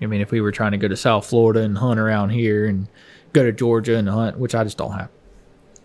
I 0.00 0.06
mean, 0.06 0.20
if 0.20 0.30
we 0.30 0.40
were 0.40 0.52
trying 0.52 0.72
to 0.72 0.78
go 0.78 0.88
to 0.88 0.96
South 0.96 1.26
Florida 1.26 1.60
and 1.60 1.78
hunt 1.78 1.98
around 1.98 2.30
here 2.30 2.66
and 2.66 2.88
go 3.32 3.44
to 3.44 3.52
Georgia 3.52 3.96
and 3.96 4.08
hunt, 4.08 4.38
which 4.38 4.54
I 4.54 4.64
just 4.64 4.78
don't 4.78 4.92
have. 4.92 5.10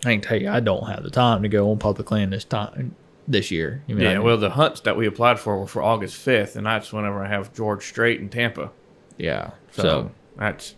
I 0.06 0.12
can 0.12 0.22
tell 0.22 0.40
you, 0.40 0.50
I 0.50 0.60
don't 0.60 0.88
have 0.88 1.04
the 1.04 1.10
time 1.10 1.44
to 1.44 1.50
go 1.50 1.72
on 1.72 1.80
public 1.80 2.12
land 2.12 2.34
this 2.34 2.44
time 2.44 2.96
this 3.28 3.52
year. 3.52 3.84
You 3.88 3.96
mean, 3.96 4.06
Yeah, 4.06 4.20
well, 4.20 4.38
the 4.38 4.52
hunts 4.52 4.82
that 4.82 4.98
we 4.98 5.08
applied 5.08 5.40
for 5.40 5.58
were 5.58 5.68
for 5.68 5.82
August 5.82 6.24
5th, 6.26 6.56
and 6.56 6.66
that's 6.66 6.92
whenever 6.92 7.24
I 7.24 7.30
have 7.30 7.54
George 7.54 7.86
Strait 7.86 8.20
in 8.20 8.30
Tampa. 8.30 8.72
yeah. 9.18 9.52
So, 9.72 9.82
So, 9.82 10.12
that's, 10.38 10.76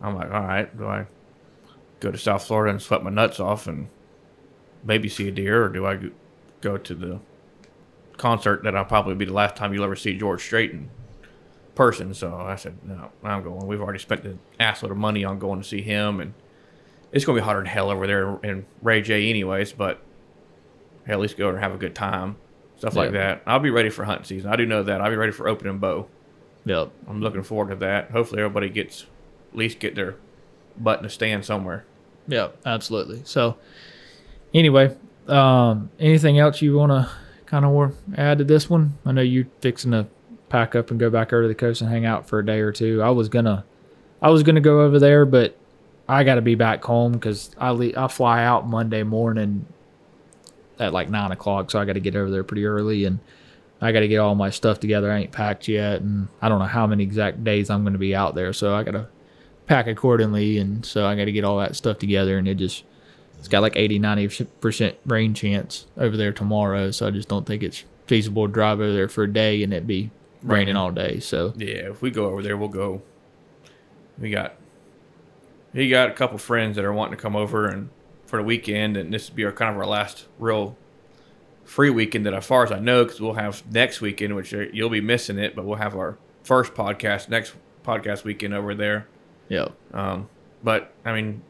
I'm 0.00 0.14
like, 0.14 0.30
all 0.30 0.42
right, 0.42 0.76
do 0.76 0.86
I 0.86 1.06
go 2.00 2.10
to 2.10 2.18
South 2.18 2.46
Florida 2.46 2.70
and 2.70 2.82
sweat 2.82 3.02
my 3.02 3.10
nuts 3.10 3.40
off 3.40 3.66
and 3.66 3.88
maybe 4.86 5.08
see 5.08 5.28
a 5.28 5.32
deer, 5.32 5.64
or 5.64 5.68
do 5.68 5.84
I 5.86 5.98
go- 6.60 6.78
to 6.78 6.94
the 6.94 7.20
concert 8.16 8.62
that 8.64 8.74
I'll 8.74 8.84
probably 8.84 9.14
be 9.14 9.24
the 9.26 9.32
last 9.32 9.56
time 9.56 9.72
you'll 9.74 9.84
ever 9.84 9.96
see 9.96 10.16
George 10.16 10.42
Strait 10.42 10.70
in 10.70 10.88
person? 11.74 12.14
So 12.14 12.34
I 12.34 12.56
said, 12.56 12.78
no, 12.84 13.10
I'm 13.22 13.42
going. 13.42 13.66
We've 13.66 13.80
already 13.80 13.98
spent 13.98 14.24
an 14.24 14.38
assload 14.58 14.90
of 14.90 14.96
money 14.96 15.24
on 15.24 15.38
going 15.38 15.60
to 15.60 15.66
see 15.66 15.82
him, 15.82 16.20
and 16.20 16.34
it's 17.12 17.24
going 17.24 17.36
to 17.36 17.42
be 17.42 17.44
hotter 17.44 17.60
than 17.60 17.66
hell 17.66 17.90
over 17.90 18.06
there 18.06 18.38
in 18.42 18.66
Ray 18.82 19.00
Jay, 19.02 19.28
anyways, 19.30 19.72
but 19.72 20.00
hey, 21.06 21.12
at 21.12 21.20
least 21.20 21.36
go 21.36 21.48
and 21.50 21.58
have 21.58 21.74
a 21.74 21.78
good 21.78 21.94
time. 21.94 22.36
Stuff 22.78 22.94
like 22.94 23.12
that. 23.12 23.42
I'll 23.46 23.58
be 23.58 23.70
ready 23.70 23.88
for 23.88 24.04
hunting 24.04 24.24
season. 24.26 24.50
I 24.50 24.56
do 24.56 24.66
know 24.66 24.82
that. 24.82 25.00
I'll 25.00 25.08
be 25.10 25.16
ready 25.16 25.32
for 25.32 25.48
opening 25.48 25.78
bow. 25.78 26.08
yep. 26.66 26.90
I'm 27.08 27.20
looking 27.22 27.42
forward 27.42 27.70
to 27.70 27.76
that. 27.76 28.10
Hopefully, 28.10 28.42
everybody 28.42 28.68
gets 28.68 29.06
at 29.52 29.56
least 29.56 29.78
get 29.78 29.94
their 29.94 30.16
butt 30.76 30.98
in 31.00 31.06
a 31.06 31.08
stand 31.10 31.44
somewhere. 31.46 31.86
Yep. 32.28 32.58
Absolutely. 32.66 33.22
So, 33.24 33.56
anyway, 34.58 34.96
um, 35.28 35.90
anything 35.98 36.38
else 36.38 36.62
you 36.62 36.76
want 36.76 36.90
to 36.90 37.10
kind 37.46 37.64
of 37.64 37.94
add 38.16 38.38
to 38.38 38.44
this 38.44 38.68
one? 38.68 38.98
I 39.04 39.12
know 39.12 39.22
you're 39.22 39.46
fixing 39.60 39.92
to 39.92 40.06
pack 40.48 40.74
up 40.74 40.90
and 40.90 40.98
go 40.98 41.10
back 41.10 41.32
over 41.32 41.42
to 41.42 41.48
the 41.48 41.54
coast 41.54 41.80
and 41.80 41.90
hang 41.90 42.06
out 42.06 42.28
for 42.28 42.38
a 42.38 42.46
day 42.46 42.60
or 42.60 42.72
two. 42.72 43.02
I 43.02 43.10
was 43.10 43.28
gonna, 43.28 43.64
I 44.22 44.30
was 44.30 44.42
gonna 44.42 44.60
go 44.60 44.82
over 44.82 44.98
there, 44.98 45.24
but 45.24 45.56
I 46.08 46.24
got 46.24 46.36
to 46.36 46.42
be 46.42 46.54
back 46.54 46.84
home 46.84 47.12
because 47.12 47.50
I 47.58 47.70
le- 47.70 47.96
I 47.96 48.08
fly 48.08 48.44
out 48.44 48.68
Monday 48.68 49.02
morning 49.02 49.66
at 50.78 50.92
like 50.92 51.10
nine 51.10 51.32
o'clock, 51.32 51.70
so 51.70 51.78
I 51.80 51.84
got 51.84 51.94
to 51.94 52.00
get 52.00 52.16
over 52.16 52.30
there 52.30 52.44
pretty 52.44 52.66
early 52.66 53.04
and. 53.04 53.18
I 53.78 53.92
got 53.92 54.00
to 54.00 54.08
get 54.08 54.16
all 54.20 54.34
my 54.34 54.48
stuff 54.48 54.80
together. 54.80 55.12
I 55.12 55.18
ain't 55.18 55.32
packed 55.32 55.68
yet, 55.68 56.00
and 56.00 56.28
I 56.40 56.48
don't 56.48 56.60
know 56.60 56.64
how 56.64 56.86
many 56.86 57.02
exact 57.02 57.44
days 57.44 57.68
I'm 57.68 57.82
going 57.82 57.92
to 57.92 57.98
be 57.98 58.14
out 58.14 58.34
there. 58.34 58.54
So 58.54 58.74
I 58.74 58.82
got 58.82 58.92
to 58.92 59.06
pack 59.66 59.86
accordingly, 59.86 60.56
and 60.56 60.82
so 60.82 61.04
I 61.04 61.14
got 61.14 61.26
to 61.26 61.32
get 61.32 61.44
all 61.44 61.58
that 61.58 61.76
stuff 61.76 61.98
together. 61.98 62.38
And 62.38 62.48
it 62.48 62.54
just 62.54 62.84
it's 63.38 63.48
got 63.48 63.62
like 63.62 63.76
80, 63.76 63.98
90 63.98 64.44
percent 64.60 64.96
rain 65.06 65.34
chance 65.34 65.86
over 65.96 66.16
there 66.16 66.32
tomorrow. 66.32 66.90
So 66.90 67.06
I 67.06 67.10
just 67.10 67.28
don't 67.28 67.46
think 67.46 67.62
it's 67.62 67.84
feasible 68.06 68.46
to 68.46 68.52
drive 68.52 68.80
over 68.80 68.92
there 68.92 69.08
for 69.08 69.24
a 69.24 69.32
day 69.32 69.62
and 69.62 69.72
it 69.72 69.86
be 69.86 70.10
raining 70.42 70.76
all 70.76 70.90
day. 70.90 71.20
So 71.20 71.52
Yeah, 71.56 71.90
if 71.90 72.02
we 72.02 72.10
go 72.10 72.26
over 72.26 72.42
there, 72.42 72.56
we'll 72.56 72.68
go. 72.68 73.02
We 74.18 74.30
got, 74.30 74.54
we 75.74 75.90
got 75.90 76.08
a 76.10 76.14
couple 76.14 76.38
friends 76.38 76.76
that 76.76 76.84
are 76.84 76.92
wanting 76.92 77.16
to 77.16 77.22
come 77.22 77.36
over 77.36 77.66
and 77.66 77.90
for 78.24 78.38
the 78.38 78.42
weekend, 78.42 78.96
and 78.96 79.12
this 79.12 79.28
will 79.28 79.36
be 79.36 79.44
our 79.44 79.52
kind 79.52 79.74
of 79.74 79.80
our 79.80 79.86
last 79.86 80.26
real 80.38 80.76
free 81.64 81.90
weekend 81.90 82.26
that, 82.26 82.34
as 82.34 82.44
far 82.44 82.64
as 82.64 82.72
I 82.72 82.78
know, 82.78 83.04
because 83.04 83.20
we'll 83.20 83.34
have 83.34 83.62
next 83.70 84.00
weekend, 84.00 84.34
which 84.34 84.52
uh, 84.54 84.64
you'll 84.72 84.90
be 84.90 85.00
missing 85.00 85.38
it, 85.38 85.54
but 85.54 85.64
we'll 85.64 85.78
have 85.78 85.94
our 85.94 86.18
first 86.42 86.74
podcast 86.74 87.28
next 87.28 87.54
podcast 87.84 88.24
weekend 88.24 88.54
over 88.54 88.74
there. 88.74 89.06
yeah, 89.48 89.68
Um, 89.92 90.28
but 90.62 90.92
I 91.04 91.12
mean, 91.12 91.42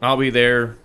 I'll 0.00 0.16
be 0.16 0.30
there. 0.30 0.76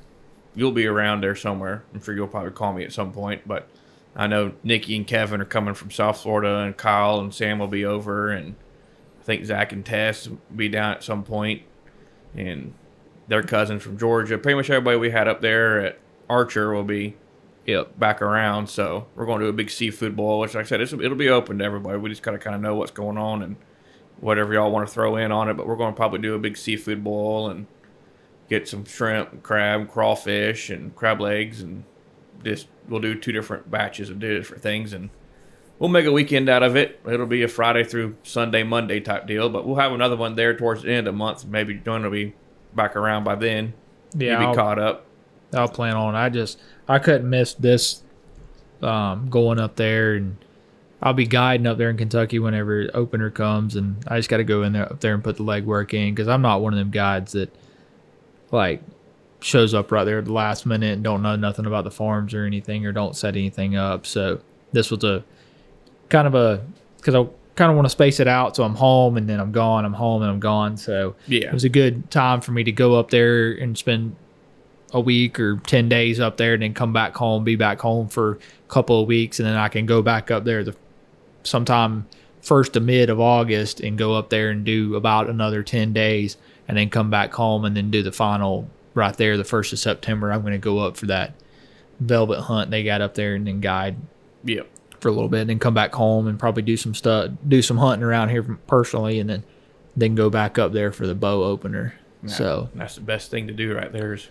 You'll 0.56 0.72
be 0.72 0.88
around 0.88 1.22
there 1.22 1.36
somewhere. 1.36 1.84
I'm 1.94 2.02
sure 2.02 2.16
you'll 2.16 2.28
probably 2.28 2.52
call 2.52 2.74
me 2.74 2.84
at 2.84 2.92
some 2.92 3.12
point. 3.12 3.48
But 3.48 3.70
I 4.16 4.28
know 4.28 4.54
Nikki 4.64 4.96
and 4.96 5.06
Kevin 5.06 5.42
are 5.42 5.46
coming 5.46 5.74
from 5.74 5.92
South 5.92 6.22
Florida, 6.22 6.58
and 6.58 6.76
Kyle 6.76 7.20
and 7.20 7.34
Sam 7.34 7.60
will 7.60 7.68
be 7.68 7.86
over, 7.86 8.32
and 8.32 8.56
I 9.20 9.24
think 9.24 9.46
Zach 9.46 9.72
and 9.72 9.86
Tess 9.86 10.28
will 10.28 10.40
be 10.56 10.70
down 10.70 10.94
at 10.94 11.04
some 11.04 11.24
point, 11.24 11.62
and 12.36 12.74
their 13.28 13.44
cousins 13.44 13.84
from 13.84 13.98
Georgia. 13.98 14.38
Pretty 14.38 14.56
much 14.56 14.70
everybody 14.70 14.98
we 14.98 15.12
had 15.12 15.28
up 15.28 15.42
there 15.42 15.80
at 15.80 16.00
Archer 16.30 16.74
will 16.74 16.84
be 16.84 17.16
yep, 17.66 17.98
back 17.98 18.22
around. 18.22 18.68
So 18.68 19.08
we're 19.16 19.26
going 19.26 19.40
to 19.40 19.46
do 19.46 19.50
a 19.50 19.54
big 19.54 19.70
seafood 19.70 20.16
boil, 20.16 20.40
which 20.40 20.56
like 20.56 20.66
I 20.66 20.68
said, 20.68 20.82
it'll 20.82 21.16
be 21.16 21.30
open 21.30 21.60
to 21.60 21.66
everybody. 21.66 21.98
We 21.98 22.10
just 22.10 22.24
gotta 22.24 22.40
kind 22.40 22.56
of 22.56 22.62
know 22.62 22.76
what's 22.76 22.92
going 22.92 23.18
on 23.18 23.44
and 23.44 23.56
whatever 24.20 24.54
y'all 24.54 24.72
want 24.72 24.88
to 24.88 24.94
throw 24.94 25.16
in 25.16 25.32
on 25.32 25.50
it. 25.50 25.54
But 25.54 25.68
we're 25.68 25.76
going 25.76 25.94
to 25.94 25.98
probably 25.98 26.20
do 26.20 26.34
a 26.34 26.40
big 26.40 26.58
seafood 26.58 27.04
boil 27.04 27.50
and 27.50 27.68
get 28.50 28.68
some 28.68 28.84
shrimp, 28.86 29.32
and 29.32 29.44
crab, 29.44 29.90
crawfish, 29.90 30.70
and 30.70 30.96
crab 30.96 31.22
legs, 31.22 31.62
and 31.62 31.84
just 32.44 32.68
we'll 32.88 33.00
do 33.02 33.16
two 33.16 33.32
different 33.32 33.70
batches 33.70 34.10
of 34.10 34.20
different 34.20 34.64
things 34.64 34.94
and 34.94 35.10
we'll 35.78 35.90
make 35.90 36.06
a 36.06 36.12
weekend 36.12 36.50
out 36.50 36.64
of 36.64 36.76
it. 36.76 37.00
It'll 37.10 37.26
be 37.26 37.44
a 37.44 37.48
Friday 37.48 37.84
through 37.84 38.16
Sunday, 38.24 38.64
Monday 38.64 39.00
type 39.00 39.28
deal, 39.28 39.50
but 39.50 39.66
we'll 39.66 39.78
have 39.78 39.92
another 39.94 40.16
one 40.18 40.36
there 40.36 40.56
towards 40.56 40.82
the 40.84 40.90
end 40.92 41.08
of 41.08 41.14
the 41.14 41.18
month. 41.18 41.46
Maybe 41.46 41.76
John 41.76 42.04
will 42.04 42.10
be 42.12 42.34
back 42.76 42.96
around 42.96 43.24
by 43.24 43.36
then. 43.36 43.74
Yeah, 44.16 44.32
You'll 44.32 44.40
be 44.40 44.46
I'll- 44.48 44.56
caught 44.56 44.80
up. 44.80 45.06
I'll 45.54 45.68
plan 45.68 45.96
on. 45.96 46.16
I 46.16 46.30
just 46.30 46.60
I 46.88 47.00
couldn't 47.00 47.28
miss 47.30 47.54
this 47.56 48.04
um, 48.84 49.30
going 49.30 49.60
up 49.60 49.76
there, 49.78 50.14
and 50.16 50.38
I'll 51.02 51.14
be 51.14 51.26
guiding 51.26 51.66
up 51.66 51.78
there 51.80 51.90
in 51.90 51.98
Kentucky 51.98 52.38
whenever 52.40 52.88
opener 52.94 53.30
comes, 53.32 53.76
and 53.76 53.96
I 54.08 54.18
just 54.18 54.30
got 54.30 54.38
to 54.38 54.44
go 54.44 54.62
in 54.64 54.74
there 54.74 54.84
up 54.92 55.00
there 55.00 55.14
and 55.16 55.24
put 55.24 55.38
the 55.38 55.44
legwork 55.44 55.94
in 55.94 56.14
because 56.14 56.28
I'm 56.28 56.42
not 56.44 56.62
one 56.62 56.74
of 56.74 56.78
them 56.80 56.92
guides 56.92 57.32
that 57.32 57.52
like 58.52 58.82
shows 59.42 59.74
up 59.74 59.92
right 59.92 60.04
there 60.04 60.20
at 60.20 60.26
the 60.26 60.34
last 60.34 60.66
minute 60.66 60.94
and 60.94 61.04
don't 61.04 61.22
know 61.22 61.36
nothing 61.36 61.66
about 61.66 61.84
the 61.86 61.92
farms 61.92 62.34
or 62.34 62.46
anything 62.46 62.86
or 62.86 62.92
don't 62.92 63.16
set 63.16 63.36
anything 63.36 63.76
up. 63.76 64.06
So 64.06 64.42
this 64.72 64.92
was 64.92 65.04
a 65.04 65.24
kind 66.10 66.28
of 66.28 66.36
a 66.36 66.62
because 66.98 67.16
I 67.16 67.26
kind 67.56 67.70
of 67.72 67.76
want 67.76 67.86
to 67.86 67.90
space 67.90 68.20
it 68.20 68.28
out 68.28 68.56
so 68.56 68.64
I'm 68.64 68.76
home 68.76 69.18
and 69.18 69.30
then 69.30 69.40
I'm 69.40 69.52
gone. 69.52 69.86
I'm 69.86 69.94
home 69.94 70.22
and 70.22 70.32
I'm 70.32 70.40
gone. 70.40 70.78
So 70.78 71.16
Yeah. 71.28 71.48
it 71.48 71.54
was 71.54 71.64
a 71.64 71.70
good 71.70 72.10
time 72.12 72.42
for 72.42 72.52
me 72.52 72.64
to 72.66 72.72
go 72.72 72.96
up 73.00 73.12
there 73.12 73.52
and 73.52 73.78
spend 73.78 74.16
a 74.92 75.00
week 75.00 75.40
or 75.40 75.58
10 75.68 75.88
days 75.88 76.20
up 76.20 76.38
there 76.38 76.56
and 76.56 76.64
then 76.64 76.74
come 76.74 76.92
back 76.92 77.16
home 77.16 77.44
be 77.44 77.56
back 77.56 77.80
home 77.80 78.08
for 78.08 78.32
a 78.34 78.38
couple 78.70 79.00
of 79.00 79.08
weeks 79.08 79.40
and 79.40 79.48
then 79.48 79.56
i 79.56 79.68
can 79.68 79.86
go 79.86 80.02
back 80.02 80.32
up 80.32 80.46
there 80.46 80.64
the 80.64 80.76
sometime 81.44 82.08
first 82.42 82.74
to 82.74 82.80
mid 82.80 83.10
of 83.10 83.20
august 83.20 83.80
and 83.80 83.98
go 83.98 84.16
up 84.16 84.30
there 84.30 84.50
and 84.50 84.66
do 84.66 84.96
about 84.96 85.30
another 85.30 85.62
10 85.64 85.94
days 85.94 86.38
and 86.68 86.78
then 86.78 86.90
come 86.90 87.10
back 87.10 87.34
home 87.34 87.66
and 87.66 87.76
then 87.76 87.92
do 87.92 88.02
the 88.04 88.12
final 88.12 88.70
right 88.94 89.18
there 89.18 89.38
the 89.38 89.44
first 89.44 89.74
of 89.74 89.80
september 89.80 90.32
i'm 90.32 90.42
going 90.42 90.54
to 90.54 90.58
go 90.58 90.80
up 90.80 90.96
for 90.98 91.06
that 91.08 91.34
velvet 92.00 92.42
hunt 92.42 92.72
they 92.72 92.84
got 92.84 93.02
up 93.02 93.14
there 93.16 93.36
and 93.36 93.46
then 93.48 93.60
guide 93.60 93.96
Yep. 94.46 94.68
for 95.02 95.10
a 95.10 95.12
little 95.12 95.28
bit 95.28 95.42
and 95.42 95.50
then 95.50 95.60
come 95.60 95.74
back 95.74 95.94
home 95.94 96.28
and 96.28 96.40
probably 96.40 96.64
do 96.64 96.78
some 96.78 96.96
stuff 96.96 97.32
do 97.48 97.62
some 97.62 97.78
hunting 97.78 98.04
around 98.04 98.30
here 98.30 98.44
personally 98.68 99.20
and 99.20 99.30
then 99.30 99.44
then 99.98 100.16
go 100.16 100.30
back 100.30 100.58
up 100.58 100.72
there 100.72 100.92
for 100.94 101.06
the 101.08 101.16
bow 101.16 101.44
opener 101.44 101.96
so 102.26 102.70
That's 102.76 102.96
the 102.96 103.02
best 103.02 103.32
thing 103.32 103.48
to 103.48 103.54
do 103.54 103.74
right 103.76 103.92
there 103.92 104.14
is 104.14 104.28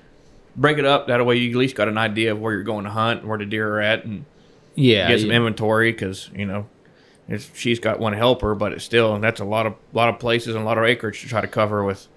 break 0.57 0.77
it 0.77 0.85
up. 0.85 1.07
That 1.07 1.25
way 1.25 1.37
you 1.37 1.51
at 1.51 1.57
least 1.57 1.75
got 1.75 1.89
an 1.89 1.97
idea 1.97 2.33
of 2.33 2.41
where 2.41 2.53
you're 2.53 2.63
going 2.63 2.85
to 2.85 2.91
hunt, 2.91 3.25
where 3.25 3.39
the 3.39 3.47
deer 3.47 3.77
are 3.77 3.81
at, 3.81 4.05
and 4.05 4.27
yeah 4.75 5.09
get 5.09 5.21
some 5.21 5.31
yeah. 5.31 5.37
inventory 5.37 5.91
because 5.93 6.29
you 6.35 6.45
know 6.45 6.67
it's, 7.29 7.51
she's 7.55 7.79
got 7.79 8.01
one 8.01 8.15
helper, 8.15 8.55
but 8.55 8.73
it's 8.73 8.85
still 8.85 9.15
and 9.15 9.23
that's 9.23 9.41
a 9.41 9.45
lot 9.45 9.67
of 9.67 9.75
lot 9.93 10.09
of 10.09 10.19
places 10.19 10.55
and 10.55 10.63
a 10.63 10.67
lot 10.67 10.79
of 10.79 10.85
acreage 10.85 11.21
to 11.21 11.29
try 11.29 11.41
to 11.41 11.47
cover 11.47 11.85
with 11.85 12.09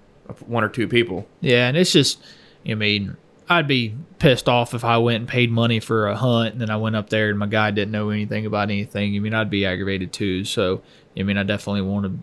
one 0.46 0.64
or 0.64 0.68
two 0.68 0.88
people. 0.88 1.26
Yeah, 1.40 1.68
and 1.68 1.76
it's 1.76 1.92
just, 1.92 2.22
I 2.66 2.74
mean, 2.74 3.16
I'd 3.48 3.68
be 3.68 3.94
pissed 4.18 4.48
off 4.48 4.72
if 4.72 4.84
I 4.84 4.98
went 4.98 5.20
and 5.20 5.28
paid 5.28 5.50
money 5.50 5.80
for 5.80 6.08
a 6.08 6.16
hunt 6.16 6.52
and 6.52 6.60
then 6.60 6.70
I 6.70 6.76
went 6.76 6.96
up 6.96 7.10
there 7.10 7.28
and 7.28 7.38
my 7.38 7.46
guy 7.46 7.70
didn't 7.70 7.92
know 7.92 8.10
anything 8.10 8.46
about 8.46 8.70
anything. 8.70 9.14
I 9.14 9.18
mean, 9.18 9.34
I'd 9.34 9.50
be 9.50 9.66
aggravated 9.66 10.12
too. 10.12 10.44
So, 10.44 10.80
I 11.18 11.22
mean, 11.24 11.36
I 11.36 11.42
definitely 11.42 11.82
want 11.82 12.06
to 12.06 12.18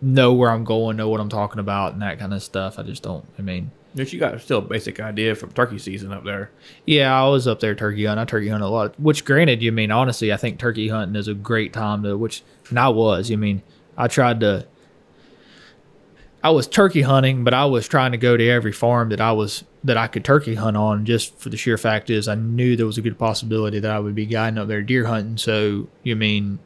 know 0.00 0.32
where 0.32 0.50
I'm 0.50 0.64
going, 0.64 0.96
know 0.96 1.08
what 1.08 1.20
I'm 1.20 1.28
talking 1.28 1.60
about, 1.60 1.92
and 1.92 2.02
that 2.02 2.18
kind 2.18 2.34
of 2.34 2.42
stuff. 2.42 2.78
I 2.78 2.82
just 2.82 3.02
don't, 3.02 3.24
I 3.38 3.42
mean, 3.42 3.70
But 3.96 4.12
you 4.12 4.20
got 4.20 4.38
still 4.42 4.58
a 4.58 4.62
basic 4.62 5.00
idea 5.00 5.34
from 5.34 5.52
turkey 5.52 5.78
season 5.78 6.12
up 6.12 6.22
there. 6.22 6.50
yeah, 6.84 7.18
I 7.18 7.26
was 7.28 7.48
up 7.48 7.60
there 7.60 7.74
turkey 7.74 8.04
hunting. 8.04 8.22
I 8.22 8.26
turkey 8.26 8.48
hunted 8.48 8.66
a 8.66 8.68
lot. 8.68 9.00
Which, 9.00 9.24
granted, 9.24 9.62
you 9.62 9.72
mean 9.72 9.90
honestly, 9.90 10.32
I 10.32 10.36
think 10.36 10.58
turkey 10.58 10.88
hunting 10.88 11.16
is 11.16 11.28
a 11.28 11.34
great 11.34 11.72
time 11.72 12.02
to. 12.02 12.16
Which, 12.16 12.42
and 12.68 12.78
I 12.78 12.90
was. 12.90 13.30
You 13.30 13.38
mean, 13.38 13.62
I 13.96 14.06
tried 14.08 14.40
to. 14.40 14.66
I 16.44 16.50
was 16.50 16.66
turkey 16.68 17.02
hunting, 17.02 17.42
but 17.42 17.54
I 17.54 17.64
was 17.64 17.88
trying 17.88 18.12
to 18.12 18.18
go 18.18 18.36
to 18.36 18.48
every 18.48 18.70
farm 18.70 19.08
that 19.08 19.20
I 19.20 19.32
was 19.32 19.64
that 19.82 19.96
I 19.96 20.08
could 20.08 20.26
turkey 20.26 20.56
hunt 20.56 20.76
on. 20.76 21.06
Just 21.06 21.34
for 21.38 21.48
the 21.48 21.56
sheer 21.56 21.78
fact 21.78 22.10
is, 22.10 22.28
I 22.28 22.34
knew 22.34 22.76
there 22.76 22.84
was 22.84 22.98
a 22.98 23.02
good 23.02 23.18
possibility 23.18 23.80
that 23.80 23.90
I 23.90 23.98
would 23.98 24.14
be 24.14 24.26
guiding 24.26 24.58
up 24.58 24.68
there 24.68 24.82
deer 24.82 25.06
hunting. 25.06 25.38
So 25.38 25.88
you 26.02 26.16
mean, 26.16 26.58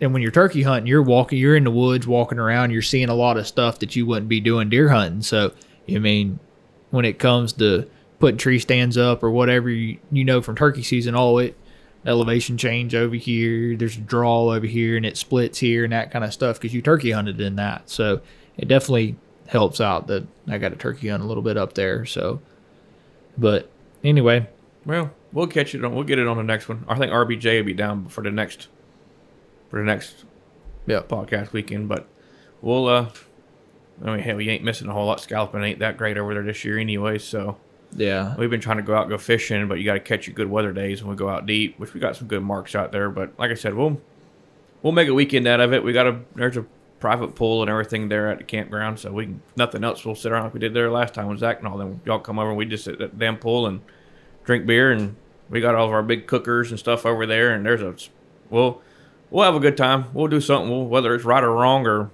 and 0.00 0.14
when 0.14 0.22
you're 0.22 0.32
turkey 0.32 0.62
hunting, 0.62 0.86
you're 0.86 1.02
walking, 1.02 1.38
you're 1.38 1.56
in 1.56 1.64
the 1.64 1.70
woods, 1.70 2.06
walking 2.06 2.38
around, 2.38 2.70
you're 2.70 2.80
seeing 2.80 3.10
a 3.10 3.14
lot 3.14 3.36
of 3.36 3.46
stuff 3.46 3.80
that 3.80 3.94
you 3.94 4.06
wouldn't 4.06 4.30
be 4.30 4.40
doing 4.40 4.70
deer 4.70 4.88
hunting. 4.88 5.20
So 5.20 5.52
you 5.86 6.00
mean, 6.00 6.38
when 6.90 7.04
it 7.04 7.18
comes 7.18 7.52
to 7.54 7.88
putting 8.18 8.38
tree 8.38 8.58
stands 8.58 8.96
up 8.96 9.22
or 9.22 9.30
whatever 9.30 9.68
you, 9.68 9.98
you 10.10 10.24
know 10.24 10.40
from 10.40 10.56
turkey 10.56 10.82
season, 10.82 11.14
oh 11.14 11.38
it 11.38 11.56
elevation 12.06 12.56
change 12.56 12.94
over 12.94 13.16
here, 13.16 13.76
there's 13.76 13.96
a 13.96 14.00
draw 14.00 14.54
over 14.54 14.66
here, 14.66 14.96
and 14.96 15.04
it 15.04 15.16
splits 15.16 15.58
here 15.58 15.84
and 15.84 15.92
that 15.92 16.10
kind 16.10 16.24
of 16.24 16.32
stuff 16.32 16.56
because 16.56 16.72
you 16.72 16.80
turkey 16.80 17.10
hunted 17.10 17.40
in 17.40 17.56
that. 17.56 17.90
So 17.90 18.20
it 18.56 18.68
definitely 18.68 19.16
helps 19.48 19.80
out 19.80 20.06
that 20.06 20.26
I 20.48 20.58
got 20.58 20.72
a 20.72 20.76
turkey 20.76 21.08
hunt 21.08 21.22
a 21.22 21.26
little 21.26 21.42
bit 21.42 21.56
up 21.56 21.74
there. 21.74 22.04
So, 22.06 22.40
but 23.36 23.70
anyway, 24.04 24.48
Well, 24.84 25.10
we'll 25.32 25.48
catch 25.48 25.74
it 25.74 25.84
on. 25.84 25.94
We'll 25.94 26.04
get 26.04 26.18
it 26.18 26.28
on 26.28 26.36
the 26.36 26.42
next 26.42 26.68
one. 26.68 26.84
I 26.88 26.96
think 26.96 27.12
RBJ 27.12 27.58
will 27.58 27.66
be 27.66 27.74
down 27.74 28.06
for 28.06 28.22
the 28.22 28.30
next 28.30 28.68
for 29.68 29.80
the 29.80 29.84
next 29.84 30.24
yeah, 30.86 31.00
podcast 31.00 31.52
weekend, 31.52 31.88
but 31.88 32.06
we'll. 32.62 32.86
uh 32.86 33.10
I 34.04 34.10
mean, 34.10 34.20
hell, 34.20 34.36
we 34.36 34.48
ain't 34.48 34.64
missing 34.64 34.88
a 34.88 34.92
whole 34.92 35.06
lot. 35.06 35.20
Scalloping 35.20 35.62
ain't 35.62 35.78
that 35.78 35.96
great 35.96 36.18
over 36.18 36.34
there 36.34 36.42
this 36.42 36.64
year 36.64 36.78
anyway, 36.78 37.18
so 37.18 37.56
yeah, 37.94 38.34
we've 38.36 38.50
been 38.50 38.60
trying 38.60 38.76
to 38.76 38.82
go 38.82 38.94
out 38.94 39.02
and 39.02 39.10
go 39.10 39.18
fishing, 39.18 39.68
but 39.68 39.78
you 39.78 39.84
got 39.84 39.94
to 39.94 40.00
catch 40.00 40.26
your 40.26 40.34
good 40.34 40.50
weather 40.50 40.72
days 40.72 41.02
when 41.02 41.10
we 41.10 41.16
go 41.16 41.28
out 41.28 41.46
deep, 41.46 41.78
which 41.78 41.94
we 41.94 42.00
got 42.00 42.16
some 42.16 42.28
good 42.28 42.42
marks 42.42 42.74
out 42.74 42.92
there. 42.92 43.10
But 43.10 43.38
like 43.38 43.50
I 43.50 43.54
said, 43.54 43.74
we'll 43.74 44.00
we'll 44.82 44.92
make 44.92 45.08
a 45.08 45.14
weekend 45.14 45.46
out 45.46 45.60
of 45.60 45.72
it. 45.72 45.82
We 45.82 45.92
got 45.92 46.06
a 46.06 46.20
there's 46.34 46.56
a 46.56 46.66
private 47.00 47.34
pool 47.34 47.62
and 47.62 47.70
everything 47.70 48.08
there 48.08 48.30
at 48.30 48.38
the 48.38 48.44
campground, 48.44 48.98
so 48.98 49.12
we 49.12 49.26
can 49.26 49.42
nothing 49.56 49.84
else. 49.84 50.04
We'll 50.04 50.14
sit 50.14 50.32
around 50.32 50.44
like 50.44 50.54
we 50.54 50.60
did 50.60 50.74
there 50.74 50.90
last 50.90 51.14
time 51.14 51.28
with 51.28 51.38
Zach 51.38 51.58
and 51.58 51.68
all 51.68 51.78
them. 51.78 52.00
Y'all 52.04 52.18
come 52.18 52.38
over 52.38 52.50
and 52.50 52.58
we 52.58 52.66
just 52.66 52.84
sit 52.84 53.00
at 53.00 53.12
the 53.12 53.16
damn 53.16 53.36
pool 53.36 53.66
and 53.66 53.80
drink 54.44 54.66
beer, 54.66 54.92
and 54.92 55.16
we 55.48 55.60
got 55.60 55.74
all 55.74 55.86
of 55.86 55.92
our 55.92 56.02
big 56.02 56.26
cookers 56.26 56.70
and 56.70 56.78
stuff 56.78 57.06
over 57.06 57.26
there. 57.26 57.54
And 57.54 57.64
there's 57.64 57.82
a 57.82 57.94
we'll 58.50 58.82
we'll 59.30 59.44
have 59.44 59.54
a 59.54 59.60
good 59.60 59.76
time. 59.76 60.06
We'll 60.12 60.28
do 60.28 60.40
something, 60.40 60.70
we'll, 60.70 60.86
whether 60.86 61.14
it's 61.14 61.24
right 61.24 61.42
or 61.42 61.52
wrong 61.52 61.86
or 61.86 62.10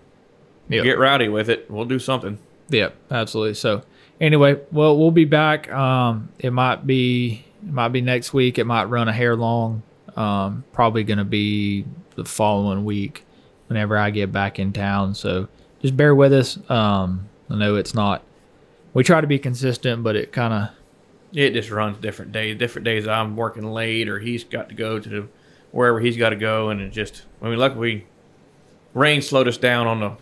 yeah. 0.73 0.83
get 0.83 0.99
rowdy 0.99 1.29
with 1.29 1.49
it. 1.49 1.71
We'll 1.71 1.85
do 1.85 1.99
something. 1.99 2.39
Yep, 2.69 2.95
absolutely. 3.11 3.55
So 3.55 3.83
anyway, 4.21 4.61
well, 4.71 4.97
we'll 4.99 5.11
be 5.11 5.25
back. 5.25 5.71
Um, 5.71 6.31
it 6.39 6.53
might 6.53 6.87
be 6.87 7.45
it 7.63 7.73
might 7.73 7.89
be 7.89 8.01
next 8.01 8.33
week. 8.33 8.59
It 8.59 8.65
might 8.65 8.85
run 8.85 9.09
a 9.09 9.13
hair 9.13 9.37
long. 9.37 9.83
Um, 10.17 10.65
probably 10.73 11.05
gonna 11.05 11.25
be 11.25 11.85
the 12.15 12.25
following 12.25 12.85
week 12.85 13.25
whenever 13.69 13.97
I 13.97 14.11
get 14.11 14.33
back 14.33 14.59
in 14.59 14.73
town. 14.73 15.15
So 15.15 15.49
just 15.81 15.97
bear 15.97 16.15
with 16.15 16.33
us. 16.33 16.59
Um, 16.71 17.29
I 17.51 17.57
know 17.57 17.77
it's 17.77 17.95
not. 17.95 18.23
We 18.95 19.05
try 19.05 19.21
to 19.21 19.27
be 19.27 19.39
consistent, 19.39 20.03
but 20.03 20.17
it 20.17 20.33
kind 20.33 20.53
of 20.53 20.71
It 21.35 21.53
just 21.53 21.71
runs 21.71 21.99
different 21.99 22.33
days. 22.33 22.59
Different 22.59 22.85
days 22.85 23.09
I'm 23.09 23.37
working 23.37 23.65
late, 23.65 24.09
or 24.09 24.19
he's 24.19 24.45
got 24.45 24.69
to 24.69 24.75
go 24.75 24.99
to 24.99 25.29
wherever 25.71 26.01
he's 26.01 26.17
got 26.17 26.31
to 26.31 26.37
go, 26.37 26.69
and 26.69 26.81
it 26.81 26.91
just. 26.91 27.23
I 27.41 27.49
mean, 27.49 27.59
luckily, 27.59 28.07
rain 28.95 29.23
slowed 29.23 29.49
us 29.49 29.57
down 29.57 29.87
on 29.87 30.01
the 30.01 30.13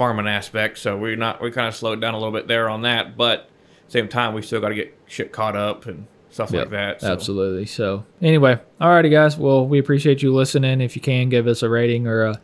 farming 0.00 0.26
aspect, 0.26 0.78
so 0.78 0.96
we're 0.96 1.14
not. 1.14 1.42
We 1.42 1.50
kind 1.50 1.68
of 1.68 1.76
slowed 1.76 2.00
down 2.00 2.14
a 2.14 2.16
little 2.16 2.32
bit 2.32 2.48
there 2.48 2.70
on 2.70 2.80
that, 2.82 3.18
but 3.18 3.50
same 3.88 4.08
time 4.08 4.32
we 4.32 4.40
still 4.40 4.58
got 4.58 4.70
to 4.70 4.74
get 4.74 4.96
shit 5.04 5.30
caught 5.30 5.56
up 5.56 5.84
and 5.84 6.06
stuff 6.30 6.50
like 6.54 6.70
that. 6.70 7.02
So. 7.02 7.12
Absolutely. 7.12 7.66
So 7.66 8.06
anyway, 8.22 8.58
alrighty, 8.80 9.10
guys. 9.10 9.36
Well, 9.36 9.66
we 9.66 9.78
appreciate 9.78 10.22
you 10.22 10.32
listening. 10.32 10.80
If 10.80 10.96
you 10.96 11.02
can, 11.02 11.28
give 11.28 11.46
us 11.46 11.62
a 11.62 11.68
rating 11.68 12.06
or 12.06 12.22
a 12.22 12.40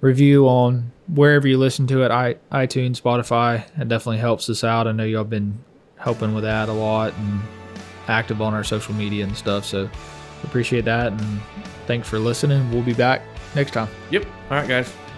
review 0.00 0.46
on 0.46 0.92
wherever 1.08 1.48
you 1.48 1.58
listen 1.58 1.88
to 1.88 2.04
it, 2.04 2.12
i 2.12 2.36
iTunes, 2.52 3.00
Spotify. 3.00 3.64
It 3.76 3.88
definitely 3.88 4.18
helps 4.18 4.48
us 4.48 4.62
out. 4.62 4.86
I 4.86 4.92
know 4.92 5.02
y'all 5.02 5.22
have 5.22 5.30
been 5.30 5.58
helping 5.96 6.32
with 6.32 6.44
that 6.44 6.68
a 6.68 6.72
lot 6.72 7.12
and 7.14 7.40
active 8.06 8.40
on 8.40 8.54
our 8.54 8.62
social 8.62 8.94
media 8.94 9.24
and 9.24 9.36
stuff. 9.36 9.64
So 9.64 9.90
appreciate 10.44 10.84
that 10.84 11.08
and 11.08 11.40
thanks 11.88 12.08
for 12.08 12.20
listening. 12.20 12.70
We'll 12.70 12.84
be 12.84 12.94
back 12.94 13.22
next 13.56 13.72
time. 13.72 13.88
Yep. 14.12 14.26
All 14.48 14.58
right, 14.58 14.68
guys. 14.68 15.09